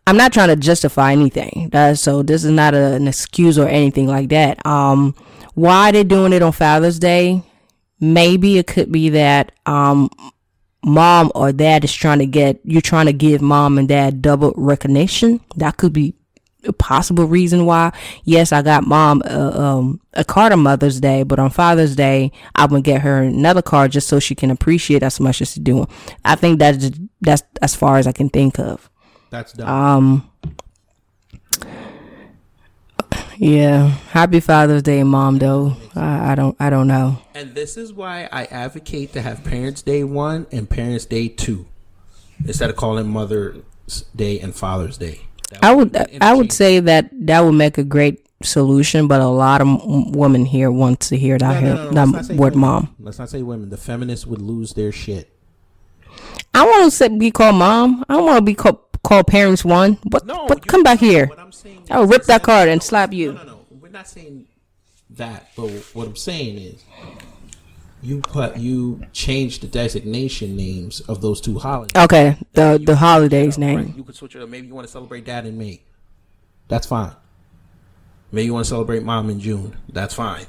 I'm 0.08 0.18
not 0.18 0.34
trying 0.34 0.50
to 0.50 0.56
justify 0.56 1.12
anything. 1.12 1.70
That, 1.72 1.98
so 1.98 2.22
this 2.22 2.44
is 2.44 2.52
not 2.52 2.74
a, 2.76 2.94
an 2.94 3.08
excuse 3.08 3.58
or 3.58 3.68
anything 3.68 4.08
like 4.08 4.30
that. 4.30 4.64
Um, 4.66 5.16
why 5.56 5.92
they 5.92 6.04
doing 6.04 6.34
it 6.34 6.44
on 6.44 6.52
Father's 6.52 7.00
Day? 7.00 7.42
Maybe 8.00 8.58
it 8.58 8.68
could 8.68 8.92
be 8.92 9.10
that 9.10 9.52
um, 9.66 10.10
mom 10.84 11.32
or 11.34 11.52
dad 11.52 11.84
is 11.84 11.94
trying 11.94 12.20
to 12.20 12.26
get 12.26 12.60
you're 12.64 12.82
trying 12.82 13.08
to 13.08 13.14
give 13.14 13.42
mom 13.42 13.78
and 13.78 13.88
dad 13.88 14.22
double 14.22 14.54
recognition. 14.56 15.40
That 15.56 15.78
could 15.78 15.94
be 15.94 16.14
possible 16.74 17.26
reason 17.26 17.66
why. 17.66 17.92
Yes, 18.24 18.52
I 18.52 18.62
got 18.62 18.86
mom 18.86 19.22
uh, 19.26 19.52
um, 19.60 20.02
a 20.14 20.24
card 20.24 20.52
on 20.52 20.60
Mother's 20.60 21.00
Day, 21.00 21.24
but 21.24 21.40
on 21.40 21.50
Father's 21.50 21.96
Day 21.96 22.32
I'm 22.56 22.70
gonna 22.70 22.82
get 22.82 23.02
her 23.02 23.24
another 23.24 23.62
card 23.62 23.92
just 23.92 24.08
so 24.08 24.20
she 24.20 24.36
can 24.36 24.52
appreciate 24.52 25.04
as 25.04 25.20
much 25.20 25.42
as 25.42 25.52
she's 25.52 25.64
doing. 25.64 25.88
I 26.24 26.36
think 26.36 26.60
that's 26.60 26.92
that's 27.22 27.44
as 27.62 27.76
far 27.76 27.98
as 27.98 28.08
I 28.08 28.12
can 28.12 28.30
think 28.30 28.60
of. 28.60 28.90
That's 29.30 29.54
dumb. 29.54 29.70
Um. 29.70 30.32
Yeah. 33.38 33.88
Happy 34.12 34.40
Father's 34.40 34.84
Day, 34.84 35.04
Mom. 35.04 35.40
Though 35.40 35.76
I, 35.96 36.32
I 36.32 36.36
don't. 36.36 36.56
I 36.60 36.70
don't 36.70 36.88
know. 36.88 37.18
And 37.34 37.54
this 37.54 37.78
is 37.78 37.92
why 37.92 38.30
I 38.32 38.46
advocate 38.46 39.14
to 39.14 39.22
have 39.22 39.44
Parents 39.44 39.82
Day 39.82 40.04
1 40.04 40.48
and 40.52 40.70
Parents 40.70 41.06
Day 41.06 41.28
2 41.28 41.66
instead 42.46 42.70
of 42.70 42.76
calling 42.76 43.10
Mother's 43.10 43.62
Day 44.16 44.40
and 44.40 44.56
Father's 44.56 44.98
Day. 44.98 45.22
I 45.62 45.74
would. 45.74 45.96
I 46.22 46.34
would 46.34 46.52
say 46.52 46.80
that 46.80 47.10
that 47.28 47.42
would 47.42 47.54
make 47.54 47.78
a 47.78 47.84
great 47.84 48.26
solution, 48.44 49.08
but 49.08 49.22
a 49.22 49.28
lot 49.28 49.62
of 49.62 49.68
m- 49.68 50.12
women 50.12 50.46
here 50.46 50.70
want 50.72 51.00
to 51.02 51.18
hear 51.18 51.38
that, 51.38 51.48
No, 51.48 51.54
no, 51.54 51.66
hear, 51.66 51.76
no, 51.76 51.92
no, 51.92 52.12
let's 52.12 52.28
that 52.28 52.36
word, 52.38 52.54
women. 52.54 52.60
mom. 52.60 52.96
Let's 53.00 53.18
not 53.20 53.30
say 53.30 53.42
women. 53.42 53.70
The 53.70 53.78
feminists 53.78 54.26
would 54.28 54.42
lose 54.42 54.74
their 54.74 54.92
shit. 54.92 55.32
I 56.54 56.64
want 56.66 56.86
to 56.86 56.92
say, 56.92 57.08
be 57.10 57.32
called 57.32 57.56
mom. 57.56 58.06
I 58.08 58.14
don't 58.14 58.26
want 58.26 58.38
to 58.38 58.42
be 58.44 58.54
called, 58.56 58.80
called 59.04 59.28
parents 59.28 59.66
one. 59.66 59.98
But 60.10 60.26
but 60.28 60.66
come 60.68 60.84
back 60.84 61.00
here. 61.00 61.30
I 61.90 62.00
will 62.00 62.08
rip 62.08 62.24
that 62.26 62.44
card 62.44 62.70
and 62.70 62.82
slap 62.82 63.14
you. 63.14 63.34
No, 63.34 63.44
no, 63.44 63.52
no. 63.52 63.60
We're 63.82 63.90
not 63.90 64.08
saying 64.08 64.46
that. 65.12 65.50
But 65.56 65.68
what 65.94 66.08
I'm 66.08 66.16
saying 66.16 66.58
is, 66.58 66.84
you 68.06 68.22
put 68.22 68.58
you 68.58 69.02
change 69.12 69.60
the 69.60 69.68
designation 69.68 70.56
names 70.56 71.02
of 71.02 71.22
those 71.22 71.42
two 71.42 71.58
holidays. 71.58 72.02
Okay, 72.04 72.38
the 72.54 72.82
the 72.84 72.96
holidays 72.96 73.58
name. 73.58 73.94
You 73.98 74.04
could 74.04 74.16
switch 74.16 74.36
it 74.36 74.42
up. 74.42 74.50
Maybe 74.50 74.68
you 74.68 74.76
want 74.76 74.88
to 74.88 74.92
celebrate 74.92 75.26
dad 75.26 75.46
in 75.46 75.58
May. 75.58 75.82
That's 76.68 76.88
fine. 76.88 77.14
Maybe 78.32 78.46
you 78.46 78.54
want 78.54 78.66
to 78.66 78.70
celebrate 78.70 79.04
mom 79.04 79.30
in 79.30 79.40
June. 79.40 79.78
That's 79.90 80.14
fine. 80.14 80.46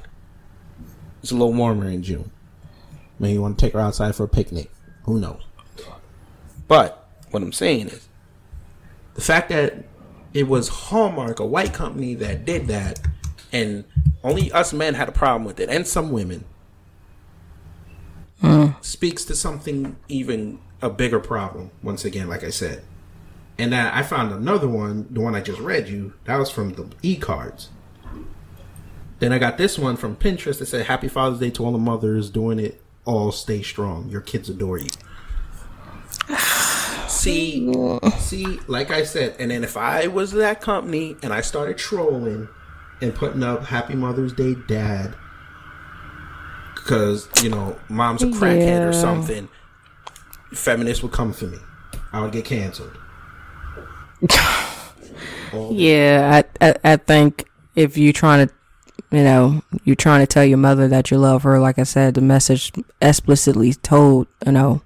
It's 1.21 1.31
a 1.31 1.35
little 1.35 1.53
warmer 1.53 1.89
in 1.89 2.03
June. 2.03 2.31
Maybe 3.19 3.33
you 3.33 3.41
want 3.41 3.57
to 3.57 3.65
take 3.65 3.73
her 3.73 3.79
outside 3.79 4.15
for 4.15 4.23
a 4.23 4.27
picnic. 4.27 4.71
Who 5.03 5.19
knows? 5.19 5.41
But 6.67 7.07
what 7.31 7.41
I'm 7.41 7.53
saying 7.53 7.87
is 7.87 8.07
the 9.15 9.21
fact 9.21 9.49
that 9.49 9.85
it 10.33 10.47
was 10.47 10.67
Hallmark, 10.67 11.39
a 11.39 11.45
white 11.45 11.73
company, 11.73 12.13
that 12.15 12.45
did 12.45 12.67
that, 12.67 12.99
and 13.51 13.85
only 14.23 14.51
us 14.51 14.73
men 14.73 14.93
had 14.93 15.09
a 15.09 15.11
problem 15.11 15.45
with 15.45 15.59
it, 15.59 15.69
and 15.69 15.87
some 15.87 16.11
women, 16.11 16.43
speaks 18.81 19.25
to 19.25 19.35
something 19.35 19.97
even 20.07 20.59
a 20.81 20.89
bigger 20.89 21.19
problem. 21.19 21.71
Once 21.81 22.05
again, 22.05 22.27
like 22.27 22.43
I 22.43 22.49
said, 22.49 22.83
And 23.57 23.73
I 23.73 24.03
found 24.03 24.31
another 24.31 24.67
one, 24.67 25.07
the 25.09 25.19
one 25.19 25.35
I 25.35 25.41
just 25.41 25.59
read 25.59 25.89
you. 25.89 26.13
That 26.25 26.37
was 26.37 26.49
from 26.49 26.73
the 26.73 26.89
e 27.01 27.15
cards. 27.15 27.69
Then 29.19 29.33
I 29.33 29.39
got 29.39 29.57
this 29.57 29.79
one 29.79 29.97
from 29.97 30.15
Pinterest 30.15 30.59
that 30.59 30.67
said 30.67 30.85
Happy 30.85 31.07
Father's 31.07 31.39
Day 31.39 31.49
to 31.51 31.65
all 31.65 31.71
the 31.71 31.79
mothers 31.79 32.29
doing 32.29 32.59
it 32.59 32.81
all 33.03 33.31
stay 33.31 33.63
strong. 33.63 34.09
Your 34.09 34.21
kids 34.21 34.49
adore 34.49 34.77
you. 34.77 34.89
see, 37.07 37.73
see, 38.19 38.59
like 38.67 38.91
I 38.91 39.03
said, 39.03 39.35
and 39.39 39.49
then 39.49 39.63
if 39.63 39.75
I 39.75 40.07
was 40.07 40.33
that 40.33 40.61
company 40.61 41.15
and 41.23 41.33
I 41.33 41.41
started 41.41 41.77
trolling 41.77 42.47
and 43.01 43.15
putting 43.15 43.43
up 43.43 43.65
Happy 43.65 43.95
Mother's 43.95 44.33
Day, 44.33 44.55
Dad, 44.67 45.15
because 46.87 47.27
you 47.43 47.49
know 47.49 47.77
mom's 47.89 48.23
a 48.23 48.27
crackhead 48.27 48.79
yeah. 48.79 48.83
or 48.83 48.93
something, 48.93 49.49
feminists 50.53 51.03
would 51.03 51.11
come 51.11 51.33
for 51.33 51.47
me. 51.47 51.57
I 52.13 52.21
would 52.21 52.31
get 52.31 52.45
canceled. 52.45 52.97
yeah, 55.69 56.41
I, 56.61 56.65
I 56.65 56.75
I 56.93 56.95
think 56.95 57.45
if 57.75 57.97
you're 57.97 58.13
trying 58.13 58.47
to 58.47 58.53
you 59.11 59.23
know, 59.23 59.61
you're 59.85 59.95
trying 59.95 60.21
to 60.21 60.27
tell 60.27 60.43
your 60.43 60.57
mother 60.57 60.87
that 60.87 61.11
you 61.11 61.17
love 61.17 61.43
her. 61.43 61.59
Like 61.59 61.79
I 61.79 61.83
said, 61.83 62.15
the 62.15 62.21
message 62.21 62.73
explicitly 63.01 63.73
told, 63.73 64.27
you 64.45 64.51
know, 64.51 64.81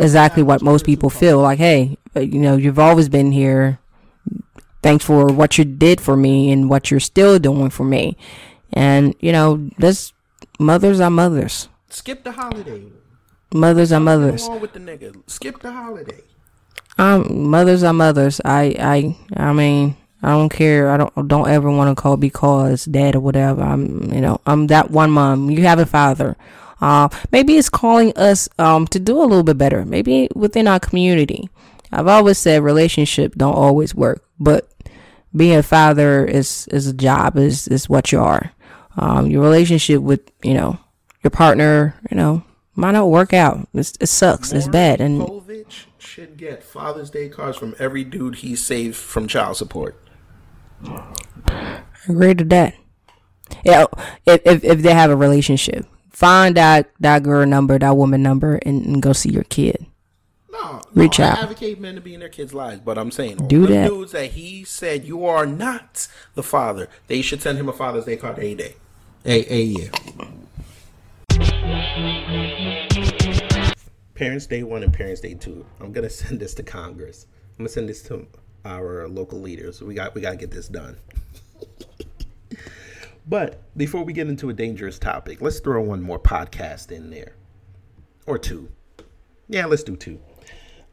exactly 0.00 0.42
what 0.42 0.62
most 0.62 0.86
people 0.86 1.10
feel. 1.10 1.38
Like, 1.40 1.58
hey, 1.58 1.98
uh, 2.16 2.20
you 2.20 2.38
know, 2.38 2.56
you've 2.56 2.78
always 2.78 3.08
been 3.08 3.32
here. 3.32 3.78
Thanks 4.82 5.04
for 5.04 5.26
what 5.26 5.58
you 5.58 5.64
did 5.64 6.00
for 6.00 6.16
me 6.16 6.50
and 6.50 6.70
what 6.70 6.90
you're 6.90 7.00
still 7.00 7.38
doing 7.38 7.68
for 7.70 7.84
me. 7.84 8.16
And, 8.72 9.14
you 9.20 9.32
know, 9.32 9.68
this 9.78 10.14
mothers 10.58 11.00
are 11.00 11.10
mothers. 11.10 11.68
Skip 11.88 12.24
the 12.24 12.32
holiday. 12.32 12.84
Mothers 13.52 13.92
are 13.92 14.00
mothers. 14.00 14.48
with 14.60 14.72
the 14.72 14.80
nigga. 14.80 15.14
Skip 15.28 15.60
the 15.60 15.72
holiday. 15.72 16.20
Um, 16.98 17.50
mothers 17.50 17.82
are 17.82 17.92
mothers. 17.92 18.40
I, 18.44 18.74
I, 18.78 19.16
I 19.36 19.52
mean, 19.52 19.96
I 20.24 20.28
don't 20.28 20.48
care. 20.48 20.90
I 20.90 20.96
don't 20.96 21.28
don't 21.28 21.48
ever 21.48 21.70
want 21.70 21.94
to 21.94 22.00
call 22.00 22.16
be 22.16 22.30
called 22.30 22.72
as 22.72 22.86
dad 22.86 23.14
or 23.14 23.20
whatever. 23.20 23.62
I'm 23.62 24.10
you 24.10 24.22
know 24.22 24.40
I'm 24.46 24.68
that 24.68 24.90
one 24.90 25.10
mom. 25.10 25.50
You 25.50 25.62
have 25.64 25.78
a 25.78 25.84
father. 25.84 26.34
Uh, 26.80 27.08
maybe 27.30 27.58
it's 27.58 27.68
calling 27.68 28.16
us 28.16 28.48
um 28.58 28.86
to 28.88 28.98
do 28.98 29.18
a 29.18 29.28
little 29.28 29.42
bit 29.42 29.58
better. 29.58 29.84
Maybe 29.84 30.28
within 30.34 30.66
our 30.66 30.80
community. 30.80 31.50
I've 31.92 32.08
always 32.08 32.38
said 32.38 32.62
relationship 32.62 33.34
don't 33.34 33.54
always 33.54 33.94
work, 33.94 34.24
but 34.40 34.66
being 35.36 35.58
a 35.58 35.62
father 35.62 36.24
is 36.24 36.66
is 36.68 36.86
a 36.86 36.94
job. 36.94 37.36
is 37.36 37.68
is 37.68 37.90
what 37.90 38.10
you 38.10 38.20
are. 38.20 38.52
Um, 38.96 39.26
your 39.26 39.42
relationship 39.42 40.00
with 40.00 40.30
you 40.42 40.54
know 40.54 40.78
your 41.22 41.30
partner, 41.30 41.94
you 42.10 42.16
know, 42.16 42.44
might 42.74 42.92
not 42.92 43.08
work 43.08 43.32
out. 43.32 43.66
It's, 43.74 43.94
it 44.00 44.06
sucks. 44.06 44.52
More 44.52 44.58
it's 44.58 44.68
bad. 44.68 45.00
And 45.00 45.20
Povich 45.22 45.86
should 45.98 46.36
get 46.36 46.62
Father's 46.62 47.10
Day 47.10 47.28
cards 47.28 47.56
from 47.56 47.74
every 47.78 48.04
dude 48.04 48.36
he 48.36 48.54
saved 48.54 48.96
from 48.96 49.26
child 49.26 49.56
support. 49.56 50.00
Agree 52.08 52.34
to 52.34 52.44
that. 52.44 52.74
Yeah, 53.64 53.86
if, 54.26 54.40
if 54.44 54.64
if 54.64 54.82
they 54.82 54.92
have 54.92 55.10
a 55.10 55.16
relationship, 55.16 55.86
find 56.10 56.56
that 56.56 56.90
that 57.00 57.22
girl 57.22 57.46
number, 57.46 57.78
that 57.78 57.96
woman 57.96 58.22
number, 58.22 58.56
and, 58.56 58.84
and 58.84 59.02
go 59.02 59.12
see 59.12 59.30
your 59.30 59.44
kid. 59.44 59.86
No, 60.50 60.80
reach 60.94 61.18
no, 61.18 61.26
out. 61.26 61.38
I 61.38 61.42
advocate 61.42 61.80
men 61.80 61.94
to 61.94 62.00
be 62.00 62.14
in 62.14 62.20
their 62.20 62.28
kids' 62.28 62.54
lives, 62.54 62.80
but 62.84 62.98
I'm 62.98 63.10
saying 63.10 63.48
do 63.48 63.66
that. 63.66 63.88
Dudes 63.88 64.12
that 64.12 64.32
he 64.32 64.64
said 64.64 65.04
you 65.04 65.24
are 65.26 65.46
not 65.46 66.08
the 66.34 66.42
father, 66.42 66.88
they 67.06 67.22
should 67.22 67.42
send 67.42 67.58
him 67.58 67.68
a 67.68 67.72
Father's 67.72 68.04
Day 68.04 68.16
card 68.16 68.38
a 68.38 68.54
day, 68.54 68.76
a 69.24 69.52
a 69.52 69.62
year. 69.62 69.90
Parents 74.14 74.46
Day 74.46 74.62
one 74.62 74.82
and 74.82 74.92
Parents 74.92 75.20
Day 75.20 75.34
two. 75.34 75.64
I'm 75.80 75.92
gonna 75.92 76.10
send 76.22 76.40
this 76.40 76.54
to 76.54 76.62
Congress. 76.62 77.26
I'm 77.52 77.64
gonna 77.64 77.68
send 77.68 77.88
this 77.88 78.02
to 78.04 78.26
our 78.64 79.08
local 79.08 79.40
leaders. 79.40 79.82
We 79.82 79.94
got 79.94 80.14
we 80.14 80.20
got 80.20 80.30
to 80.30 80.36
get 80.36 80.50
this 80.50 80.68
done. 80.68 80.96
but 83.26 83.62
before 83.76 84.04
we 84.04 84.12
get 84.12 84.28
into 84.28 84.50
a 84.50 84.52
dangerous 84.52 84.98
topic, 84.98 85.40
let's 85.40 85.60
throw 85.60 85.82
one 85.82 86.02
more 86.02 86.18
podcast 86.18 86.92
in 86.92 87.10
there, 87.10 87.34
or 88.26 88.38
two. 88.38 88.68
Yeah, 89.48 89.66
let's 89.66 89.82
do 89.82 89.96
two. 89.96 90.18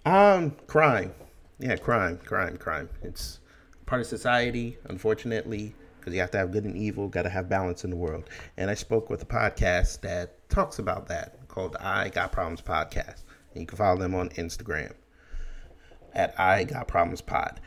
Um, 0.05 0.55
crime. 0.67 1.13
Yeah, 1.59 1.75
crime, 1.75 2.19
crime, 2.25 2.57
crime. 2.57 2.89
It's 3.03 3.39
part 3.85 4.01
of 4.01 4.07
society, 4.07 4.77
unfortunately, 4.85 5.75
because 6.01 6.13
you 6.15 6.19
have 6.19 6.31
to 6.31 6.39
have 6.39 6.51
good 6.51 6.65
and 6.65 6.75
evil, 6.75 7.07
got 7.07 7.21
to 7.23 7.29
have 7.29 7.47
balance 7.47 7.83
in 7.83 7.91
the 7.91 7.95
world. 7.95 8.23
And 8.57 8.69
I 8.71 8.73
spoke 8.73 9.09
with 9.09 9.21
a 9.21 9.25
podcast 9.25 10.01
that 10.01 10.49
talks 10.49 10.79
about 10.79 11.07
that 11.07 11.47
called 11.47 11.75
I 11.79 12.09
Got 12.09 12.31
Problems 12.31 12.61
Podcast. 12.61 13.23
And 13.53 13.61
you 13.61 13.67
can 13.67 13.77
follow 13.77 13.99
them 13.99 14.15
on 14.15 14.29
Instagram 14.29 14.93
at 16.13 16.37
I 16.39 16.63
Got 16.63 16.87
Problems 16.87 17.21
Pod. 17.21 17.59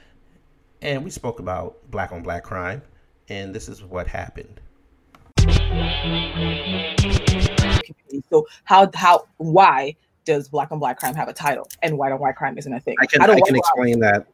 And 0.82 1.04
we 1.04 1.10
spoke 1.10 1.38
about 1.38 1.78
black 1.90 2.10
on 2.12 2.22
black 2.22 2.42
crime, 2.42 2.82
and 3.28 3.54
this 3.54 3.68
is 3.68 3.82
what 3.82 4.06
happened. 4.08 4.60
So 8.30 8.46
how 8.64 8.90
how 8.94 9.26
why 9.38 9.96
does 10.24 10.48
black 10.48 10.72
on 10.72 10.78
black 10.78 10.98
crime 10.98 11.14
have 11.14 11.28
a 11.28 11.32
title 11.32 11.68
and 11.82 11.96
white 11.96 12.12
on 12.12 12.18
white 12.18 12.36
crime 12.36 12.58
isn't 12.58 12.72
a 12.72 12.80
thing? 12.80 12.96
I 13.00 13.06
can 13.06 13.22
I, 13.22 13.32
I 13.32 13.40
can 13.40 13.56
explain 13.56 14.00
that. 14.00 14.26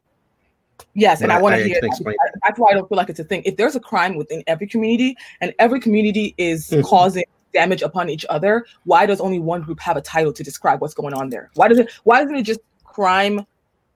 Yes, 0.94 1.20
and 1.20 1.32
I, 1.32 1.38
I 1.38 1.40
want 1.40 1.56
to 1.56 1.64
hear 1.64 1.80
that. 1.80 2.16
That's 2.44 2.58
why 2.58 2.70
I 2.70 2.74
don't 2.74 2.88
feel 2.88 2.96
like 2.96 3.08
it's 3.08 3.20
a 3.20 3.24
thing. 3.24 3.42
If 3.44 3.56
there's 3.56 3.76
a 3.76 3.80
crime 3.80 4.16
within 4.16 4.42
every 4.46 4.66
community 4.66 5.16
and 5.40 5.54
every 5.58 5.80
community 5.80 6.34
is 6.38 6.68
mm-hmm. 6.68 6.82
causing 6.82 7.24
damage 7.52 7.82
upon 7.82 8.08
each 8.08 8.24
other, 8.28 8.66
why 8.84 9.06
does 9.06 9.20
only 9.20 9.38
one 9.38 9.62
group 9.62 9.80
have 9.80 9.96
a 9.96 10.02
title 10.02 10.32
to 10.32 10.42
describe 10.42 10.80
what's 10.80 10.94
going 10.94 11.14
on 11.14 11.30
there? 11.30 11.50
Why 11.54 11.68
does 11.68 11.78
it 11.78 11.90
why 12.04 12.22
isn't 12.22 12.34
it 12.34 12.42
just 12.42 12.60
crime 12.84 13.46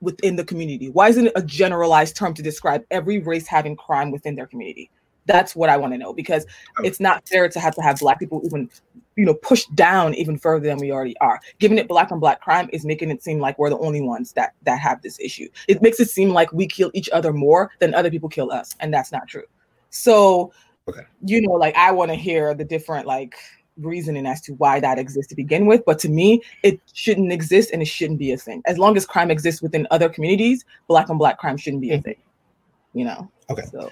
within 0.00 0.36
the 0.36 0.44
community? 0.44 0.88
Why 0.88 1.08
isn't 1.08 1.26
it 1.26 1.32
a 1.36 1.42
generalized 1.42 2.16
term 2.16 2.34
to 2.34 2.42
describe 2.42 2.84
every 2.90 3.18
race 3.18 3.46
having 3.46 3.76
crime 3.76 4.10
within 4.10 4.34
their 4.34 4.46
community? 4.46 4.90
That's 5.26 5.56
what 5.56 5.70
I 5.70 5.76
want 5.76 5.92
to 5.94 5.98
know 5.98 6.12
because 6.12 6.46
it's 6.82 7.00
not 7.00 7.26
fair 7.28 7.48
to 7.48 7.60
have 7.60 7.74
to 7.76 7.82
have 7.82 7.98
black 7.98 8.18
people 8.18 8.42
even, 8.44 8.68
you 9.16 9.24
know, 9.24 9.34
pushed 9.34 9.74
down 9.74 10.14
even 10.14 10.38
further 10.38 10.66
than 10.66 10.78
we 10.78 10.92
already 10.92 11.16
are. 11.18 11.40
Giving 11.58 11.78
it 11.78 11.88
black 11.88 12.12
on 12.12 12.20
black 12.20 12.40
crime 12.40 12.68
is 12.72 12.84
making 12.84 13.10
it 13.10 13.22
seem 13.22 13.38
like 13.38 13.58
we're 13.58 13.70
the 13.70 13.78
only 13.78 14.00
ones 14.00 14.32
that 14.32 14.54
that 14.64 14.78
have 14.80 15.02
this 15.02 15.18
issue. 15.20 15.48
It 15.68 15.80
makes 15.82 15.98
it 16.00 16.10
seem 16.10 16.30
like 16.30 16.52
we 16.52 16.66
kill 16.66 16.90
each 16.94 17.08
other 17.10 17.32
more 17.32 17.70
than 17.78 17.94
other 17.94 18.10
people 18.10 18.28
kill 18.28 18.52
us, 18.52 18.74
and 18.80 18.92
that's 18.92 19.12
not 19.12 19.28
true. 19.28 19.44
So, 19.90 20.52
okay. 20.88 21.02
you 21.24 21.40
know, 21.40 21.52
like 21.52 21.74
I 21.76 21.90
want 21.92 22.10
to 22.10 22.16
hear 22.16 22.54
the 22.54 22.64
different 22.64 23.06
like 23.06 23.34
reasoning 23.78 24.26
as 24.26 24.40
to 24.42 24.52
why 24.54 24.80
that 24.80 24.98
exists 24.98 25.28
to 25.30 25.34
begin 25.34 25.66
with. 25.66 25.84
But 25.84 25.98
to 26.00 26.08
me, 26.08 26.42
it 26.62 26.80
shouldn't 26.92 27.32
exist 27.32 27.70
and 27.72 27.82
it 27.82 27.86
shouldn't 27.86 28.18
be 28.18 28.32
a 28.32 28.36
thing. 28.36 28.62
As 28.66 28.78
long 28.78 28.96
as 28.96 29.06
crime 29.06 29.30
exists 29.30 29.62
within 29.62 29.86
other 29.90 30.08
communities, 30.08 30.64
black 30.88 31.10
on 31.10 31.18
black 31.18 31.38
crime 31.38 31.56
shouldn't 31.56 31.82
be 31.82 31.90
a 31.90 31.94
mm-hmm. 31.94 32.02
thing. 32.02 32.16
You 32.92 33.04
know. 33.06 33.30
Okay. 33.50 33.64
So. 33.70 33.90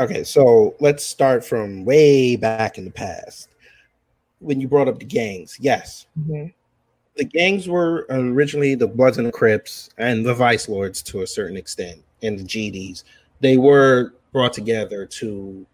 Okay, 0.00 0.24
so 0.24 0.74
let's 0.80 1.04
start 1.04 1.44
from 1.44 1.84
way 1.84 2.36
back 2.36 2.78
in 2.78 2.84
the 2.84 2.90
past. 2.90 3.48
When 4.38 4.60
you 4.60 4.68
brought 4.68 4.88
up 4.88 4.98
the 4.98 5.04
gangs, 5.04 5.56
yes. 5.60 6.06
Mm-hmm. 6.18 6.46
The 7.16 7.24
gangs 7.24 7.68
were 7.68 8.06
originally 8.08 8.74
the 8.74 8.88
Bloods 8.88 9.18
and 9.18 9.26
the 9.26 9.32
Crips 9.32 9.90
and 9.98 10.24
the 10.24 10.34
Vice 10.34 10.68
Lords 10.68 11.02
to 11.02 11.20
a 11.20 11.26
certain 11.26 11.56
extent, 11.56 12.02
and 12.22 12.38
the 12.38 12.44
GDs. 12.44 13.04
They 13.40 13.58
were 13.58 14.14
brought 14.32 14.54
together 14.54 15.04
to 15.04 15.66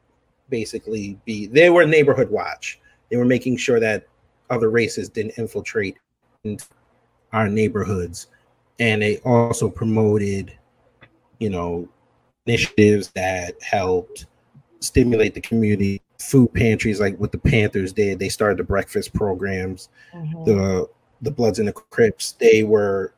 basically 0.50 1.18
be, 1.24 1.46
they 1.46 1.70
were 1.70 1.86
neighborhood 1.86 2.30
watch 2.30 2.80
they 3.10 3.16
were 3.16 3.24
making 3.24 3.56
sure 3.56 3.80
that 3.80 4.06
other 4.50 4.70
races 4.70 5.08
didn't 5.08 5.38
infiltrate 5.38 5.96
our 7.32 7.48
neighborhoods. 7.48 8.28
And 8.78 9.02
they 9.02 9.18
also 9.18 9.68
promoted, 9.68 10.56
you 11.38 11.50
know, 11.50 11.88
initiatives 12.48 13.08
that 13.10 13.54
helped 13.62 14.26
stimulate 14.80 15.34
the 15.34 15.40
community. 15.40 16.00
Food 16.18 16.52
pantries, 16.52 17.00
like 17.00 17.16
what 17.18 17.30
the 17.30 17.38
Panthers 17.38 17.92
did, 17.92 18.18
they 18.18 18.28
started 18.28 18.58
the 18.58 18.64
breakfast 18.64 19.14
programs. 19.14 19.88
Mm-hmm. 20.12 20.44
The 20.44 20.88
the 21.20 21.30
Bloods 21.30 21.58
and 21.58 21.68
the 21.68 21.72
Crips, 21.72 22.32
they 22.32 22.64
were 22.64 23.12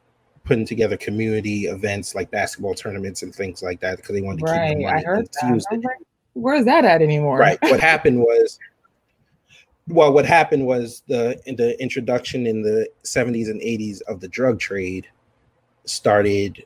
putting 0.45 0.67
together 0.67 0.97
community 0.97 1.67
events 1.67 2.15
like 2.15 2.31
basketball 2.31 2.75
tournaments 2.75 3.23
and 3.23 3.35
things 3.35 3.63
like 3.63 3.81
that 3.81 3.99
because 3.99 4.15
they 4.15 4.23
wanted 4.23 4.41
to 4.41 4.53
right. 4.53 4.69
keep 4.71 4.79
the 4.79 4.85
money 4.85 4.97
I 4.97 5.03
heard 5.03 5.29
that. 5.41 5.67
Like, 5.71 5.85
Where's 6.33 6.65
that 6.65 6.85
at 6.85 7.03
anymore? 7.03 7.39
Right. 7.39 7.59
What 7.63 7.81
happened 7.93 8.21
was 8.21 8.59
well, 9.87 10.13
what 10.13 10.25
happened 10.25 10.67
was 10.67 11.03
the 11.09 11.41
in 11.47 11.57
the 11.57 11.81
introduction 11.81 12.47
in 12.47 12.63
the 12.63 12.89
70s 13.05 13.51
and 13.51 13.61
80s 13.61 14.03
of 14.03 14.21
the 14.21 14.29
drug 14.29 14.59
trade 14.59 15.07
started 15.85 16.65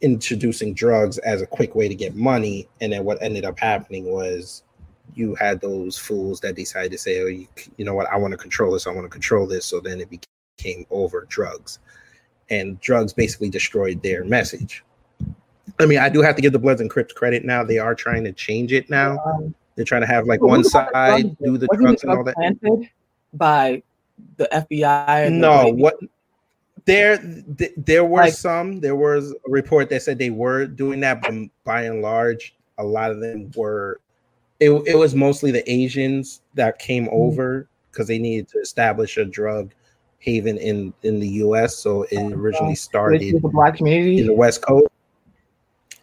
introducing 0.00 0.74
drugs 0.74 1.18
as 1.18 1.42
a 1.42 1.46
quick 1.46 1.74
way 1.74 1.88
to 1.88 1.94
get 1.94 2.14
money, 2.14 2.68
and 2.80 2.92
then 2.92 3.04
what 3.04 3.22
ended 3.22 3.44
up 3.44 3.58
happening 3.58 4.04
was 4.04 4.62
you 5.14 5.34
had 5.34 5.60
those 5.60 5.98
fools 5.98 6.40
that 6.40 6.54
decided 6.54 6.92
to 6.92 6.98
say, 6.98 7.20
"Oh, 7.20 7.26
you, 7.26 7.46
you 7.76 7.84
know 7.84 7.94
what? 7.94 8.06
I 8.10 8.16
want 8.16 8.32
to 8.32 8.38
control 8.38 8.72
this. 8.72 8.86
I 8.86 8.90
want 8.90 9.04
to 9.04 9.10
control 9.10 9.46
this." 9.46 9.64
So 9.64 9.80
then 9.80 10.00
it 10.00 10.08
became 10.10 10.86
over 10.90 11.26
drugs, 11.28 11.78
and 12.50 12.80
drugs 12.80 13.12
basically 13.12 13.50
destroyed 13.50 14.02
their 14.02 14.24
message. 14.24 14.84
I 15.80 15.86
mean, 15.86 15.98
I 15.98 16.08
do 16.08 16.22
have 16.22 16.36
to 16.36 16.42
give 16.42 16.52
the 16.52 16.58
Bloods 16.58 16.80
and 16.80 16.90
Crips 16.90 17.12
credit 17.12 17.44
now. 17.44 17.62
They 17.62 17.78
are 17.78 17.94
trying 17.94 18.24
to 18.24 18.32
change 18.32 18.72
it 18.72 18.88
now. 18.90 19.18
Um, 19.24 19.54
they're 19.76 19.84
trying 19.84 20.00
to 20.00 20.08
have 20.08 20.26
like 20.26 20.42
one 20.42 20.64
side 20.64 21.36
do 21.38 21.56
the 21.56 21.68
drugs 21.74 22.02
and 22.02 22.12
all 22.12 22.24
that. 22.24 22.88
By 23.34 23.82
the 24.36 24.48
FBI. 24.52 25.30
no, 25.32 25.68
what 25.72 25.96
There, 26.88 27.18
th- 27.58 27.72
there 27.76 28.04
were 28.04 28.22
like, 28.22 28.32
some. 28.32 28.80
There 28.80 28.96
was 28.96 29.32
a 29.32 29.50
report 29.50 29.90
that 29.90 30.02
said 30.02 30.18
they 30.18 30.30
were 30.30 30.66
doing 30.66 31.00
that, 31.00 31.20
but 31.20 31.34
by 31.62 31.82
and 31.82 32.00
large, 32.00 32.54
a 32.78 32.84
lot 32.84 33.10
of 33.10 33.20
them 33.20 33.50
were. 33.54 34.00
It, 34.58 34.70
it 34.86 34.96
was 34.96 35.14
mostly 35.14 35.50
the 35.50 35.70
Asians 35.70 36.40
that 36.54 36.78
came 36.78 37.04
mm-hmm. 37.04 37.14
over 37.14 37.68
because 37.90 38.08
they 38.08 38.18
needed 38.18 38.48
to 38.48 38.58
establish 38.58 39.18
a 39.18 39.24
drug 39.24 39.72
haven 40.18 40.56
in 40.56 40.94
in 41.02 41.20
the 41.20 41.28
U.S. 41.28 41.76
So 41.76 42.04
it 42.04 42.16
oh, 42.16 42.32
originally 42.32 42.74
started 42.74 43.20
in 43.20 43.40
the 43.40 43.48
black 43.48 43.76
community 43.76 44.18
in 44.20 44.26
the 44.26 44.32
West 44.32 44.62
Coast. 44.62 44.88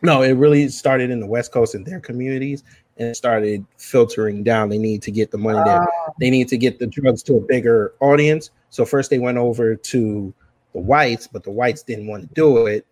No, 0.03 0.21
it 0.21 0.33
really 0.33 0.69
started 0.69 1.09
in 1.09 1.19
the 1.19 1.25
West 1.25 1.51
Coast 1.51 1.73
in 1.73 1.83
their 1.83 1.99
communities 1.99 2.63
and 2.97 3.15
started 3.15 3.65
filtering 3.77 4.43
down. 4.43 4.69
They 4.69 4.77
need 4.77 5.01
to 5.01 5.11
get 5.11 5.31
the 5.31 5.39
money 5.39 5.61
there. 5.65 5.81
Ah. 5.81 6.11
They 6.19 6.29
need 6.29 6.47
to 6.49 6.57
get 6.57 6.77
the 6.77 6.85
drugs 6.85 7.23
to 7.23 7.37
a 7.37 7.41
bigger 7.41 7.93
audience. 8.01 8.51
So 8.69 8.85
first 8.85 9.09
they 9.09 9.19
went 9.19 9.39
over 9.39 9.75
to 9.75 10.33
the 10.75 10.81
whites, 10.81 11.25
but 11.25 11.41
the 11.43 11.49
whites 11.51 11.83
didn't 11.83 12.05
want 12.05 12.27
to 12.27 12.35
do 12.35 12.67
it. 12.67 12.85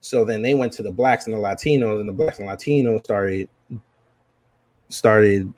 So 0.00 0.24
then 0.24 0.40
they 0.40 0.54
went 0.54 0.72
to 0.72 0.82
the 0.82 0.90
blacks 0.90 1.26
and 1.26 1.34
the 1.34 1.38
Latinos, 1.38 2.00
and 2.00 2.08
the 2.08 2.12
blacks 2.12 2.38
and 2.38 2.48
Latinos 2.48 3.04
started 3.04 3.48
started 4.88 5.52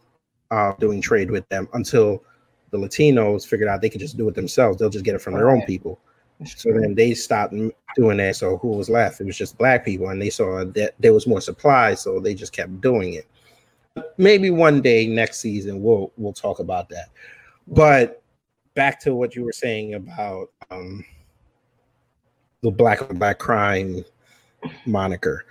uh, 0.51 0.73
doing 0.81 1.01
trade 1.01 1.31
with 1.31 1.49
them 1.49 1.69
until 1.75 2.23
the 2.71 2.77
Latinos 2.77 3.47
figured 3.47 3.69
out 3.69 3.81
they 3.81 3.89
could 3.89 4.01
just 4.01 4.17
do 4.17 4.29
it 4.29 4.35
themselves. 4.35 4.79
They'll 4.79 4.91
just 4.91 5.05
get 5.05 5.15
it 5.15 5.21
from 5.21 5.35
their 5.35 5.49
own 5.49 5.63
people. 5.63 6.01
So 6.45 6.73
then 6.73 6.97
they 6.97 7.15
stopped 7.15 7.55
doing 7.95 8.17
that. 8.17 8.35
So 8.35 8.59
who 8.59 8.69
was 8.71 8.91
left? 8.91 9.21
It 9.21 9.27
was 9.27 9.39
just 9.39 9.57
black 9.57 9.85
people, 9.85 10.09
and 10.09 10.21
they 10.21 10.31
saw 10.31 10.65
that 10.65 10.95
there 10.99 11.15
was 11.15 11.29
more 11.29 11.41
supply, 11.41 11.95
so 11.95 12.19
they 12.19 12.35
just 12.35 12.53
kept 12.53 12.81
doing 12.81 13.15
it. 13.15 13.29
Maybe 14.19 14.51
one 14.51 14.83
day 14.83 15.07
next 15.07 15.39
season 15.39 15.83
we'll 15.83 16.11
we'll 16.17 16.33
talk 16.33 16.59
about 16.59 16.89
that. 16.89 17.11
But 17.69 18.23
back 18.75 18.99
to 19.01 19.15
what 19.15 19.37
you 19.37 19.45
were 19.45 19.53
saying 19.53 19.95
about 19.95 20.51
um, 20.71 21.05
the 22.63 22.71
black 22.71 23.03
on 23.03 23.19
black 23.19 23.39
crime 23.39 24.05
moniker. 24.87 25.45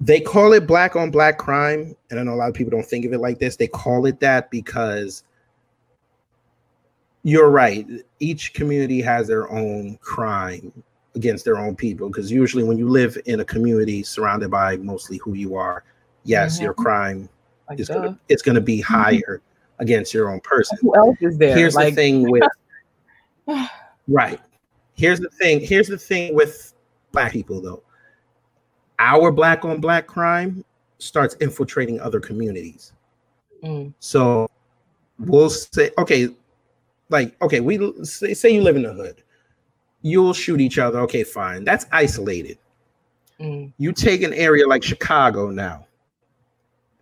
They 0.00 0.20
call 0.20 0.52
it 0.52 0.66
black 0.66 0.94
on 0.94 1.10
black 1.10 1.38
crime, 1.38 1.96
and 2.10 2.20
I 2.20 2.22
know 2.22 2.34
a 2.34 2.36
lot 2.36 2.48
of 2.48 2.54
people 2.54 2.70
don't 2.70 2.86
think 2.86 3.04
of 3.04 3.12
it 3.12 3.18
like 3.18 3.38
this. 3.38 3.56
They 3.56 3.66
call 3.66 4.06
it 4.06 4.20
that 4.20 4.50
because 4.50 5.24
you're 7.24 7.50
right. 7.50 7.86
Each 8.20 8.52
community 8.52 9.00
has 9.02 9.26
their 9.26 9.50
own 9.50 9.96
crime 9.96 10.72
against 11.16 11.44
their 11.44 11.58
own 11.58 11.74
people 11.74 12.08
because 12.08 12.30
usually 12.30 12.62
when 12.62 12.78
you 12.78 12.88
live 12.88 13.18
in 13.26 13.40
a 13.40 13.44
community 13.44 14.04
surrounded 14.04 14.50
by 14.50 14.76
mostly 14.76 15.16
who 15.18 15.34
you 15.34 15.56
are, 15.56 15.82
yes, 16.24 16.54
mm-hmm. 16.54 16.64
your 16.64 16.74
crime 16.74 17.28
like 17.68 17.80
is 17.80 17.88
gonna, 17.88 18.18
it's 18.28 18.42
going 18.42 18.54
to 18.54 18.60
be 18.60 18.78
mm-hmm. 18.78 18.94
higher 18.94 19.18
mm-hmm. 19.18 19.82
against 19.82 20.14
your 20.14 20.30
own 20.30 20.40
person. 20.40 20.78
Who 20.80 20.94
else 20.94 21.16
is 21.20 21.36
there? 21.38 21.56
Here's 21.56 21.74
like- 21.74 21.94
the 21.94 21.96
thing 21.96 22.30
with 22.30 22.44
right. 24.08 24.40
Here's 24.98 25.20
the 25.20 25.30
thing. 25.30 25.60
Here's 25.60 25.86
the 25.86 25.96
thing 25.96 26.34
with 26.34 26.74
black 27.12 27.32
people 27.32 27.60
though. 27.60 27.84
Our 28.98 29.30
black 29.30 29.64
on 29.64 29.80
black 29.80 30.08
crime 30.08 30.64
starts 30.98 31.36
infiltrating 31.36 32.00
other 32.00 32.18
communities. 32.18 32.92
Mm. 33.62 33.94
So 34.00 34.50
we'll 35.20 35.50
say, 35.50 35.92
okay, 35.98 36.28
like 37.10 37.40
okay, 37.40 37.60
we 37.60 37.78
say, 38.02 38.34
say 38.34 38.50
you 38.50 38.60
live 38.60 38.74
in 38.74 38.82
the 38.82 38.92
hood, 38.92 39.22
you'll 40.02 40.34
shoot 40.34 40.60
each 40.60 40.78
other. 40.78 40.98
Okay, 41.00 41.22
fine, 41.22 41.62
that's 41.62 41.86
isolated. 41.92 42.58
Mm. 43.38 43.72
You 43.78 43.92
take 43.92 44.22
an 44.22 44.34
area 44.34 44.66
like 44.66 44.82
Chicago 44.82 45.50
now. 45.50 45.86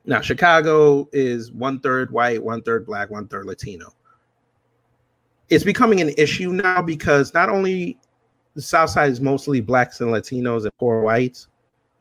Now, 0.04 0.20
Chicago 0.20 1.08
is 1.12 1.50
one 1.50 1.80
third 1.80 2.10
white, 2.12 2.42
one 2.42 2.60
third 2.60 2.84
black, 2.84 3.10
one 3.10 3.26
third 3.26 3.46
Latino. 3.46 3.95
It's 5.48 5.64
becoming 5.64 6.00
an 6.00 6.12
issue 6.18 6.52
now 6.52 6.82
because 6.82 7.32
not 7.32 7.48
only 7.48 7.98
the 8.54 8.62
South 8.62 8.90
Side 8.90 9.10
is 9.10 9.20
mostly 9.20 9.60
blacks 9.60 10.00
and 10.00 10.10
Latinos 10.10 10.64
and 10.64 10.76
poor 10.78 11.02
whites, 11.02 11.48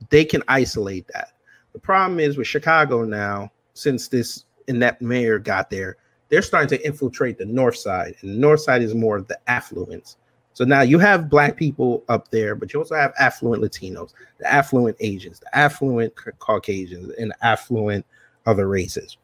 they 0.10 0.26
can 0.26 0.42
isolate 0.48 1.08
that. 1.14 1.34
The 1.74 1.80
problem 1.80 2.20
is 2.20 2.38
with 2.38 2.48
Chicago 2.48 3.04
now, 3.04 3.52
since 3.74 4.08
this 4.08 4.46
inept 4.68 5.02
mayor 5.02 5.38
got 5.38 5.70
there, 5.70 5.98
they're 6.30 6.42
starting 6.42 6.70
to 6.70 6.86
infiltrate 6.86 7.38
the 7.38 7.46
north 7.46 7.76
side, 7.76 8.16
and 8.22 8.32
the 8.32 8.40
north 8.40 8.62
side 8.62 8.82
is 8.82 8.96
more 8.96 9.18
of 9.18 9.28
the 9.28 9.38
affluence. 9.48 10.18
So 10.54 10.64
now 10.64 10.82
you 10.82 10.98
have 11.00 11.30
black 11.30 11.58
people 11.58 12.04
up 12.08 12.32
there, 12.32 12.56
but 12.56 12.74
you 12.74 12.80
also 12.80 12.96
have 12.96 13.14
affluent 13.20 13.62
Latinos, 13.62 14.14
the 14.40 14.52
affluent 14.52 14.96
Asians, 15.02 15.40
the 15.40 15.56
affluent 15.56 16.14
Caucasians, 16.40 17.12
and 17.20 17.34
affluent 17.42 18.06
other 18.46 18.68
races. 18.68 19.18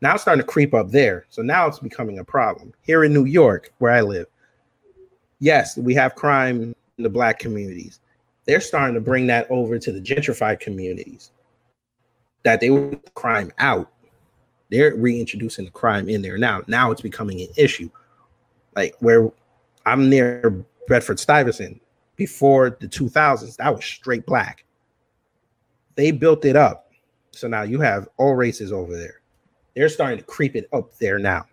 Now 0.00 0.14
it's 0.14 0.22
starting 0.22 0.42
to 0.42 0.46
creep 0.46 0.74
up 0.74 0.90
there. 0.90 1.26
So 1.30 1.42
now 1.42 1.66
it's 1.66 1.78
becoming 1.78 2.18
a 2.18 2.24
problem. 2.24 2.72
Here 2.82 3.04
in 3.04 3.12
New 3.12 3.24
York, 3.24 3.72
where 3.78 3.92
I 3.92 4.02
live, 4.02 4.26
yes, 5.38 5.76
we 5.76 5.94
have 5.94 6.14
crime 6.14 6.74
in 6.98 7.02
the 7.02 7.10
black 7.10 7.38
communities. 7.38 8.00
They're 8.44 8.60
starting 8.60 8.94
to 8.94 9.00
bring 9.00 9.26
that 9.28 9.50
over 9.50 9.78
to 9.78 9.92
the 9.92 10.00
gentrified 10.00 10.60
communities. 10.60 11.30
That 12.44 12.60
they 12.60 12.70
would 12.70 13.00
crime 13.14 13.50
out 13.58 13.90
they're 14.70 14.94
reintroducing 14.96 15.64
the 15.64 15.70
crime 15.70 16.08
in 16.08 16.22
there 16.22 16.38
now. 16.38 16.62
Now 16.66 16.90
it's 16.90 17.00
becoming 17.00 17.40
an 17.40 17.48
issue. 17.56 17.90
Like 18.74 18.94
where 19.00 19.30
I'm 19.84 20.08
near 20.08 20.64
Bedford 20.88 21.20
Stuyvesant 21.20 21.80
before 22.16 22.70
the 22.80 22.88
2000s, 22.88 23.56
that 23.56 23.74
was 23.74 23.84
straight 23.84 24.26
black. 24.26 24.64
They 25.94 26.10
built 26.10 26.44
it 26.44 26.56
up. 26.56 26.90
So 27.30 27.48
now 27.48 27.62
you 27.62 27.80
have 27.80 28.08
all 28.16 28.34
races 28.34 28.72
over 28.72 28.96
there. 28.96 29.15
They're 29.76 29.88
starting 29.90 30.18
to 30.18 30.24
creep 30.24 30.56
it 30.56 30.68
up 30.72 30.96
there 30.98 31.18
now. 31.18 31.44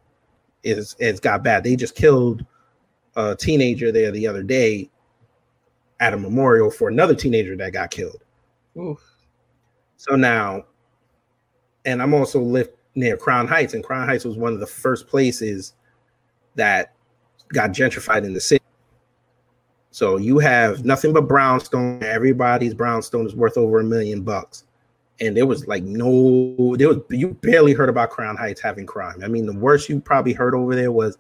It's, 0.63 0.95
it's 0.97 1.19
got 1.19 1.43
bad. 1.43 1.63
They 1.63 1.76
just 1.76 1.93
killed 1.95 2.45
a 3.15 3.36
teenager 3.36 3.91
there 3.91 4.11
the 4.11 4.26
other 4.26 4.41
day 4.41 4.89
at 5.99 6.13
a 6.13 6.17
memorial 6.17 6.71
for 6.71 6.88
another 6.88 7.13
teenager 7.13 7.55
that 7.57 7.74
got 7.74 7.91
killed. 7.91 8.24
Oof. 8.78 9.03
So 9.97 10.15
now, 10.15 10.63
and 11.86 12.01
I'm 12.01 12.13
also 12.13 12.39
live 12.39 12.69
near 12.95 13.17
Crown 13.17 13.47
Heights, 13.47 13.74
and 13.74 13.84
Crown 13.84 14.07
Heights 14.07 14.26
was 14.26 14.38
one 14.38 14.53
of 14.53 14.59
the 14.59 14.67
first 14.67 15.07
places 15.07 15.74
that 16.55 16.93
got 17.49 17.71
gentrified 17.71 18.24
in 18.24 18.34
the 18.34 18.41
city. 18.41 18.63
So 19.91 20.17
you 20.17 20.39
have 20.39 20.86
nothing 20.86 21.13
but 21.13 21.28
brownstone. 21.28 22.01
Everybody's 22.03 22.74
brownstone 22.74 23.26
is 23.26 23.36
worth 23.36 23.57
over 23.57 23.80
a 23.80 23.84
million 23.84 24.24
bucks. 24.24 24.63
And 25.20 25.38
there 25.38 25.45
was 25.45 25.68
like 25.68 25.84
no, 25.84 26.76
there 26.78 26.89
was 26.89 26.97
you 27.09 27.30
barely 27.36 27.74
heard 27.74 27.89
about 27.89 28.09
Crown 28.09 28.36
Heights 28.36 28.61
having 28.61 28.86
crime. 28.86 29.24
I 29.24 29.28
mean, 29.28 29.45
the 29.45 29.53
worst 29.53 29.88
you 29.88 29.99
probably 29.99 30.34
heard 30.34 30.55
over 30.55 30.76
there 30.76 30.91
was 30.91 31.18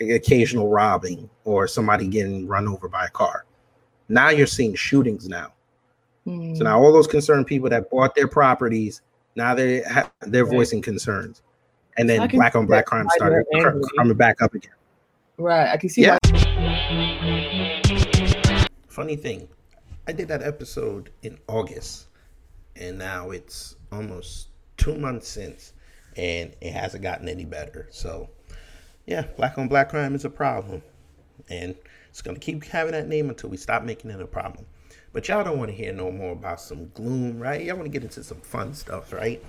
occasional 0.00 0.68
robbing 0.68 1.28
or 1.44 1.66
somebody 1.66 2.06
getting 2.06 2.46
run 2.46 2.68
over 2.68 2.88
by 2.88 3.06
a 3.06 3.10
car. 3.10 3.46
Now 4.08 4.30
you're 4.30 4.46
seeing 4.46 4.74
shootings 4.74 5.28
now. 5.28 5.52
Mm. 6.26 6.56
So 6.56 6.64
now 6.64 6.80
all 6.80 6.92
those 6.92 7.06
concerned 7.06 7.46
people 7.46 7.70
that 7.70 7.90
bought 7.90 8.14
their 8.14 8.28
properties 8.28 9.00
now 9.36 9.54
they 9.54 9.82
ha- 9.82 10.10
they're 10.20 10.44
right. 10.44 10.54
voicing 10.54 10.82
concerns, 10.82 11.42
and 11.96 12.08
then 12.08 12.28
black 12.28 12.56
on 12.56 12.66
black 12.66 12.86
crime 12.86 13.06
started 13.10 13.46
coming 13.96 14.16
back 14.16 14.42
up 14.42 14.54
again. 14.54 14.72
Right, 15.38 15.68
I 15.68 15.76
can 15.76 15.88
see. 15.88 16.02
Yeah. 16.02 16.18
Funny 18.88 19.16
thing, 19.16 19.48
I 20.06 20.12
did 20.12 20.28
that 20.28 20.42
episode 20.42 21.10
in 21.22 21.38
August, 21.48 22.08
and 22.80 22.98
now 22.98 23.30
it's 23.30 23.76
almost 23.92 24.48
two 24.76 24.96
months 24.96 25.28
since, 25.28 25.74
and 26.16 26.54
it 26.60 26.72
hasn't 26.72 27.02
gotten 27.02 27.28
any 27.28 27.44
better. 27.44 27.86
So, 27.90 28.30
yeah, 29.06 29.26
black 29.36 29.58
on 29.58 29.68
black 29.68 29.90
crime 29.90 30.14
is 30.14 30.24
a 30.24 30.30
problem, 30.30 30.82
and 31.48 31.74
it's 32.08 32.22
gonna 32.22 32.38
keep 32.38 32.64
having 32.64 32.92
that 32.92 33.06
name 33.06 33.28
until 33.28 33.50
we 33.50 33.56
stop 33.56 33.84
making 33.84 34.10
it 34.10 34.20
a 34.20 34.26
problem. 34.26 34.66
But 35.12 35.28
y'all 35.28 35.44
don't 35.44 35.58
want 35.58 35.70
to 35.70 35.76
hear 35.76 35.92
no 35.92 36.10
more 36.10 36.32
about 36.32 36.60
some 36.60 36.88
gloom, 36.94 37.38
right? 37.38 37.62
Y'all 37.62 37.76
want 37.76 37.86
to 37.86 37.92
get 37.92 38.02
into 38.02 38.24
some 38.24 38.40
fun 38.40 38.74
stuff, 38.74 39.12
right? 39.12 39.44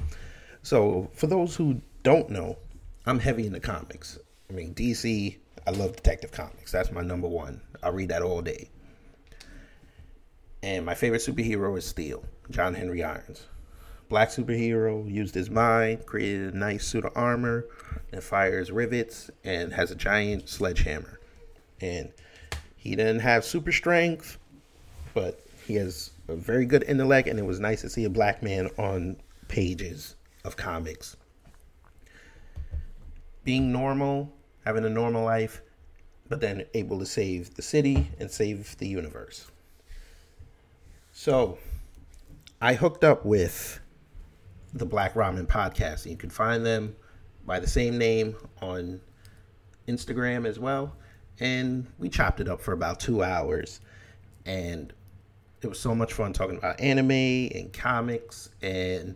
So, 0.64 1.10
for 1.14 1.28
those 1.28 1.56
who 1.56 1.82
don't 2.04 2.30
know, 2.30 2.58
I'm 3.06 3.20
heavy 3.20 3.48
in 3.48 3.54
the 3.54 3.60
comics. 3.60 4.20
I 4.50 4.54
mean, 4.54 4.74
DC, 4.74 5.38
I 5.66 5.72
love 5.72 5.96
Detective 5.96 6.32
Comics. 6.32 6.72
That's 6.72 6.92
my 6.92 7.02
number 7.02 7.28
one. 7.28 7.62
I 7.82 7.90
read 7.90 8.10
that 8.10 8.22
all 8.22 8.42
day. 8.42 8.70
And 10.64 10.86
my 10.86 10.94
favorite 10.94 11.22
superhero 11.22 11.76
is 11.78 11.86
Steel, 11.86 12.24
John 12.52 12.76
Henry 12.76 13.04
Irons. 13.04 13.48
Black 14.10 14.30
superhero, 14.30 15.10
used 15.12 15.34
his 15.34 15.50
mind, 15.50 16.06
created 16.06 16.54
a 16.54 16.58
nice 16.58 16.86
suit 16.86 17.06
of 17.06 17.14
armor, 17.16 17.66
and 18.12 18.22
fires 18.22 18.72
rivets, 18.72 19.32
and 19.44 19.74
has 19.74 19.90
a 19.90 19.96
giant 19.96 20.50
sledgehammer. 20.50 21.20
And 21.80 22.12
he 22.76 22.96
didn't 22.96 23.22
have 23.22 23.44
super 23.44 23.72
strength, 23.72 24.38
but 25.14 25.44
he 25.66 25.76
has 25.76 26.12
a 26.28 26.36
very 26.36 26.66
good 26.66 26.84
intellect, 26.84 27.28
and 27.28 27.40
it 27.40 27.46
was 27.46 27.60
nice 27.60 27.82
to 27.82 27.90
see 27.90 28.06
a 28.06 28.10
black 28.10 28.44
man 28.44 28.70
on 28.78 29.16
pages 29.48 30.16
of 30.44 30.58
comics. 30.58 31.18
Being 33.44 33.72
normal, 33.72 34.32
having 34.66 34.86
a 34.86 34.90
normal 34.90 35.24
life, 35.24 35.62
but 36.30 36.40
then 36.40 36.66
able 36.74 37.00
to 37.00 37.06
save 37.06 37.56
the 37.56 37.62
city 37.62 38.10
and 38.20 38.30
save 38.30 38.78
the 38.78 38.88
universe. 38.88 39.51
So, 41.24 41.60
I 42.60 42.74
hooked 42.74 43.04
up 43.04 43.26
with 43.26 43.80
the 44.74 44.88
Black 44.88 45.14
Ramen 45.14 45.46
podcast. 45.46 46.10
You 46.10 46.18
can 46.18 46.32
find 46.32 46.66
them 46.66 46.96
by 47.46 47.60
the 47.60 47.68
same 47.68 48.00
name 48.00 48.36
on 48.60 49.00
Instagram 49.88 50.48
as 50.48 50.58
well. 50.58 50.96
and 51.40 51.86
we 52.00 52.10
chopped 52.10 52.40
it 52.40 52.48
up 52.48 52.60
for 52.60 52.74
about 52.74 53.00
two 53.00 53.22
hours. 53.22 53.82
And 54.48 54.92
it 55.62 55.68
was 55.68 55.80
so 55.80 55.94
much 55.94 56.12
fun 56.12 56.34
talking 56.34 56.58
about 56.58 56.80
anime 56.82 57.12
and 57.12 57.72
comics 57.72 58.50
and 58.64 59.16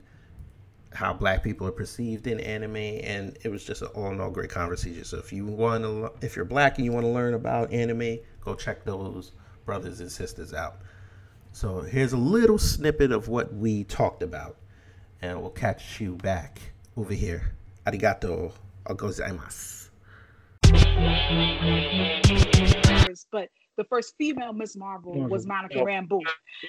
how 0.94 1.12
black 1.12 1.42
people 1.42 1.66
are 1.66 1.72
perceived 1.72 2.28
in 2.28 2.40
anime 2.40 2.76
and 2.76 3.36
it 3.44 3.50
was 3.50 3.64
just 3.64 3.82
an 3.82 3.88
all 3.96 4.12
in 4.12 4.22
all 4.22 4.30
great 4.30 4.52
conversation 4.52 5.04
so 5.04 5.18
if 5.18 5.34
you 5.34 5.44
want 5.44 5.84
to 5.84 6.12
if 6.22 6.36
you're 6.36 6.46
black 6.46 6.78
and 6.78 6.86
you 6.86 6.92
want 6.92 7.04
to 7.04 7.10
learn 7.10 7.34
about 7.34 7.74
anime 7.74 8.18
go 8.40 8.56
check 8.56 8.86
those 8.86 9.34
brothers 9.66 10.00
and 10.00 10.10
sisters 10.10 10.54
out 10.54 10.78
so 11.56 11.80
here's 11.80 12.12
a 12.12 12.18
little 12.18 12.58
snippet 12.58 13.14
of 13.14 13.30
what 13.30 13.54
we 13.54 13.86
talked 13.86 14.22
about 14.22 14.58
and 15.22 15.40
we'll 15.40 15.50
catch 15.50 16.02
you 16.02 16.16
back 16.16 16.60
over 16.98 17.14
here 17.14 17.54
arigato 17.88 18.52
gozaimasu 18.88 19.90
but 23.32 23.50
the 23.78 23.86
first 23.86 24.16
female 24.18 24.52
Miss 24.52 24.76
Marvel 24.76 25.14
was 25.28 25.46
Monica 25.46 25.80
Rambeau, 25.80 26.22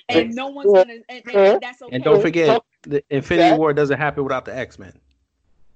and 0.09 0.35
no 0.35 0.49
one's 0.49 0.73
gonna. 0.73 0.95
And, 1.09 1.23
and 1.33 1.61
that's 1.61 1.81
okay. 1.81 1.95
And 1.95 2.03
don't 2.03 2.21
forget, 2.21 2.61
the 2.83 3.03
Infinity 3.11 3.57
War 3.57 3.73
doesn't 3.73 3.97
happen 3.97 4.25
without 4.25 4.45
the 4.45 4.57
X 4.57 4.77
Men. 4.77 4.99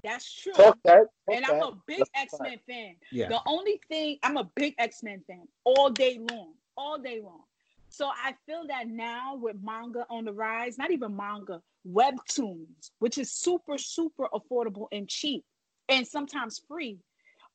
That's 0.03 0.33
true. 0.43 0.53
Talk 0.55 0.79
that, 0.85 1.07
talk 1.29 1.37
and 1.37 1.45
I'm 1.47 1.63
a 1.63 1.79
big 1.87 2.03
X 2.17 2.35
Men 2.41 2.59
fan. 2.67 2.97
Yeah. 3.13 3.29
The 3.29 3.41
only 3.47 3.81
thing 3.89 4.19
I'm 4.25 4.37
a 4.39 4.51
big 4.57 4.75
X 4.79 5.05
Men 5.05 5.23
fan 5.27 5.47
all 5.65 5.91
day 5.91 6.19
long, 6.19 6.55
all 6.77 6.99
day 6.99 7.21
long. 7.23 7.43
So 7.91 8.07
I 8.07 8.35
feel 8.47 8.67
that 8.69 8.87
now 8.89 9.37
with 9.37 9.57
manga 9.63 10.07
on 10.09 10.25
the 10.25 10.33
rise, 10.33 10.79
not 10.79 10.93
even 10.93 11.17
manga, 11.17 11.61
webtoons, 11.87 12.91
which 13.01 13.19
is 13.19 13.33
super 13.33 13.77
super 13.79 14.29
affordable 14.33 14.87
and 14.93 15.09
cheap, 15.09 15.45
and 15.89 16.07
sometimes 16.07 16.61
free, 16.69 16.99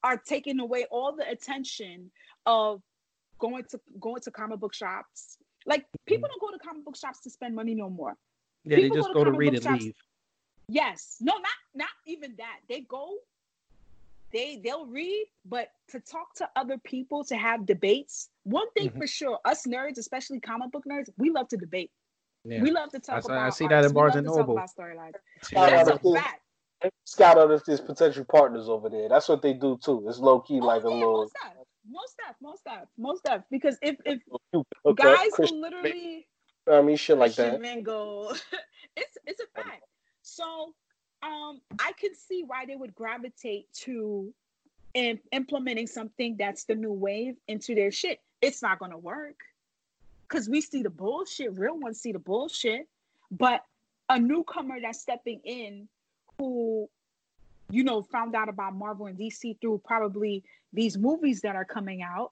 are 0.04 0.18
taking 0.18 0.60
away 0.60 0.86
all 0.92 1.16
the 1.16 1.28
attention 1.28 2.12
of 2.46 2.82
going 3.40 3.64
to 3.72 3.80
going 4.00 4.22
to 4.22 4.32
comic 4.32 4.60
book 4.60 4.74
shops. 4.74 5.38
Like 5.66 5.86
people 6.06 6.28
mm. 6.28 6.32
don't 6.32 6.42
go 6.42 6.58
to 6.58 6.60
comic 6.64 6.84
book 6.84 6.98
shops 6.98 7.22
to 7.22 7.30
spend 7.30 7.56
money 7.56 7.74
no 7.74 7.90
more. 7.90 8.16
Yeah, 8.66 8.78
they 8.78 8.90
just 8.90 9.08
go 9.08 9.08
to 9.08 9.14
go 9.14 9.24
to 9.24 9.32
read 9.32 9.54
and 9.54 9.64
shops- 9.64 9.84
leave. 9.84 9.96
Yes. 10.68 11.18
No, 11.22 11.34
not 11.34 11.58
not 11.74 11.90
even 12.08 12.36
that. 12.38 12.60
They 12.68 12.82
go, 12.82 13.16
they 14.32 14.60
they'll 14.64 14.86
read, 14.88 15.28
but 15.46 15.70
to 15.90 16.00
talk 16.00 16.34
to 16.36 16.50
other 16.56 16.78
people, 16.84 17.24
to 17.26 17.36
have 17.36 17.66
debates. 17.66 18.30
One 18.44 18.70
thing 18.72 18.90
Mhm. 18.90 18.98
for 19.00 19.08
sure, 19.08 19.40
us 19.46 19.66
nerds, 19.66 19.98
especially 19.98 20.40
comic 20.40 20.72
book 20.72 20.84
nerds, 20.90 21.10
we 21.18 21.30
love 21.30 21.48
to 21.50 21.58
debate. 21.58 21.92
Yeah. 22.44 22.62
We 22.62 22.72
love 22.72 22.90
to 22.92 22.98
I 22.98 23.00
talk 23.00 23.24
see- 23.24 23.32
about. 23.32 23.46
I 23.46 23.50
see 23.50 23.68
that 23.68 23.80
in 23.80 23.86
arcs. 23.86 23.94
Barnes 23.94 24.16
and 24.16 24.28
Noble. 24.28 24.54
about 24.58 24.70
storylines. 24.70 25.14
Scout 25.42 25.70
That's 25.70 25.90
out 25.90 25.94
a 25.94 25.96
if 25.96 26.02
there's- 26.04 26.24
fact. 26.24 26.42
Scout 27.06 27.38
out 27.38 27.52
if 27.52 27.64
there's 27.66 27.82
potential 27.82 28.26
partners 28.26 28.70
over 28.70 28.90
there. 28.90 29.10
That's 29.10 29.28
what 29.30 29.42
they 29.42 29.54
do 29.54 29.78
too. 29.84 30.08
It's 30.08 30.20
low 30.20 30.42
key 30.42 30.60
like 30.60 30.84
a 30.84 30.90
little. 30.90 31.20
Most 31.22 31.32
stuff, 31.32 31.56
most 31.88 32.12
stuff, 32.14 32.36
most 32.42 32.60
stuff, 32.60 32.88
most 32.98 33.20
stuff. 33.20 33.42
Because 33.50 33.78
if 33.82 33.96
if 34.06 34.22
Okay, 34.86 35.04
guys 35.04 35.30
Christian 35.34 35.58
will 35.58 35.62
literally 35.70 36.28
I 36.68 36.82
mean, 36.82 36.98
shit 36.98 37.18
like 37.18 37.28
Christian 37.36 37.54
that. 37.54 37.62
Mingle. 37.62 38.30
it's 38.98 39.18
it's 39.26 39.42
a 39.42 39.48
fact. 39.62 39.84
So 40.22 40.74
um 41.26 41.62
I 41.80 41.92
can 42.00 42.14
see 42.16 42.44
why 42.46 42.66
they 42.66 42.76
would 42.76 42.96
gravitate 42.96 43.72
to 43.84 44.34
in 44.94 45.20
implementing 45.32 45.88
something 45.88 46.38
that's 46.38 46.64
the 46.66 46.76
new 46.76 46.92
wave 46.92 47.36
into 47.48 47.76
their 47.76 47.92
shit. 47.92 48.22
It's 48.42 48.62
not 48.62 48.80
gonna 48.80 48.98
work. 48.98 49.40
Cause 50.28 50.50
we 50.50 50.62
see 50.62 50.82
the 50.84 50.90
bullshit, 50.90 51.58
real 51.58 51.78
ones 51.78 52.00
see 52.00 52.12
the 52.12 52.20
bullshit. 52.20 52.88
But 53.32 53.64
a 54.10 54.20
newcomer 54.20 54.80
that's 54.82 55.02
stepping 55.02 55.42
in 55.44 55.88
who 56.38 56.90
you 57.70 57.84
know 57.84 58.04
found 58.04 58.36
out 58.36 58.50
about 58.50 58.76
Marvel 58.76 59.08
and 59.08 59.18
DC 59.18 59.60
through 59.60 59.82
probably 59.84 60.44
these 60.74 60.98
movies 60.98 61.42
that 61.42 61.56
are 61.56 61.66
coming 61.66 62.02
out 62.02 62.32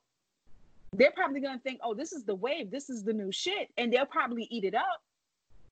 they're 0.95 1.11
probably 1.11 1.39
gonna 1.39 1.59
think, 1.59 1.79
oh, 1.83 1.93
this 1.93 2.13
is 2.13 2.23
the 2.23 2.35
wave, 2.35 2.71
this 2.71 2.89
is 2.89 3.03
the 3.03 3.13
new 3.13 3.31
shit, 3.31 3.69
and 3.77 3.91
they'll 3.91 4.05
probably 4.05 4.47
eat 4.49 4.63
it 4.63 4.75
up. 4.75 5.01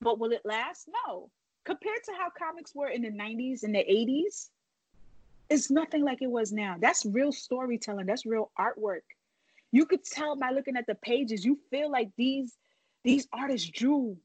But 0.02 0.20
will 0.20 0.32
it 0.32 0.42
last? 0.44 0.90
No. 1.08 1.30
Compared 1.64 2.04
to 2.06 2.12
how 2.18 2.30
comics 2.38 2.74
were 2.74 2.90
in 2.90 3.02
the 3.02 3.12
90s 3.12 3.64
and 3.64 3.76
the 3.76 3.80
80s, 3.80 4.50
it's 5.50 5.70
nothing 5.70 6.04
like 6.04 6.22
it 6.22 6.30
was 6.30 6.52
now. 6.52 6.76
That's 6.80 7.06
real 7.06 7.32
storytelling, 7.32 8.06
that's 8.06 8.26
real 8.26 8.52
artwork. 8.60 9.02
You 9.72 9.86
could 9.86 10.04
tell 10.04 10.36
by 10.36 10.52
looking 10.52 10.76
at 10.76 10.88
the 10.88 10.96
pages, 10.96 11.46
you 11.46 11.60
feel 11.70 11.92
like 11.92 12.10
these 12.18 12.58
these 13.04 13.28
artists 13.34 13.68
drew 13.70 14.16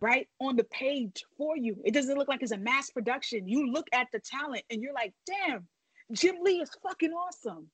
right 0.00 0.28
on 0.40 0.56
the 0.56 0.64
page 0.64 1.24
for 1.38 1.56
you. 1.56 1.76
It 1.84 1.94
doesn't 1.94 2.16
look 2.18 2.28
like 2.28 2.42
it's 2.42 2.52
a 2.52 2.58
mass 2.58 2.90
production. 2.90 3.46
You 3.46 3.70
look 3.70 3.86
at 3.92 4.08
the 4.12 4.18
talent 4.18 4.64
and 4.70 4.82
you're 4.82 4.92
like, 4.92 5.12
damn, 5.24 5.66
Jim 6.12 6.36
Lee 6.42 6.60
is 6.60 6.70
fucking 6.82 7.12
awesome 7.12 7.68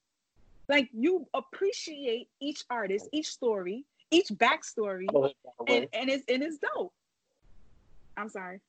like 0.71 0.89
you 0.93 1.27
appreciate 1.35 2.29
each 2.41 2.65
artist, 2.71 3.09
each 3.13 3.27
story, 3.27 3.85
each 4.13 4.29
backstory, 4.29 5.07
and, 5.67 5.89
and 5.93 6.09
it's 6.09 6.25
and 6.29 6.43
it's 6.43 6.59
dope. 6.59 6.95
I'm 8.17 8.29
sorry. 8.29 8.61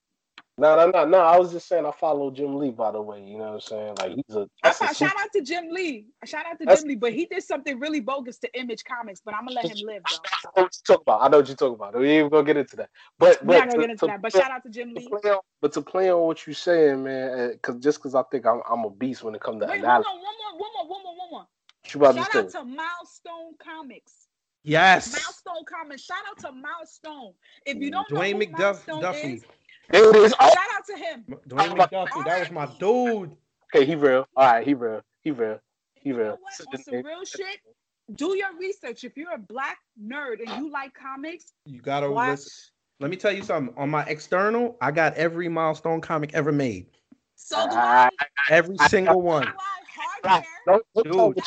No, 0.62 0.76
no, 0.76 0.92
no, 0.92 1.06
no. 1.06 1.18
I 1.18 1.40
was 1.40 1.52
just 1.52 1.68
saying 1.68 1.88
I 1.88 1.92
follow 1.92 2.30
Jim 2.30 2.56
Lee, 2.56 2.70
by 2.70 2.92
the 2.92 3.02
way. 3.02 3.20
You 3.24 3.40
know 3.40 3.46
what 3.46 3.54
I'm 3.54 3.60
saying? 3.62 3.96
Like 4.00 4.12
he's 4.12 4.36
a. 4.36 4.48
I 4.64 4.70
a 4.70 4.94
shout 4.94 5.12
out 5.20 5.32
to 5.34 5.42
Jim 5.42 5.70
Lee. 5.72 6.06
Shout 6.24 6.46
out 6.46 6.60
to 6.60 6.66
Jim 6.76 6.88
Lee, 6.88 6.96
but 6.96 7.14
he 7.14 7.26
did 7.26 7.42
something 7.42 7.80
really 7.80 8.00
bogus 8.00 8.38
to 8.38 8.60
Image 8.60 8.84
Comics. 8.84 9.22
But 9.26 9.34
I'm 9.34 9.46
gonna 9.48 9.56
let 9.56 9.66
him 9.66 9.88
live 9.88 10.04
though. 10.08 10.18
I 10.56 10.60
know 10.60 10.64
what 10.66 10.74
you 10.76 10.82
talk 10.96 11.02
about. 11.02 11.22
I 11.24 11.28
know 11.30 11.38
what 11.40 11.48
you're 11.48 11.58
talking 11.58 11.74
about. 11.74 11.96
We 11.98 12.10
ain't 12.12 12.20
even 12.20 12.30
gonna 12.30 12.44
get 12.46 12.58
into 12.58 12.76
that. 12.76 12.90
But 13.18 13.42
We're 13.44 13.48
but 13.48 13.54
not 13.54 13.60
gonna 13.60 13.72
to- 13.72 13.78
get 13.80 13.90
into 13.90 14.00
to- 14.02 14.06
that. 14.08 14.22
But 14.22 14.32
shout 14.34 14.52
out 14.52 14.62
to 14.64 14.70
Jim 14.70 14.94
Lee. 14.94 15.08
play 15.10 15.32
on, 15.32 15.40
but 15.62 15.74
to 15.74 15.82
play 15.82 16.12
on 16.12 16.22
what 16.28 16.46
you're 16.46 16.54
saying, 16.54 17.04
man, 17.06 17.40
eh, 17.40 17.48
because 17.54 17.78
just 17.78 17.98
because 17.98 18.14
I 18.14 18.22
think 18.32 18.46
I'm, 18.46 18.62
I'm 18.70 18.86
a 18.86 18.92
beast 18.92 19.24
when 19.24 19.34
it 19.34 19.42
comes 19.42 19.62
to 19.62 19.66
Wait, 19.66 19.80
hold 19.80 19.84
analysis. 19.84 20.12
on, 20.14 20.18
one 20.22 20.36
more, 20.38 20.60
one 20.60 20.70
more, 20.76 20.88
one 20.88 21.04
more, 21.04 21.18
one 21.18 21.30
more. 21.32 21.48
What 21.84 22.16
you 22.16 22.22
Shout 22.24 22.36
out 22.36 22.52
say? 22.52 22.60
to 22.60 22.66
Milestone 22.66 23.56
Comics. 23.64 24.28
Yes. 24.64 25.12
Milestone 25.12 25.66
Comics. 25.66 26.04
Shout 26.04 26.18
out 26.30 26.38
to 26.40 26.52
Milestone. 26.52 27.34
If 27.66 27.78
you 27.78 27.90
mm, 27.90 27.94
don't 27.94 28.10
Dwayne 28.10 28.34
know 28.34 28.38
who 28.38 28.46
McDuff- 28.46 28.88
Milestone 28.88 29.02
Duffy. 29.02 29.34
is, 29.34 29.46
There 29.92 30.10
it 30.10 30.16
is. 30.16 30.34
Oh, 30.40 30.50
shout 30.50 30.58
out 30.78 30.86
to 30.88 30.98
him. 30.98 31.26
Dwayne 31.48 31.78
McDuffie, 31.78 32.26
that 32.26 32.40
was 32.40 32.52
my 32.52 32.66
dude. 32.80 33.36
okay, 33.76 33.86
he 33.86 33.96
real. 33.96 34.28
All 34.36 34.46
right, 34.46 34.66
he 34.66 34.74
real. 34.74 35.02
He 35.22 35.32
real. 35.32 35.60
He 35.94 36.12
real. 36.12 36.38
on 36.74 36.84
some 36.84 37.02
real 37.04 37.26
shit, 37.26 37.60
do 38.16 38.36
your 38.36 38.58
research. 38.58 39.04
If 39.04 39.18
you're 39.18 39.34
a 39.34 39.38
black 39.38 39.78
nerd 40.02 40.40
and 40.46 40.50
you 40.58 40.72
like 40.72 40.94
comics, 40.94 41.54
You 41.66 41.82
gotta 41.82 42.10
Watch. 42.10 42.30
listen. 42.30 42.52
Let 43.00 43.10
me 43.10 43.18
tell 43.18 43.32
you 43.32 43.44
something. 43.44 43.74
On 43.78 43.90
my 43.90 44.04
external, 44.06 44.78
I 44.80 44.92
got 44.92 45.16
every 45.16 45.50
milestone 45.50 46.02
comic 46.02 46.32
ever 46.34 46.52
made. 46.52 46.86
so 47.36 47.68
do 47.68 47.76
ah, 47.76 48.10
I. 48.20 48.26
Every 48.50 48.78
single 48.78 49.22
one. 49.22 49.52
Dude. 51.04 51.40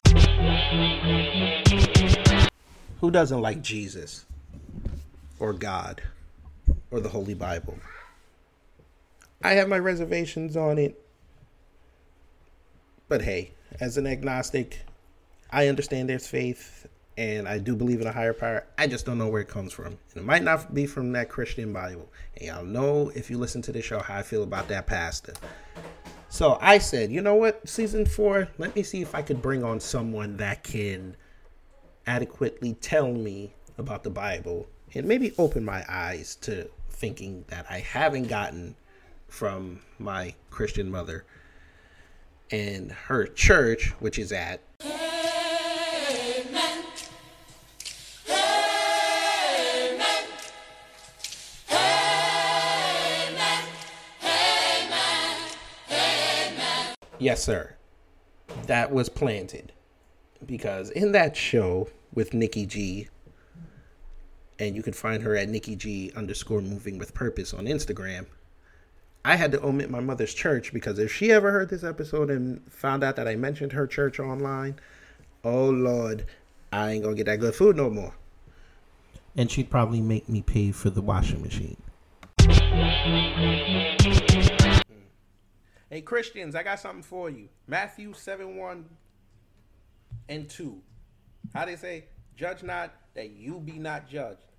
Who 3.00 3.10
doesn't 3.10 3.40
like 3.40 3.62
Jesus 3.62 4.24
or 5.38 5.52
God 5.52 6.02
or 6.90 7.00
the 7.00 7.08
Holy 7.08 7.34
Bible? 7.34 7.78
I 9.44 9.52
have 9.52 9.68
my 9.68 9.78
reservations 9.78 10.56
on 10.56 10.78
it. 10.78 10.98
But 13.08 13.20
hey, 13.20 13.52
as 13.78 13.98
an 13.98 14.06
agnostic, 14.06 14.80
I 15.50 15.68
understand 15.68 16.08
there's 16.08 16.26
faith 16.26 16.86
and 17.18 17.46
I 17.46 17.58
do 17.58 17.76
believe 17.76 18.00
in 18.00 18.06
a 18.06 18.12
higher 18.12 18.32
power. 18.32 18.64
I 18.78 18.86
just 18.86 19.04
don't 19.04 19.18
know 19.18 19.28
where 19.28 19.42
it 19.42 19.48
comes 19.48 19.72
from. 19.72 19.86
And 19.86 19.98
it 20.16 20.24
might 20.24 20.42
not 20.42 20.72
be 20.72 20.86
from 20.86 21.12
that 21.12 21.28
Christian 21.28 21.74
Bible. 21.74 22.10
And 22.38 22.46
y'all 22.46 22.64
know 22.64 23.12
if 23.14 23.30
you 23.30 23.36
listen 23.36 23.60
to 23.62 23.72
the 23.72 23.82
show 23.82 24.00
how 24.00 24.16
I 24.16 24.22
feel 24.22 24.42
about 24.42 24.66
that 24.68 24.86
pastor. 24.86 25.34
So 26.30 26.58
I 26.62 26.78
said, 26.78 27.12
you 27.12 27.20
know 27.20 27.34
what, 27.34 27.68
season 27.68 28.06
four, 28.06 28.48
let 28.56 28.74
me 28.74 28.82
see 28.82 29.02
if 29.02 29.14
I 29.14 29.20
could 29.20 29.42
bring 29.42 29.62
on 29.62 29.78
someone 29.78 30.38
that 30.38 30.64
can 30.64 31.16
adequately 32.06 32.74
tell 32.80 33.12
me 33.12 33.54
about 33.76 34.04
the 34.04 34.10
Bible 34.10 34.66
and 34.94 35.06
maybe 35.06 35.34
open 35.36 35.66
my 35.66 35.84
eyes 35.86 36.34
to 36.36 36.68
thinking 36.88 37.44
that 37.48 37.66
I 37.68 37.80
haven't 37.80 38.28
gotten 38.28 38.74
from 39.34 39.80
my 39.98 40.32
Christian 40.48 40.92
mother 40.92 41.24
and 42.52 42.92
her 42.92 43.26
church, 43.26 43.90
which 43.98 44.16
is 44.16 44.30
at 44.30 44.60
Yes, 57.18 57.42
sir. 57.42 57.74
That 58.66 58.92
was 58.92 59.08
planted. 59.08 59.72
Because 60.44 60.90
in 60.90 61.12
that 61.12 61.36
show 61.36 61.88
with 62.12 62.34
Nikki 62.34 62.66
G, 62.66 63.08
and 64.58 64.76
you 64.76 64.82
can 64.82 64.92
find 64.92 65.22
her 65.22 65.34
at 65.34 65.48
Nikki 65.48 65.74
G 65.74 66.12
underscore 66.14 66.60
moving 66.60 66.98
with 66.98 67.14
purpose 67.14 67.54
on 67.54 67.64
Instagram, 67.64 68.26
I 69.26 69.36
had 69.36 69.52
to 69.52 69.64
omit 69.64 69.90
my 69.90 70.00
mother's 70.00 70.34
church 70.34 70.70
because 70.70 70.98
if 70.98 71.10
she 71.10 71.32
ever 71.32 71.50
heard 71.50 71.70
this 71.70 71.82
episode 71.82 72.28
and 72.28 72.60
found 72.70 73.02
out 73.02 73.16
that 73.16 73.26
I 73.26 73.36
mentioned 73.36 73.72
her 73.72 73.86
church 73.86 74.20
online, 74.20 74.76
oh 75.42 75.70
Lord, 75.70 76.26
I 76.70 76.90
ain't 76.90 77.04
gonna 77.04 77.16
get 77.16 77.24
that 77.24 77.40
good 77.40 77.54
food 77.54 77.74
no 77.74 77.88
more. 77.88 78.12
And 79.34 79.50
she'd 79.50 79.70
probably 79.70 80.02
make 80.02 80.28
me 80.28 80.42
pay 80.42 80.72
for 80.72 80.90
the 80.90 81.00
washing 81.00 81.40
machine. 81.40 81.78
Hey 85.88 86.02
Christians, 86.02 86.54
I 86.54 86.62
got 86.62 86.80
something 86.80 87.02
for 87.02 87.30
you. 87.30 87.48
Matthew 87.66 88.12
7 88.12 88.58
1 88.58 88.84
and 90.28 90.50
2. 90.50 90.82
How 91.54 91.64
they 91.64 91.76
say, 91.76 92.04
judge 92.36 92.62
not 92.62 92.92
that 93.14 93.30
you 93.30 93.58
be 93.58 93.78
not 93.78 94.06
judged. 94.06 94.52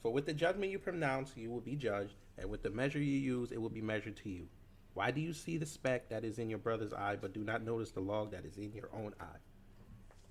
For 0.00 0.10
with 0.10 0.24
the 0.24 0.32
judgment 0.32 0.72
you 0.72 0.78
pronounce, 0.78 1.32
you 1.36 1.50
will 1.50 1.60
be 1.60 1.76
judged, 1.76 2.14
and 2.38 2.50
with 2.50 2.62
the 2.62 2.70
measure 2.70 2.98
you 2.98 3.18
use, 3.18 3.52
it 3.52 3.60
will 3.60 3.70
be 3.70 3.80
measured 3.80 4.16
to 4.18 4.28
you. 4.28 4.46
Why 4.94 5.10
do 5.10 5.20
you 5.20 5.32
see 5.32 5.58
the 5.58 5.66
speck 5.66 6.08
that 6.08 6.24
is 6.24 6.38
in 6.38 6.48
your 6.48 6.58
brother's 6.58 6.92
eye, 6.92 7.16
but 7.20 7.34
do 7.34 7.44
not 7.44 7.62
notice 7.62 7.90
the 7.90 8.00
log 8.00 8.30
that 8.32 8.44
is 8.44 8.56
in 8.56 8.72
your 8.72 8.88
own 8.94 9.14
eye? 9.20 9.38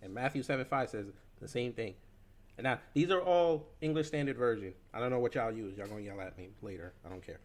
And 0.02 0.14
Matthew 0.14 0.44
7 0.44 0.66
5 0.66 0.90
says 0.90 1.08
the 1.40 1.48
same 1.48 1.74
thing. 1.74 1.94
And 2.58 2.64
now, 2.64 2.80
these 2.94 3.12
are 3.12 3.22
all 3.22 3.68
English 3.82 4.08
Standard 4.08 4.38
Version. 4.38 4.74
I 4.94 5.00
don't 5.00 5.10
know 5.10 5.20
what 5.20 5.36
y'all 5.36 5.52
use. 5.52 5.78
Y'all 5.78 5.88
gonna 5.88 6.02
yell 6.02 6.22
at 6.22 6.38
me 6.38 6.50
later. 6.62 6.94
I 7.06 7.10
don't 7.10 7.26
care. 7.26 7.40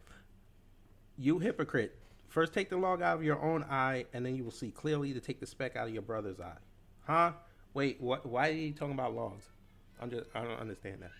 You 1.19 1.39
hypocrite. 1.39 1.99
First 2.29 2.55
take 2.55 2.71
the 2.71 2.77
log 2.77 3.03
out 3.03 3.17
of 3.17 3.25
your 3.25 3.43
own 3.43 3.65
eye, 3.65 4.07
and 4.13 4.25
then 4.25 4.37
you 4.37 4.45
will 4.45 4.53
see 4.53 4.71
clearly 4.71 5.13
to 5.13 5.21
take 5.21 5.41
the 5.41 5.47
speck 5.47 5.75
out 5.75 5.89
of 5.89 5.93
your 5.93 6.03
brother's 6.03 6.39
eye. 6.39 6.59
Huh? 7.03 7.33
Wait, 7.75 8.01
what? 8.01 8.25
Why 8.25 8.49
are 8.49 8.53
you 8.53 8.73
talking 8.73 8.95
about 8.95 9.15
logs? 9.15 9.47
I'm 10.01 10.11
just, 10.11 10.25
I 10.35 10.45
don't 10.45 10.61
understand 10.61 11.03
that. 11.03 11.11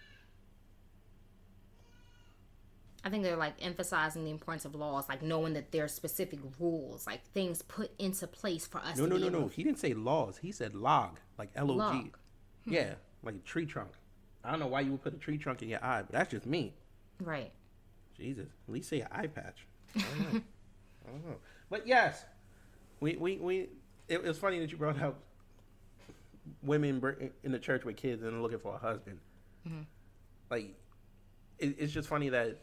I 3.05 3.09
think 3.09 3.23
they're 3.25 3.37
like 3.37 3.55
emphasizing 3.63 4.25
the 4.25 4.31
importance 4.31 4.65
of 4.65 4.75
laws, 4.75 5.09
like 5.09 5.23
knowing 5.23 5.55
that 5.55 5.73
there 5.73 5.85
are 5.85 5.89
specific 5.89 6.39
rules, 6.59 7.07
like 7.07 7.25
things 7.33 7.63
put 7.63 7.91
into 7.99 8.27
place 8.27 8.67
for 8.67 8.79
us. 8.79 8.99
No, 8.99 9.07
no, 9.07 9.17
no, 9.17 9.29
no. 9.29 9.49
He 9.49 9.63
didn't 9.63 9.79
say 9.79 9.95
laws. 9.95 10.39
He 10.39 10.53
said 10.53 10.75
log, 10.75 11.19
like 11.39 11.51
L 11.57 11.71
O 11.71 11.93
G. 11.93 12.13
Hmm. 12.65 12.73
Yeah, 12.73 12.95
like 13.23 13.37
a 13.37 13.39
tree 13.39 13.67
trunk. 13.67 13.91
I 14.45 14.51
don't 14.51 14.61
know 14.61 14.67
why 14.67 14.81
you 14.81 14.93
would 14.93 15.03
put 15.03 15.15
a 15.15 15.19
tree 15.19 15.39
trunk 15.39 15.63
in 15.63 15.69
your 15.69 15.85
eye, 15.85 16.03
but 16.03 16.13
that's 16.13 16.31
just 16.31 16.47
me. 16.47 16.75
Right. 17.21 17.53
Jesus, 18.17 18.49
at 18.69 18.75
least 18.75 18.89
say 18.89 19.01
an 19.01 19.09
eye 19.11 19.27
patch. 19.27 19.67
I 19.97 20.01
don't 20.01 20.35
know. 20.35 20.41
I 21.07 21.11
don't 21.11 21.27
know. 21.27 21.37
But 21.71 21.87
yes, 21.87 22.25
we 23.01 23.17
we 23.17 23.37
we. 23.39 23.59
It, 24.09 24.19
it 24.19 24.25
was 24.25 24.39
funny 24.39 24.59
that 24.59 24.71
you 24.71 24.77
brought 24.77 25.01
up 25.01 25.23
women 26.63 27.31
in 27.43 27.53
the 27.53 27.59
church 27.59 27.85
with 27.85 27.97
kids 27.97 28.23
and 28.23 28.43
looking 28.43 28.59
for 28.59 28.75
a 28.75 28.79
husband. 28.79 29.19
Mm-hmm. 29.67 29.83
Like, 30.51 30.75
it, 31.59 31.77
it's 31.79 31.93
just 31.93 32.09
funny 32.09 32.29
that 32.31 32.59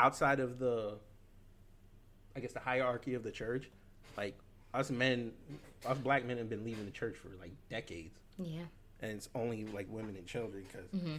outside 0.00 0.40
of 0.40 0.58
the, 0.58 0.94
I 2.34 2.40
guess 2.40 2.52
the 2.52 2.60
hierarchy 2.60 3.14
of 3.14 3.22
the 3.22 3.30
church, 3.30 3.70
like 4.16 4.36
us 4.72 4.90
men, 4.90 5.32
us 5.86 5.98
black 5.98 6.24
men 6.24 6.38
have 6.38 6.48
been 6.48 6.64
leaving 6.64 6.86
the 6.86 6.90
church 6.90 7.16
for 7.16 7.28
like 7.38 7.52
decades. 7.68 8.18
Yeah. 8.38 8.62
And 9.02 9.12
it's 9.12 9.28
only 9.34 9.66
like 9.66 9.86
women 9.90 10.16
and 10.16 10.26
children 10.26 10.64
because. 10.66 10.90
Mm-hmm. 10.90 11.16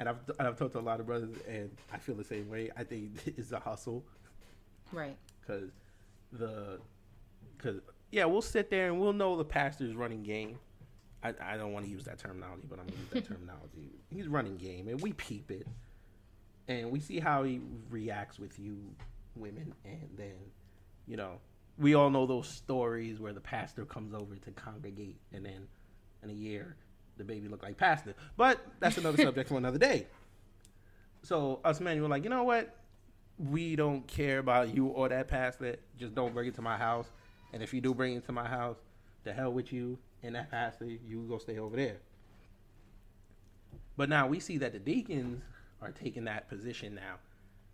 And 0.00 0.08
I've 0.08 0.16
I've 0.38 0.56
talked 0.56 0.74
to 0.74 0.78
a 0.78 0.80
lot 0.80 1.00
of 1.00 1.06
brothers, 1.06 1.34
and 1.48 1.70
I 1.92 1.98
feel 1.98 2.14
the 2.14 2.22
same 2.22 2.48
way. 2.48 2.70
I 2.76 2.84
think 2.84 3.10
it's 3.26 3.50
a 3.50 3.58
hustle, 3.58 4.04
right? 4.92 5.16
Because 5.40 5.70
the, 6.30 6.78
because 7.56 7.80
yeah, 8.12 8.24
we'll 8.24 8.40
sit 8.40 8.70
there 8.70 8.86
and 8.86 9.00
we'll 9.00 9.12
know 9.12 9.36
the 9.36 9.44
pastor's 9.44 9.96
running 9.96 10.22
game. 10.22 10.56
I, 11.24 11.34
I 11.42 11.56
don't 11.56 11.72
want 11.72 11.84
to 11.84 11.90
use 11.90 12.04
that 12.04 12.16
terminology, 12.16 12.62
but 12.70 12.78
I'm 12.78 12.86
gonna 12.86 13.00
use 13.00 13.08
that 13.10 13.24
terminology. 13.34 13.90
He's 14.14 14.28
running 14.28 14.56
game, 14.56 14.86
and 14.86 15.00
we 15.00 15.14
peep 15.14 15.50
it 15.50 15.66
and 16.68 16.90
we 16.90 17.00
see 17.00 17.18
how 17.18 17.42
he 17.42 17.60
reacts 17.90 18.38
with 18.38 18.58
you 18.58 18.78
women 19.34 19.74
and 19.84 20.08
then 20.16 20.36
you 21.06 21.16
know 21.16 21.40
we 21.78 21.94
all 21.94 22.10
know 22.10 22.26
those 22.26 22.48
stories 22.48 23.20
where 23.20 23.32
the 23.32 23.40
pastor 23.40 23.84
comes 23.84 24.12
over 24.12 24.34
to 24.36 24.50
congregate 24.52 25.16
and 25.32 25.44
then 25.44 25.68
in 26.22 26.30
a 26.30 26.32
year 26.32 26.76
the 27.18 27.24
baby 27.24 27.48
look 27.48 27.62
like 27.62 27.76
pastor. 27.76 28.14
But 28.36 28.60
that's 28.80 28.96
another 28.96 29.22
subject 29.22 29.48
for 29.48 29.58
another 29.58 29.78
day. 29.78 30.06
So 31.22 31.60
us 31.64 31.80
men 31.80 32.00
were 32.00 32.08
like 32.08 32.24
you 32.24 32.30
know 32.30 32.44
what? 32.44 32.74
We 33.38 33.76
don't 33.76 34.06
care 34.06 34.38
about 34.38 34.74
you 34.74 34.86
or 34.86 35.08
that 35.08 35.28
pastor. 35.28 35.76
Just 35.96 36.14
don't 36.14 36.34
bring 36.34 36.48
it 36.48 36.54
to 36.56 36.62
my 36.62 36.76
house. 36.76 37.06
And 37.52 37.62
if 37.62 37.72
you 37.72 37.80
do 37.80 37.94
bring 37.94 38.16
it 38.16 38.26
to 38.26 38.32
my 38.32 38.46
house 38.46 38.76
the 39.24 39.32
hell 39.32 39.52
with 39.52 39.72
you 39.72 39.98
and 40.22 40.34
that 40.34 40.50
pastor 40.50 40.86
you 40.86 41.26
go 41.28 41.38
stay 41.38 41.58
over 41.58 41.76
there. 41.76 41.98
But 43.96 44.08
now 44.08 44.26
we 44.28 44.38
see 44.38 44.58
that 44.58 44.72
the 44.72 44.78
deacons 44.78 45.42
are 45.82 45.90
taking 45.90 46.24
that 46.24 46.48
position 46.48 46.94
now. 46.94 47.16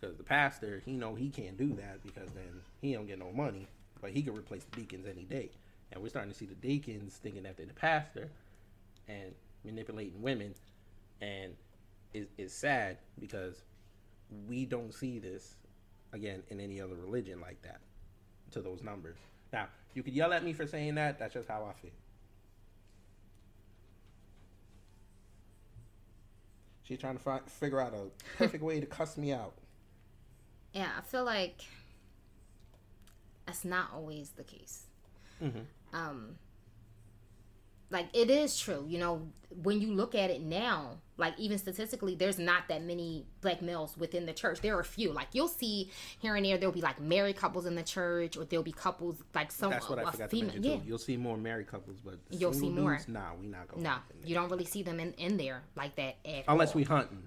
Because 0.00 0.16
the 0.16 0.24
pastor 0.24 0.82
he 0.84 0.92
know 0.92 1.14
he 1.14 1.30
can't 1.30 1.56
do 1.56 1.68
that 1.74 2.02
because 2.04 2.30
then 2.34 2.60
he 2.80 2.92
don't 2.92 3.06
get 3.06 3.18
no 3.18 3.32
money 3.32 3.66
but 4.04 4.12
he 4.12 4.20
can 4.20 4.36
replace 4.36 4.64
the 4.64 4.82
deacons 4.82 5.06
any 5.06 5.22
day. 5.22 5.48
And 5.90 6.02
we're 6.02 6.10
starting 6.10 6.30
to 6.30 6.36
see 6.36 6.44
the 6.44 6.54
deacons 6.54 7.18
thinking 7.22 7.44
that 7.44 7.56
they're 7.56 7.64
the 7.64 7.72
pastor 7.72 8.28
and 9.08 9.32
manipulating 9.64 10.20
women. 10.20 10.54
And 11.22 11.54
it's, 12.12 12.30
it's 12.36 12.52
sad 12.52 12.98
because 13.18 13.62
we 14.46 14.66
don't 14.66 14.92
see 14.92 15.18
this 15.18 15.54
again 16.12 16.42
in 16.50 16.60
any 16.60 16.82
other 16.82 16.96
religion 16.96 17.40
like 17.40 17.62
that 17.62 17.80
to 18.50 18.60
those 18.60 18.82
numbers. 18.82 19.16
Now 19.54 19.68
you 19.94 20.02
could 20.02 20.12
yell 20.12 20.34
at 20.34 20.44
me 20.44 20.52
for 20.52 20.66
saying 20.66 20.96
that. 20.96 21.18
That's 21.18 21.32
just 21.32 21.48
how 21.48 21.64
i 21.64 21.72
feel 21.80 21.90
She's 26.84 26.98
trying 26.98 27.16
to 27.16 27.22
fi- 27.22 27.40
figure 27.46 27.80
out 27.80 27.94
a 27.94 28.10
perfect 28.36 28.62
way 28.62 28.78
to 28.80 28.86
cuss 28.86 29.16
me 29.16 29.32
out. 29.32 29.54
Yeah, 30.72 30.88
I 30.98 31.02
feel 31.02 31.22
like 31.22 31.60
that's 33.46 33.64
not 33.64 33.90
always 33.94 34.30
the 34.30 34.42
case. 34.42 34.86
Mm-hmm. 35.40 35.60
Um, 35.96 36.34
like 37.90 38.08
it 38.12 38.30
is 38.30 38.58
true, 38.58 38.84
you 38.88 38.98
know, 38.98 39.28
when 39.62 39.80
you 39.80 39.92
look 39.92 40.14
at 40.14 40.30
it 40.30 40.42
now, 40.42 40.98
like 41.16 41.38
even 41.38 41.58
statistically 41.58 42.14
there's 42.14 42.38
not 42.38 42.66
that 42.68 42.82
many 42.82 43.24
black 43.40 43.62
males 43.62 43.96
within 43.96 44.26
the 44.26 44.32
church. 44.32 44.60
There 44.60 44.76
are 44.76 44.80
a 44.80 44.84
few. 44.84 45.12
Like 45.12 45.28
you'll 45.32 45.48
see 45.48 45.90
here 46.18 46.34
and 46.34 46.44
there 46.44 46.58
there'll 46.58 46.72
be 46.72 46.80
like 46.80 47.00
married 47.00 47.36
couples 47.36 47.66
in 47.66 47.74
the 47.74 47.82
church 47.82 48.36
or 48.36 48.44
there'll 48.44 48.64
be 48.64 48.72
couples 48.72 49.22
like 49.34 49.52
some 49.52 49.70
that's 49.70 49.88
what 49.88 49.98
i 49.98 50.10
forgot 50.10 50.30
female, 50.30 50.50
to 50.50 50.54
mention 50.56 50.72
yeah. 50.72 50.78
too 50.78 50.82
you'll 50.86 50.98
see 50.98 51.16
more 51.16 51.36
married 51.36 51.68
couples 51.68 51.98
but 52.04 52.18
you'll 52.30 52.52
see 52.52 52.68
more. 52.68 52.94
dudes, 52.94 53.08
nah 53.08 53.34
we 53.40 53.46
not 53.46 53.68
going 53.68 53.82
no 53.82 53.96
you 54.24 54.34
don't 54.34 54.50
really 54.50 54.64
see 54.64 54.82
them 54.82 54.98
in, 54.98 55.12
in 55.14 55.36
there 55.36 55.62
like 55.76 55.94
that 55.96 56.16
unless 56.48 56.70
all. 56.70 56.76
we 56.76 56.84
hunting. 56.84 57.22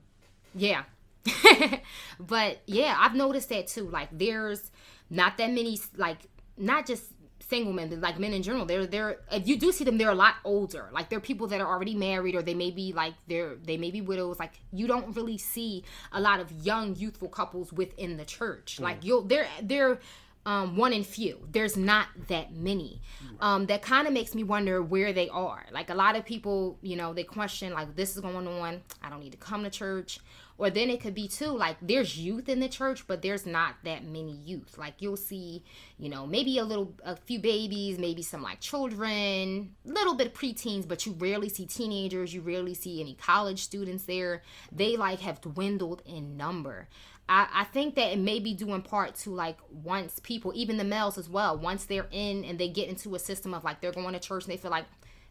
Yeah. 0.55 0.83
But 2.19 2.61
yeah 2.65 2.95
i've 2.99 3.15
noticed 3.15 3.49
that 3.49 3.67
too. 3.67 3.89
Like 3.89 4.09
there's 4.11 4.71
not 5.09 5.37
that 5.37 5.51
many 5.51 5.79
like 5.95 6.17
not 6.57 6.85
just 6.85 7.05
single 7.49 7.73
men, 7.73 7.99
like 8.01 8.19
men 8.19 8.33
in 8.33 8.43
general, 8.43 8.65
they're 8.65 8.85
they're 8.85 9.19
if 9.31 9.47
you 9.47 9.57
do 9.57 9.71
see 9.71 9.83
them, 9.83 9.97
they're 9.97 10.09
a 10.09 10.15
lot 10.15 10.35
older. 10.43 10.89
Like 10.91 11.09
they're 11.09 11.19
people 11.19 11.47
that 11.47 11.61
are 11.61 11.67
already 11.67 11.95
married, 11.95 12.35
or 12.35 12.41
they 12.41 12.53
may 12.53 12.71
be 12.71 12.93
like 12.93 13.13
they're 13.27 13.55
they 13.55 13.77
may 13.77 13.91
be 13.91 14.01
widows. 14.01 14.39
Like 14.39 14.59
you 14.71 14.87
don't 14.87 15.15
really 15.15 15.37
see 15.37 15.83
a 16.11 16.19
lot 16.19 16.39
of 16.39 16.51
young 16.65 16.95
youthful 16.95 17.29
couples 17.29 17.71
within 17.73 18.17
the 18.17 18.25
church. 18.25 18.77
Mm. 18.77 18.83
Like 18.83 19.03
you'll 19.03 19.21
they're 19.21 19.47
they're 19.61 19.99
um, 20.45 20.77
one 20.77 20.93
in 20.93 21.03
few. 21.03 21.45
There's 21.51 21.75
not 21.75 22.07
that 22.29 22.53
many. 22.53 23.01
Um, 23.41 23.65
that 23.65 23.81
kind 23.81 24.07
of 24.07 24.13
makes 24.13 24.33
me 24.33 24.43
wonder 24.43 24.81
where 24.81 25.11
they 25.11 25.27
are. 25.27 25.65
Like 25.73 25.89
a 25.89 25.93
lot 25.93 26.15
of 26.15 26.23
people, 26.23 26.77
you 26.81 26.95
know, 26.95 27.13
they 27.13 27.25
question 27.25 27.73
like 27.73 27.97
this 27.97 28.15
is 28.15 28.21
going 28.21 28.47
on. 28.47 28.81
I 29.03 29.09
don't 29.09 29.19
need 29.19 29.33
to 29.33 29.37
come 29.37 29.63
to 29.65 29.69
church. 29.69 30.19
Or 30.59 30.69
then 30.69 30.89
it 30.89 31.01
could 31.01 31.13
be 31.13 31.27
too 31.27 31.51
like 31.51 31.77
there's 31.81 32.17
youth 32.17 32.49
in 32.49 32.59
the 32.59 32.67
church, 32.67 33.05
but 33.05 33.21
there's 33.21 33.45
not 33.45 33.75
that 33.83 34.03
many 34.03 34.35
youth. 34.43 34.77
Like 34.77 34.95
you'll 34.99 35.17
see, 35.17 35.63
you 35.99 36.09
know, 36.09 36.25
maybe 36.25 36.57
a 36.57 36.63
little, 36.63 36.93
a 37.05 37.15
few 37.15 37.39
babies, 37.39 37.99
maybe 37.99 38.23
some 38.23 38.41
like 38.41 38.59
children, 38.59 39.75
little 39.85 40.15
bit 40.15 40.27
of 40.27 40.33
preteens, 40.33 40.87
but 40.87 41.05
you 41.05 41.13
rarely 41.13 41.49
see 41.49 41.65
teenagers. 41.65 42.33
You 42.33 42.41
rarely 42.41 42.73
see 42.73 43.01
any 43.01 43.13
college 43.13 43.63
students 43.63 44.05
there. 44.05 44.41
They 44.71 44.97
like 44.97 45.19
have 45.19 45.41
dwindled 45.41 46.01
in 46.05 46.37
number. 46.37 46.87
I, 47.29 47.47
I 47.53 47.63
think 47.65 47.95
that 47.95 48.13
it 48.13 48.19
may 48.19 48.39
be 48.39 48.53
due 48.53 48.73
in 48.73 48.81
part 48.81 49.15
to 49.15 49.31
like 49.31 49.57
once 49.69 50.19
people, 50.23 50.53
even 50.55 50.77
the 50.77 50.83
males 50.83 51.17
as 51.17 51.29
well, 51.29 51.57
once 51.57 51.85
they're 51.85 52.07
in 52.11 52.45
and 52.45 52.57
they 52.57 52.69
get 52.69 52.87
into 52.89 53.15
a 53.15 53.19
system 53.19 53.53
of 53.53 53.63
like 53.63 53.81
they're 53.81 53.91
going 53.91 54.13
to 54.13 54.19
church 54.19 54.45
and 54.45 54.53
they 54.53 54.57
feel 54.57 54.71
like 54.71 54.85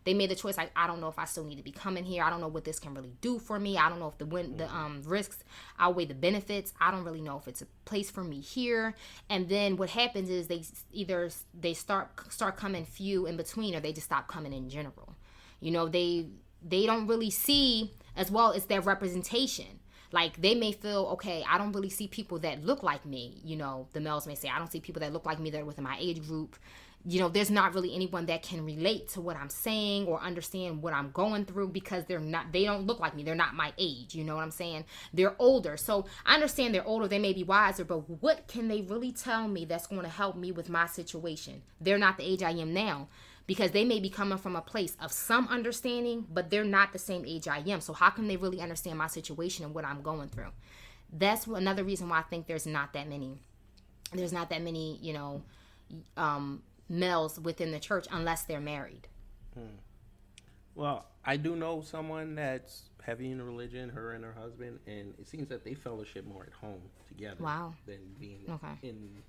they 0.07 0.15
made 0.15 0.31
the 0.31 0.37
choice 0.37 0.57
like 0.57 0.71
I 0.77 0.87
don't 0.87 1.01
know 1.01 1.09
if 1.09 1.19
I 1.19 1.25
still 1.25 1.45
need 1.45 1.57
to 1.57 1.65
be 1.65 1.73
coming 1.73 2.05
here. 2.05 2.23
I 2.23 2.31
don't 2.31 2.41
know 2.41 2.49
what 2.49 2.65
this 2.65 2.79
can 2.79 2.95
really 2.95 3.13
do 3.21 3.41
for 3.41 3.59
me. 3.59 3.77
I 3.77 3.89
don't 3.89 3.99
know 3.99 4.07
if 4.07 4.17
the 4.17 4.25
win 4.25 4.57
the 4.57 4.73
um 4.73 5.03
risks 5.05 5.43
outweigh 5.81 6.07
the 6.07 6.15
benefits. 6.15 6.73
I 6.81 6.93
don't 6.93 7.05
really 7.05 7.21
know 7.21 7.37
if 7.37 7.49
it's 7.49 7.61
a 7.61 7.67
place 7.85 8.09
for 8.09 8.23
me 8.23 8.41
here. 8.41 8.95
And 9.29 9.49
then 9.49 9.77
what 9.77 9.91
happens 9.91 10.31
is 10.31 10.47
they 10.47 10.63
either 10.93 11.29
they 11.53 11.75
start 11.75 12.33
start 12.33 12.57
coming 12.57 12.85
few 12.85 13.27
in 13.27 13.37
between 13.37 13.75
or 13.75 13.81
they 13.81 13.93
just 13.93 14.07
stop 14.07 14.29
coming 14.29 14.53
in 14.53 14.71
general. 14.71 15.17
You 15.59 15.73
know, 15.73 15.89
they 15.89 16.29
they 16.63 16.87
don't 16.87 17.09
really 17.09 17.31
see 17.31 17.91
as 18.17 18.31
well 18.31 18.53
as 18.53 18.67
their 18.67 18.81
representation 18.81 19.81
like 20.13 20.41
they 20.41 20.55
may 20.55 20.73
feel 20.73 21.09
okay 21.13 21.45
i 21.49 21.59
don't 21.59 21.73
really 21.73 21.91
see 21.91 22.09
people 22.09 22.39
that 22.39 22.65
look 22.65 22.83
like 22.83 23.05
me 23.05 23.41
you 23.45 23.57
know 23.57 23.87
the 23.93 24.01
males 24.01 24.27
may 24.27 24.35
say 24.35 24.49
i 24.49 24.59
don't 24.59 24.71
see 24.71 24.81
people 24.81 25.01
that 25.01 25.13
look 25.13 25.27
like 25.27 25.39
me 25.39 25.51
that 25.51 25.61
are 25.61 25.65
within 25.65 25.85
my 25.85 25.97
age 26.01 26.21
group 26.27 26.57
you 27.09 27.21
know, 27.21 27.29
there's 27.29 27.51
not 27.51 27.73
really 27.73 27.95
anyone 27.95 28.27
that 28.27 28.43
can 28.43 28.65
relate 28.65 29.09
to 29.11 29.21
what 29.21 29.37
I'm 29.37 29.49
saying 29.49 30.07
or 30.07 30.21
understand 30.21 30.83
what 30.83 30.93
I'm 30.93 31.13
going 31.13 31.45
through 31.45 31.69
because 31.69 32.05
they're 32.07 32.19
not, 32.19 32.51
they 32.53 32.65
don't 32.65 32.85
look 32.85 32.99
like 32.99 33.15
me. 33.15 33.23
They're 33.23 33.37
not 33.37 33.55
my 33.55 33.73
age. 33.79 34.17
You 34.17 34.25
know 34.25 34.35
what 34.35 34.43
I'm 34.43 34.51
saying? 34.51 34.85
They're 35.15 35.37
older. 35.39 35.77
So 35.77 36.07
I 36.25 36.35
understand 36.35 36.75
they're 36.75 36.87
older. 36.87 37.07
They 37.07 37.21
may 37.21 37.33
be 37.33 37.45
wiser, 37.45 37.85
but 37.85 38.11
what 38.21 38.49
can 38.49 38.67
they 38.67 38.81
really 38.81 39.13
tell 39.13 39.47
me 39.47 39.65
that's 39.65 39.87
going 39.87 40.03
to 40.03 40.09
help 40.09 40.37
me 40.37 40.51
with 40.51 40.69
my 40.69 40.87
situation? 40.87 41.63
They're 41.81 41.97
not 41.97 42.17
the 42.17 42.25
age 42.25 42.43
I 42.43 42.51
am 42.51 42.75
now 42.75 43.07
because 43.47 43.71
they 43.71 43.85
may 43.85 44.01
be 44.01 44.11
coming 44.11 44.39
from 44.39 44.57
a 44.57 44.61
place 44.61 44.97
of 45.01 45.13
some 45.13 45.47
understanding, 45.49 46.27
but 46.33 46.51
they're 46.51 46.65
not 46.65 46.93
the 46.93 46.99
same 46.99 47.25
age 47.27 47.47
I 47.47 47.59
am. 47.59 47.81
So 47.81 47.93
how 47.93 48.11
can 48.11 48.27
they 48.27 48.37
really 48.37 48.61
understand 48.61 48.99
my 48.99 49.07
situation 49.07 49.65
and 49.65 49.75
what 49.75 49.85
I'm 49.85 50.03
going 50.03 50.29
through? 50.29 50.51
That's 51.13 51.47
another 51.47 51.85
reason 51.85 52.09
why 52.09 52.19
I 52.19 52.23
think 52.23 52.47
there's 52.47 52.67
not 52.67 52.93
that 52.95 53.09
many. 53.09 53.39
There's 54.13 54.33
not 54.33 54.51
that 54.51 54.63
many, 54.63 54.99
you 55.01 55.13
know, 55.13 55.43
um, 56.17 56.63
males 56.89 57.39
within 57.39 57.71
the 57.71 57.79
church 57.79 58.07
unless 58.11 58.43
they're 58.45 58.61
married. 58.61 59.07
Hmm. 59.55 59.77
Well, 60.75 61.07
I 61.25 61.37
do 61.37 61.57
know 61.57 61.81
someone 61.83 62.35
that's 62.35 62.83
heavy 63.03 63.31
in 63.31 63.41
religion, 63.41 63.89
her 63.91 64.13
and 64.13 64.25
her 64.25 64.33
husband, 64.33 64.81
and 64.87 65.15
it 65.19 65.29
seems 65.29 65.49
that 65.49 65.65
they 65.65 65.75
fellowship 65.75 66.27
more 66.27 66.43
at 66.43 66.53
home 66.53 66.83
together. 67.07 67.43
Wow. 67.43 67.75
Than 67.87 68.01
being 68.19 68.41
Okay. 68.49 68.75
in 68.83 69.23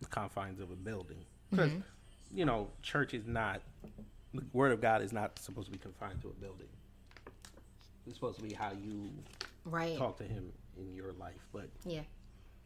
the 0.00 0.06
confines 0.08 0.60
of 0.60 0.70
a 0.70 0.76
building. 0.76 1.24
Because 1.50 1.70
Mhm. 1.70 1.82
You 2.32 2.44
know, 2.44 2.68
church 2.82 3.14
is 3.14 3.26
not 3.26 3.60
the 4.34 4.42
word 4.52 4.72
of 4.72 4.80
God 4.80 5.00
is 5.02 5.12
not 5.12 5.38
supposed 5.38 5.66
to 5.66 5.72
be 5.72 5.78
confined 5.78 6.20
to 6.22 6.28
a 6.28 6.32
building. 6.32 6.66
It's 8.06 8.16
supposed 8.16 8.38
to 8.38 8.44
be 8.44 8.54
how 8.54 8.72
you 8.72 9.10
Right. 9.64 9.96
talk 9.96 10.18
to 10.18 10.24
Him 10.24 10.52
in 10.78 10.94
your 10.94 11.12
life. 11.14 11.40
But 11.52 11.68
Yeah. 11.84 12.02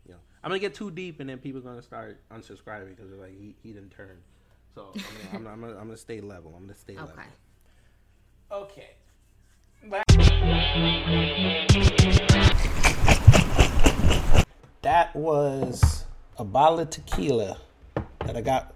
you 0.07 0.13
know, 0.15 0.21
I'm 0.43 0.51
gonna 0.51 0.59
get 0.59 0.75
too 0.75 0.91
deep, 0.91 1.21
and 1.21 1.31
then 1.31 1.39
people 1.39 1.61
are 1.61 1.65
gonna 1.65 1.83
start 1.83 2.21
unsubscribing 2.31 2.89
because 2.97 3.09
they're 3.11 3.21
like, 3.21 3.39
he, 3.39 3.55
he 3.63 3.73
didn't 3.73 3.91
turn. 3.91 4.19
So 4.75 4.93
I'm 4.95 5.03
gonna, 5.03 5.51
I'm, 5.51 5.55
I'm, 5.55 5.61
gonna, 5.61 5.73
I'm 5.81 5.87
gonna 5.87 5.97
stay 5.97 6.21
level. 6.21 6.53
I'm 6.57 6.65
gonna 6.67 6.77
stay 6.77 6.97
level. 6.97 7.13
Okay. 8.53 8.91
Okay. 9.91 10.17
That 14.83 15.15
was 15.15 16.05
a 16.39 16.45
bottle 16.45 16.81
of 16.81 16.91
tequila 16.91 17.59
that 18.27 18.37
I 18.37 18.41
got 18.41 18.75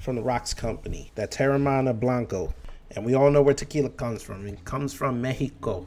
from 0.00 0.16
the 0.16 0.22
Rocks 0.22 0.52
Company. 0.54 1.12
That's 1.14 1.36
Terramana 1.36 1.98
Blanco. 1.98 2.52
And 2.90 3.04
we 3.04 3.14
all 3.14 3.30
know 3.30 3.42
where 3.42 3.54
tequila 3.54 3.90
comes 3.90 4.22
from. 4.22 4.46
It 4.48 4.64
comes 4.64 4.92
from 4.92 5.20
Mexico. 5.20 5.86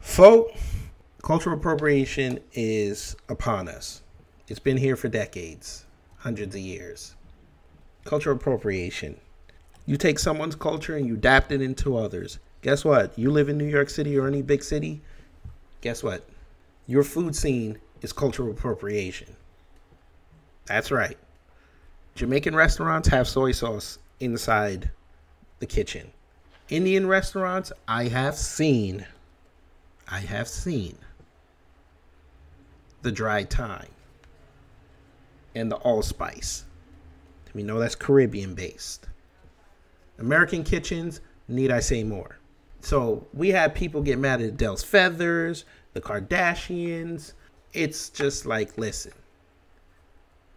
Folk, 0.00 0.52
cultural 1.22 1.56
appropriation 1.56 2.40
is 2.52 3.16
upon 3.28 3.68
us. 3.68 4.02
It's 4.48 4.58
been 4.58 4.76
here 4.76 4.96
for 4.96 5.08
decades, 5.08 5.86
hundreds 6.18 6.54
of 6.54 6.60
years. 6.60 7.14
Cultural 8.04 8.36
appropriation. 8.36 9.18
You 9.86 9.96
take 9.96 10.18
someone's 10.18 10.56
culture 10.56 10.96
and 10.96 11.06
you 11.06 11.14
adapt 11.14 11.52
it 11.52 11.62
into 11.62 11.96
others. 11.96 12.40
Guess 12.60 12.84
what? 12.84 13.16
You 13.16 13.30
live 13.30 13.48
in 13.48 13.56
New 13.56 13.66
York 13.66 13.88
City 13.88 14.18
or 14.18 14.26
any 14.26 14.42
big 14.42 14.62
city. 14.62 15.00
Guess 15.80 16.02
what? 16.02 16.28
Your 16.88 17.04
food 17.04 17.34
scene 17.36 17.78
is 18.02 18.12
cultural 18.12 18.50
appropriation. 18.50 19.36
That's 20.66 20.90
right. 20.90 21.16
Jamaican 22.14 22.54
restaurants 22.54 23.08
have 23.08 23.26
soy 23.26 23.52
sauce 23.52 23.98
inside 24.20 24.90
the 25.58 25.66
kitchen. 25.66 26.10
Indian 26.68 27.06
restaurants, 27.06 27.72
I 27.88 28.04
have 28.08 28.36
seen, 28.36 29.06
I 30.08 30.20
have 30.20 30.48
seen 30.48 30.96
the 33.02 33.12
dried 33.12 33.50
thyme 33.50 33.86
and 35.54 35.70
the 35.70 35.76
allspice. 35.76 36.64
We 37.54 37.62
know 37.62 37.78
that's 37.78 37.94
Caribbean 37.94 38.54
based. 38.54 39.08
American 40.18 40.64
kitchens, 40.64 41.20
need 41.48 41.70
I 41.70 41.80
say 41.80 42.04
more? 42.04 42.38
So 42.80 43.26
we 43.34 43.50
had 43.50 43.74
people 43.74 44.02
get 44.02 44.18
mad 44.18 44.40
at 44.40 44.56
Dell's 44.56 44.82
Feathers, 44.82 45.64
the 45.92 46.00
Kardashians. 46.00 47.34
It's 47.72 48.08
just 48.08 48.46
like, 48.46 48.76
listen, 48.78 49.12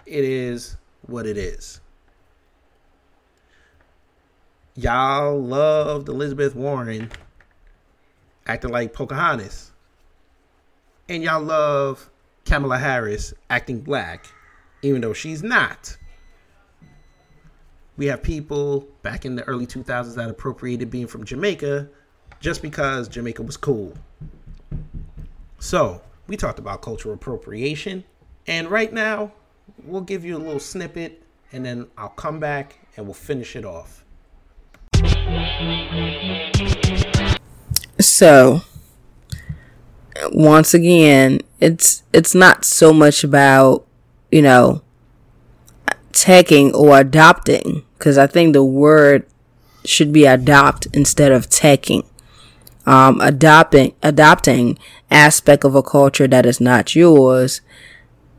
it 0.05 0.23
is 0.23 0.77
what 1.07 1.25
it 1.25 1.37
is. 1.37 1.81
Y'all 4.75 5.41
loved 5.41 6.09
Elizabeth 6.09 6.55
Warren 6.55 7.09
acting 8.45 8.71
like 8.71 8.93
Pocahontas. 8.93 9.71
And 11.07 11.23
y'all 11.23 11.41
love 11.41 12.09
Kamala 12.45 12.77
Harris 12.77 13.33
acting 13.49 13.79
black, 13.79 14.25
even 14.81 15.01
though 15.01 15.13
she's 15.13 15.43
not. 15.43 15.97
We 17.97 18.07
have 18.07 18.21
people 18.21 18.87
back 19.03 19.23
in 19.25 19.35
the 19.35 19.43
early 19.43 19.65
2000s 19.65 20.15
that 20.15 20.29
appropriated 20.29 20.89
being 20.89 21.07
from 21.07 21.23
Jamaica 21.23 21.87
just 22.39 22.61
because 22.61 23.07
Jamaica 23.07 23.41
was 23.43 23.55
cool. 23.55 23.93
So, 25.59 26.01
we 26.27 26.35
talked 26.35 26.59
about 26.59 26.81
cultural 26.81 27.13
appropriation. 27.13 28.03
And 28.47 28.69
right 28.69 28.91
now, 28.91 29.31
we'll 29.83 30.01
give 30.01 30.25
you 30.25 30.37
a 30.37 30.39
little 30.39 30.59
snippet 30.59 31.21
and 31.51 31.65
then 31.65 31.87
I'll 31.97 32.09
come 32.09 32.39
back 32.39 32.79
and 32.97 33.05
we'll 33.05 33.13
finish 33.13 33.55
it 33.55 33.65
off. 33.65 34.03
So 37.99 38.61
once 40.31 40.73
again, 40.73 41.41
it's 41.59 42.03
it's 42.13 42.35
not 42.35 42.65
so 42.65 42.93
much 42.93 43.23
about, 43.23 43.85
you 44.31 44.41
know, 44.41 44.81
taking 46.11 46.73
or 46.73 46.99
adopting 46.99 47.83
because 47.97 48.17
I 48.17 48.27
think 48.27 48.53
the 48.53 48.63
word 48.63 49.25
should 49.83 50.11
be 50.11 50.25
adopt 50.25 50.87
instead 50.93 51.31
of 51.31 51.49
taking. 51.49 52.03
Um, 52.85 53.19
adopting 53.19 53.93
adopting 54.03 54.77
aspect 55.09 55.63
of 55.63 55.75
a 55.75 55.81
culture 55.81 56.27
that 56.27 56.45
is 56.45 56.61
not 56.61 56.95
yours. 56.95 57.61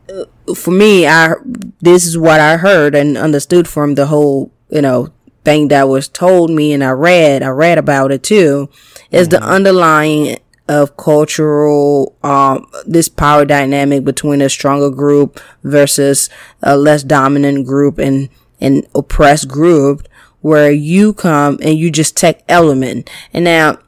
Uh, 0.09 0.55
For 0.55 0.71
me, 0.71 1.07
I 1.07 1.35
this 1.81 2.07
is 2.07 2.17
what 2.17 2.41
I 2.41 2.57
heard 2.57 2.95
and 2.95 3.17
understood 3.17 3.69
from 3.69 3.95
the 3.95 4.07
whole 4.07 4.53
you 4.71 4.83
know 4.83 5.13
thing 5.45 5.69
that 5.69 5.89
was 5.89 6.09
told 6.09 6.51
me 6.51 6.73
and 6.73 6.83
I 6.83 6.91
read 6.91 7.43
I 7.43 7.49
read 7.49 7.79
about 7.79 8.11
it 8.11 8.23
too 8.25 8.69
is 9.13 9.29
the 9.29 9.41
underlying 9.41 10.39
of 10.69 10.97
cultural 10.97 12.17
um 12.25 12.67
this 12.85 13.09
power 13.09 13.45
dynamic 13.45 14.05
between 14.05 14.43
a 14.43 14.49
stronger 14.49 14.91
group 14.91 15.41
versus 15.63 16.29
a 16.65 16.77
less 16.77 17.05
dominant 17.05 17.65
group 17.65 17.99
and 17.99 18.29
an 18.61 18.83
oppressed 18.95 19.47
group 19.49 20.09
where 20.41 20.71
you 20.71 21.13
come 21.13 21.59
and 21.63 21.79
you 21.79 21.91
just 21.91 22.17
take 22.17 22.39
element. 22.49 23.11
And 23.33 23.45
now 23.45 23.79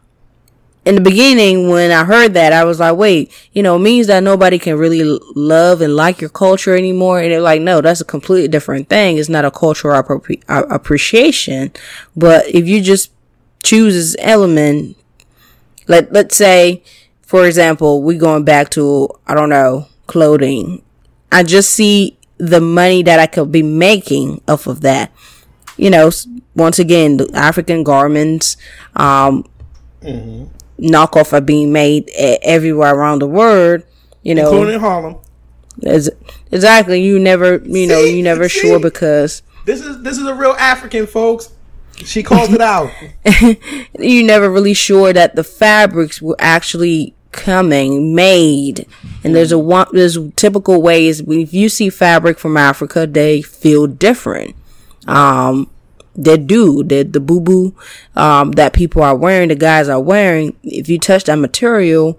in 0.88 0.94
the 0.94 1.02
beginning 1.02 1.68
when 1.68 1.90
I 1.90 2.04
heard 2.04 2.32
that, 2.32 2.54
I 2.54 2.64
was 2.64 2.80
like, 2.80 2.96
wait, 2.96 3.30
you 3.52 3.62
know, 3.62 3.76
it 3.76 3.80
means 3.80 4.06
that 4.06 4.22
nobody 4.22 4.58
can 4.58 4.78
really 4.78 5.02
love 5.34 5.82
and 5.82 5.94
like 5.94 6.18
your 6.22 6.30
culture 6.30 6.74
anymore. 6.74 7.20
And 7.20 7.30
they're 7.30 7.42
like, 7.42 7.60
no, 7.60 7.82
that's 7.82 8.00
a 8.00 8.06
completely 8.06 8.48
different 8.48 8.88
thing. 8.88 9.18
It's 9.18 9.28
not 9.28 9.44
a 9.44 9.50
cultural 9.50 10.02
appropri- 10.02 10.42
appreciation. 10.48 11.72
But 12.16 12.46
if 12.48 12.66
you 12.66 12.80
just 12.80 13.12
choose 13.62 13.92
this 13.92 14.16
element, 14.18 14.96
let, 15.88 16.10
let's 16.10 16.36
say, 16.36 16.82
for 17.20 17.46
example, 17.46 18.02
we 18.02 18.16
going 18.16 18.44
back 18.44 18.70
to, 18.70 19.10
I 19.26 19.34
don't 19.34 19.50
know, 19.50 19.88
clothing. 20.06 20.80
I 21.30 21.42
just 21.42 21.68
see 21.68 22.16
the 22.38 22.62
money 22.62 23.02
that 23.02 23.18
I 23.20 23.26
could 23.26 23.52
be 23.52 23.62
making 23.62 24.40
off 24.48 24.66
of 24.66 24.80
that. 24.80 25.12
You 25.76 25.90
know, 25.90 26.10
once 26.56 26.78
again, 26.78 27.18
the 27.18 27.30
African 27.34 27.82
garments, 27.82 28.56
um, 28.96 29.44
knockoff 30.78 31.32
are 31.32 31.40
being 31.40 31.72
made 31.72 32.10
everywhere 32.16 32.94
around 32.94 33.20
the 33.20 33.26
world. 33.26 33.82
You 34.22 34.34
know, 34.34 34.50
Including 34.50 34.74
in 34.74 34.80
Harlem. 34.80 35.16
Exactly. 36.50 37.02
You 37.02 37.18
never, 37.18 37.56
you 37.64 37.86
know, 37.86 38.00
you 38.00 38.22
never 38.22 38.48
sure 38.48 38.80
because 38.80 39.42
This 39.64 39.80
is 39.80 40.02
this 40.02 40.18
is 40.18 40.26
a 40.26 40.34
real 40.34 40.52
African, 40.52 41.06
folks. 41.06 41.50
She 42.04 42.22
calls 42.22 42.52
it 42.52 42.60
out. 42.60 42.90
you 43.98 44.22
never 44.22 44.50
really 44.50 44.74
sure 44.74 45.12
that 45.12 45.34
the 45.34 45.44
fabrics 45.44 46.22
were 46.22 46.36
actually 46.38 47.14
coming 47.30 48.14
made 48.14 48.86
and 49.22 49.34
there's 49.34 49.52
a 49.52 49.58
one 49.58 49.86
there's 49.92 50.18
typical 50.34 50.80
ways 50.80 51.20
if 51.20 51.52
you 51.52 51.68
see 51.68 51.90
fabric 51.90 52.38
from 52.38 52.56
africa 52.56 53.06
they 53.06 53.42
feel 53.42 53.86
different 53.86 54.56
um 55.06 55.70
they 56.18 56.36
do 56.36 56.82
the 56.82 57.04
the 57.04 57.20
boubou 57.20 57.72
um 58.16 58.50
that 58.52 58.72
people 58.72 59.02
are 59.02 59.14
wearing 59.14 59.48
the 59.48 59.54
guys 59.54 59.88
are 59.88 60.00
wearing 60.00 60.54
if 60.64 60.88
you 60.88 60.98
touch 60.98 61.24
that 61.24 61.36
material 61.36 62.18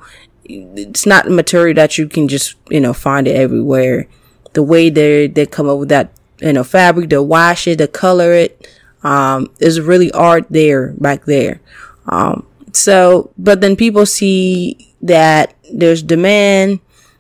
it's 0.49 1.05
not 1.05 1.29
material 1.29 1.75
that 1.75 1.97
you 1.97 2.07
can 2.07 2.27
just 2.27 2.55
you 2.69 2.79
know 2.79 2.93
find 2.93 3.27
it 3.27 3.35
everywhere. 3.35 4.07
The 4.53 4.63
way 4.63 4.89
they 4.89 5.27
they 5.27 5.45
come 5.45 5.69
up 5.69 5.77
with 5.77 5.89
that 5.89 6.11
you 6.39 6.53
know 6.53 6.63
fabric 6.63 7.09
they 7.09 7.17
wash 7.17 7.67
it 7.67 7.77
they 7.77 7.87
color 7.87 8.33
it 8.33 8.67
um 9.03 9.49
there's 9.59 9.79
really 9.79 10.11
art 10.11 10.45
there 10.49 10.93
back 10.97 11.25
there. 11.25 11.61
Um 12.07 12.45
so 12.73 13.31
but 13.37 13.61
then 13.61 13.75
people 13.75 14.05
see 14.05 14.93
that 15.01 15.53
there's 15.71 16.01
demand 16.01 16.79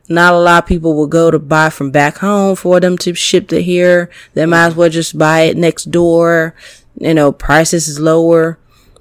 not 0.09 0.33
a 0.33 0.39
lot 0.39 0.63
of 0.63 0.67
people 0.67 0.95
will 0.95 1.07
go 1.07 1.31
to 1.31 1.39
buy 1.39 1.69
from 1.69 1.91
back 1.91 2.17
home 2.17 2.55
for 2.55 2.79
them 2.79 2.97
to 2.99 3.13
ship 3.13 3.47
to 3.49 3.61
here. 3.61 4.09
They 4.33 4.45
might 4.45 4.67
as 4.67 4.75
well 4.75 4.89
just 4.89 5.17
buy 5.17 5.41
it 5.41 5.57
next 5.57 5.91
door. 5.91 6.55
You 6.99 7.13
know 7.13 7.31
prices 7.31 7.87
is 7.87 7.99
lower 7.99 8.59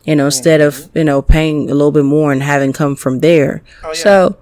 you 0.08 0.16
know 0.16 0.24
instead 0.24 0.62
of 0.62 0.88
you 0.94 1.04
know 1.04 1.20
paying 1.20 1.70
a 1.70 1.74
little 1.74 1.92
bit 1.92 2.04
more 2.04 2.32
and 2.32 2.42
having 2.42 2.72
come 2.72 2.96
from 2.96 3.20
there. 3.20 3.62
Oh, 3.84 3.92
so 3.92 4.36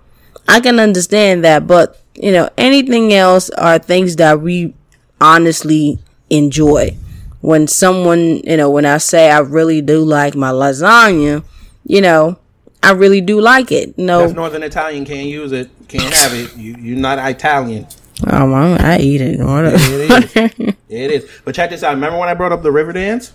i 0.46 0.60
can 0.60 0.78
understand 0.78 1.44
that 1.44 1.66
but 1.66 2.00
you 2.14 2.30
know 2.30 2.48
anything 2.56 3.12
else 3.12 3.50
are 3.50 3.80
things 3.80 4.14
that 4.16 4.40
we 4.40 4.74
honestly 5.20 5.98
enjoy. 6.30 6.96
When 7.40 7.66
someone 7.66 8.36
you 8.44 8.56
know 8.56 8.70
when 8.70 8.86
i 8.86 8.98
say 8.98 9.28
i 9.28 9.40
really 9.40 9.82
do 9.82 10.04
like 10.04 10.36
my 10.36 10.50
lasagna 10.50 11.42
you 11.84 12.00
know 12.00 12.38
i 12.80 12.92
really 12.92 13.20
do 13.20 13.40
like 13.40 13.72
it. 13.72 13.98
No. 13.98 14.28
Northern 14.28 14.62
Italian. 14.62 15.04
Can't 15.04 15.28
use 15.28 15.50
it. 15.50 15.68
Can't 15.88 16.12
have 16.14 16.34
it. 16.34 16.56
You 16.56 16.76
you're 16.76 16.98
not 16.98 17.18
Italian. 17.18 17.86
Oh, 18.26 18.52
I, 18.52 18.94
I 18.94 18.98
eat 18.98 19.20
it 19.20 19.38
it 19.40 20.50
is. 20.50 20.74
It 20.88 21.10
is. 21.10 21.30
But 21.44 21.54
check 21.54 21.70
this 21.70 21.82
out. 21.82 21.94
Remember 21.94 22.18
when 22.18 22.28
I 22.28 22.34
brought 22.34 22.52
up 22.52 22.62
the 22.62 22.72
river 22.72 22.92
dance? 22.92 23.32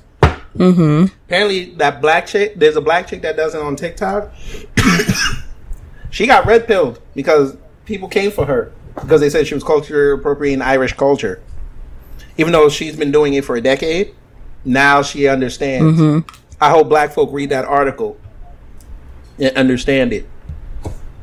Mm-hmm. 0.58 1.14
Apparently, 1.26 1.66
that 1.76 2.02
black 2.02 2.26
chick, 2.26 2.56
there's 2.56 2.76
a 2.76 2.82
black 2.82 3.08
chick 3.08 3.22
that 3.22 3.36
does 3.36 3.56
it 3.56 3.62
on 3.62 3.76
TikTok. 3.76 4.34
she 6.10 6.28
got 6.28 6.46
red 6.46 6.68
pilled 6.68 7.02
because 7.14 7.58
people 7.86 8.08
came 8.08 8.32
for 8.32 8.46
her 8.46 8.72
because 8.96 9.22
they 9.22 9.30
said 9.30 9.48
she 9.48 9.54
was 9.54 9.64
culture 9.64 10.14
appropriating 10.14 10.62
Irish 10.62 10.94
culture. 10.94 11.42
Even 12.38 12.54
though 12.54 12.70
she's 12.70 12.96
been 12.96 13.12
doing 13.12 13.34
it 13.34 13.46
for 13.46 13.56
a 13.56 13.62
decade, 13.62 14.16
now 14.66 15.02
she 15.02 15.28
understands. 15.28 16.00
Mm-hmm. 16.00 16.30
I 16.60 16.70
hope 16.70 16.90
black 16.90 17.12
folk 17.12 17.32
read 17.32 17.50
that 17.50 17.66
article 17.66 18.18
and 19.40 19.56
understand 19.58 20.14
it. 20.14 20.28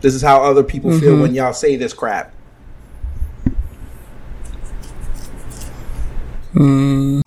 This 0.01 0.15
is 0.15 0.23
how 0.23 0.43
other 0.43 0.63
people 0.63 0.91
mm-hmm. 0.91 1.01
feel 1.01 1.21
when 1.21 1.35
y'all 1.35 1.53
say 1.53 1.77
this 1.77 1.93
crap. 1.93 2.35
Mm. 6.55 7.21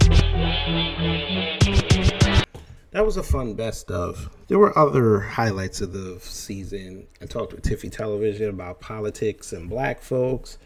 That 2.91 3.05
was 3.05 3.17
a 3.17 3.23
fun 3.23 3.53
best 3.53 3.89
of. 3.89 4.29
There 4.47 4.59
were 4.59 4.77
other 4.77 5.19
highlights 5.19 5.81
of 5.81 5.93
the 5.93 6.19
season. 6.21 7.07
I 7.21 7.25
talked 7.25 7.53
with 7.53 7.63
Tiffy 7.63 7.89
Television 7.89 8.49
about 8.49 8.79
politics 8.79 9.53
and 9.53 9.69
black 9.69 10.01
folks. 10.01 10.57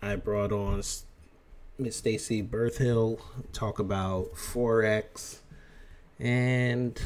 I 0.00 0.16
brought 0.16 0.52
on 0.52 0.82
Miss 1.78 1.96
Stacy 1.96 2.42
Berthill 2.42 3.20
talk 3.52 3.78
about 3.78 4.34
forex, 4.34 5.38
and 6.18 7.00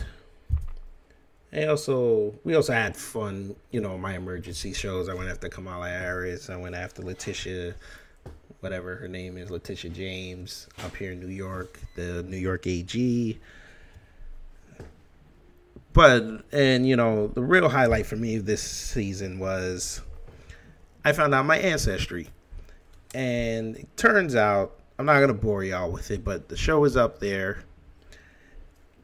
I 1.55 1.66
also 1.66 2.35
we 2.44 2.55
also 2.55 2.72
had 2.72 2.97
fun. 2.97 3.55
You 3.70 3.81
know, 3.81 3.97
my 3.97 4.14
emergency 4.14 4.72
shows. 4.72 5.09
I 5.09 5.14
went 5.14 5.31
after 5.31 5.48
Kamala 5.48 5.89
Harris. 5.89 6.51
I 6.51 6.56
went 6.56 6.74
after 6.74 7.02
Letitia 7.02 7.74
whatever 8.64 8.97
her 8.97 9.09
name 9.09 9.36
is, 9.36 9.51
Letitia 9.51 9.90
James, 9.90 10.68
up 10.86 10.97
here 10.97 11.12
in 11.12 11.20
New 11.20 11.28
York, 11.28 11.78
the 11.97 12.22
New 12.22 12.39
York 12.39 12.66
AG. 12.66 13.39
But 15.93 16.24
and 16.51 16.89
you 16.89 16.97
know, 16.97 17.26
the 17.26 17.43
real 17.43 17.68
highlight 17.68 18.06
for 18.06 18.16
me 18.16 18.39
this 18.39 18.62
season 18.62 19.39
was 19.39 20.01
I 21.05 21.12
found 21.12 21.35
out 21.35 21.44
my 21.44 21.59
ancestry. 21.59 22.31
And 23.14 23.76
it 23.76 23.97
turns 23.98 24.35
out, 24.35 24.81
I'm 24.98 25.05
not 25.05 25.20
gonna 25.20 25.35
bore 25.35 25.62
y'all 25.62 25.93
with 25.93 26.10
it, 26.10 26.24
but 26.24 26.48
the 26.48 26.56
show 26.56 26.85
is 26.85 26.97
up 26.97 27.20
there. 27.20 27.64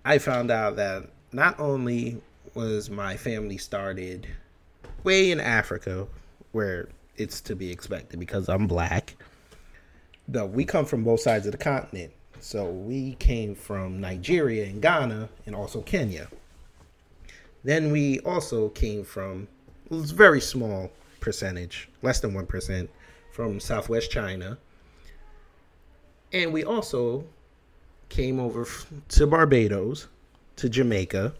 I 0.06 0.16
found 0.16 0.51
out 0.51 0.77
that 0.77 1.10
not 1.32 1.60
only 1.60 2.22
was 2.55 2.90
my 2.90 3.16
family 3.16 3.59
started 3.59 4.27
way 5.05 5.31
in 5.31 5.40
Africa, 5.40 6.06
where 6.52 6.89
it's 7.16 7.40
to 7.43 7.55
be 7.55 7.70
expected 7.70 8.18
because 8.18 8.48
I'm 8.48 8.66
black, 8.66 9.16
no, 10.28 10.47
we 10.47 10.64
come 10.64 10.85
from 10.85 11.05
both 11.05 11.20
sides 11.20 11.47
of 11.47 11.52
the 11.52 11.59
continent. 11.59 12.12
So 12.40 12.70
we 12.70 13.14
came 13.16 13.55
from 13.55 14.01
Nigeria 14.01 14.64
and 14.64 14.81
Ghana 14.81 15.28
and 15.47 15.55
also 15.55 15.82
Kenya. 15.82 16.28
Then 17.64 17.93
we 17.93 18.20
also 18.20 18.68
came 18.70 19.05
from 19.05 19.48
a 19.90 19.97
very 19.97 20.40
small 20.40 20.90
percentage, 21.20 21.89
less 22.02 22.20
than 22.20 22.32
1%, 22.32 22.89
from 23.32 23.60
Southwest 23.60 24.10
China. 24.10 24.56
And 26.32 26.52
we 26.52 26.64
also 26.64 27.24
came 28.09 28.40
over 28.40 28.66
to 29.09 29.27
Barbados, 29.27 30.09
to 30.56 30.68
Jamaica, 30.68 31.35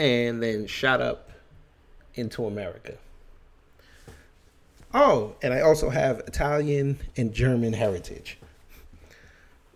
and 0.00 0.42
then 0.42 0.66
shot 0.66 1.02
up 1.02 1.30
into 2.14 2.46
America. 2.46 2.94
Oh, 4.94 5.36
and 5.42 5.52
I 5.52 5.60
also 5.60 5.90
have 5.90 6.20
Italian 6.20 6.98
and 7.18 7.34
German 7.34 7.74
heritage. 7.74 8.38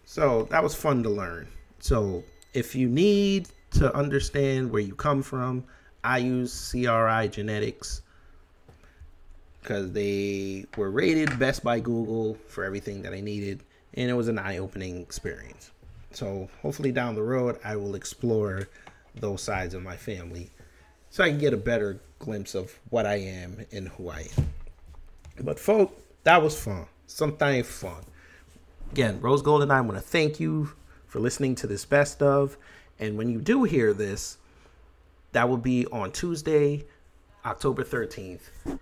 So 0.06 0.48
that 0.50 0.62
was 0.62 0.74
fun 0.74 1.02
to 1.02 1.10
learn. 1.10 1.46
So 1.78 2.24
if 2.54 2.74
you 2.74 2.88
need 2.88 3.50
to 3.72 3.94
understand 3.94 4.70
where 4.70 4.80
you 4.80 4.94
come 4.94 5.22
from, 5.22 5.62
I 6.02 6.18
use 6.18 6.70
CRI 6.70 7.28
Genetics 7.28 8.00
because 9.60 9.92
they 9.92 10.64
were 10.76 10.90
rated 10.90 11.38
best 11.38 11.62
by 11.62 11.80
Google 11.80 12.38
for 12.48 12.64
everything 12.64 13.02
that 13.02 13.12
I 13.12 13.20
needed, 13.20 13.62
and 13.92 14.10
it 14.10 14.14
was 14.14 14.28
an 14.28 14.38
eye 14.38 14.56
opening 14.56 15.00
experience. 15.02 15.70
So 16.12 16.48
hopefully 16.62 16.92
down 16.92 17.14
the 17.14 17.22
road, 17.22 17.58
I 17.62 17.76
will 17.76 17.94
explore 17.94 18.68
those 19.14 19.42
sides 19.42 19.74
of 19.74 19.82
my 19.82 19.96
family 19.96 20.50
so 21.10 21.22
I 21.22 21.30
can 21.30 21.38
get 21.38 21.52
a 21.52 21.56
better 21.56 22.00
glimpse 22.18 22.54
of 22.54 22.78
what 22.90 23.06
I 23.06 23.16
am 23.16 23.64
and 23.70 23.88
who 23.88 24.08
I 24.08 24.26
am. 24.36 24.48
But 25.40 25.60
folk, 25.60 25.96
that 26.24 26.42
was 26.42 26.60
fun. 26.60 26.86
Something 27.06 27.62
fun. 27.62 28.02
Again, 28.90 29.20
Rose 29.20 29.42
Gold 29.42 29.62
and 29.62 29.72
I 29.72 29.80
want 29.80 29.96
to 29.96 30.00
thank 30.00 30.40
you 30.40 30.72
for 31.06 31.20
listening 31.20 31.54
to 31.56 31.66
this 31.66 31.84
best 31.84 32.22
of. 32.22 32.56
And 32.98 33.16
when 33.16 33.28
you 33.28 33.40
do 33.40 33.62
hear 33.62 33.92
this, 33.92 34.38
that 35.32 35.48
will 35.48 35.56
be 35.56 35.86
on 35.86 36.10
Tuesday, 36.10 36.84
October 37.44 37.84
13th. 37.84 38.78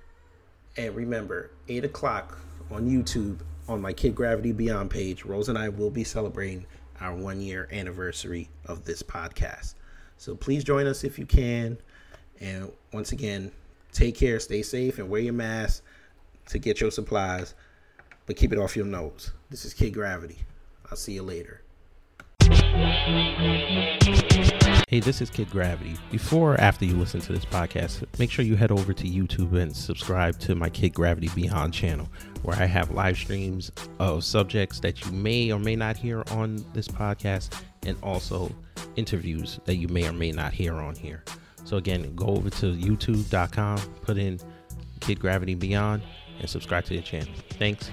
And 0.76 0.96
remember, 0.96 1.50
8 1.68 1.84
o'clock 1.84 2.38
on 2.70 2.88
YouTube 2.88 3.40
on 3.68 3.82
my 3.82 3.92
Kid 3.92 4.14
Gravity 4.14 4.52
Beyond 4.52 4.90
page, 4.90 5.24
Rose 5.24 5.48
and 5.48 5.58
I 5.58 5.68
will 5.68 5.90
be 5.90 6.04
celebrating 6.04 6.64
our 7.00 7.14
one 7.14 7.40
year 7.40 7.68
anniversary 7.72 8.48
of 8.64 8.84
this 8.84 9.02
podcast. 9.02 9.74
So 10.22 10.36
please 10.36 10.62
join 10.62 10.86
us 10.86 11.02
if 11.02 11.18
you 11.18 11.26
can. 11.26 11.76
And 12.40 12.70
once 12.92 13.10
again, 13.10 13.50
take 13.90 14.14
care, 14.14 14.38
stay 14.38 14.62
safe, 14.62 15.00
and 15.00 15.10
wear 15.10 15.20
your 15.20 15.32
mask 15.32 15.82
to 16.46 16.60
get 16.60 16.80
your 16.80 16.92
supplies, 16.92 17.54
but 18.26 18.36
keep 18.36 18.52
it 18.52 18.58
off 18.60 18.76
your 18.76 18.86
nose. 18.86 19.32
This 19.50 19.64
is 19.64 19.74
Kid 19.74 19.94
Gravity. 19.94 20.38
I'll 20.88 20.96
see 20.96 21.14
you 21.14 21.24
later. 21.24 21.62
Hey, 24.88 25.00
this 25.00 25.20
is 25.20 25.28
Kid 25.28 25.50
Gravity. 25.50 25.96
Before 26.12 26.54
or 26.54 26.60
after 26.60 26.84
you 26.84 26.94
listen 26.94 27.20
to 27.22 27.32
this 27.32 27.44
podcast, 27.44 28.04
make 28.20 28.30
sure 28.30 28.44
you 28.44 28.54
head 28.54 28.70
over 28.70 28.92
to 28.92 29.04
YouTube 29.04 29.60
and 29.60 29.74
subscribe 29.74 30.38
to 30.38 30.54
my 30.54 30.70
Kid 30.70 30.94
Gravity 30.94 31.30
Beyond 31.34 31.74
channel, 31.74 32.08
where 32.44 32.56
I 32.56 32.66
have 32.66 32.92
live 32.92 33.16
streams 33.16 33.72
of 33.98 34.22
subjects 34.22 34.78
that 34.80 35.04
you 35.04 35.10
may 35.10 35.50
or 35.50 35.58
may 35.58 35.74
not 35.74 35.96
hear 35.96 36.22
on 36.30 36.64
this 36.74 36.86
podcast, 36.86 37.60
and 37.84 37.96
also 38.02 38.50
interviews 38.96 39.60
that 39.64 39.76
you 39.76 39.88
may 39.88 40.06
or 40.08 40.12
may 40.12 40.32
not 40.32 40.52
hear 40.52 40.74
on 40.74 40.94
here. 40.94 41.22
So, 41.64 41.76
again, 41.76 42.14
go 42.14 42.26
over 42.26 42.50
to 42.50 42.74
youtube.com, 42.74 43.78
put 44.02 44.18
in 44.18 44.40
Kid 45.00 45.20
Gravity 45.20 45.54
Beyond, 45.54 46.02
and 46.40 46.48
subscribe 46.48 46.84
to 46.86 46.96
the 46.96 47.02
channel. 47.02 47.32
Thanks. 47.50 47.90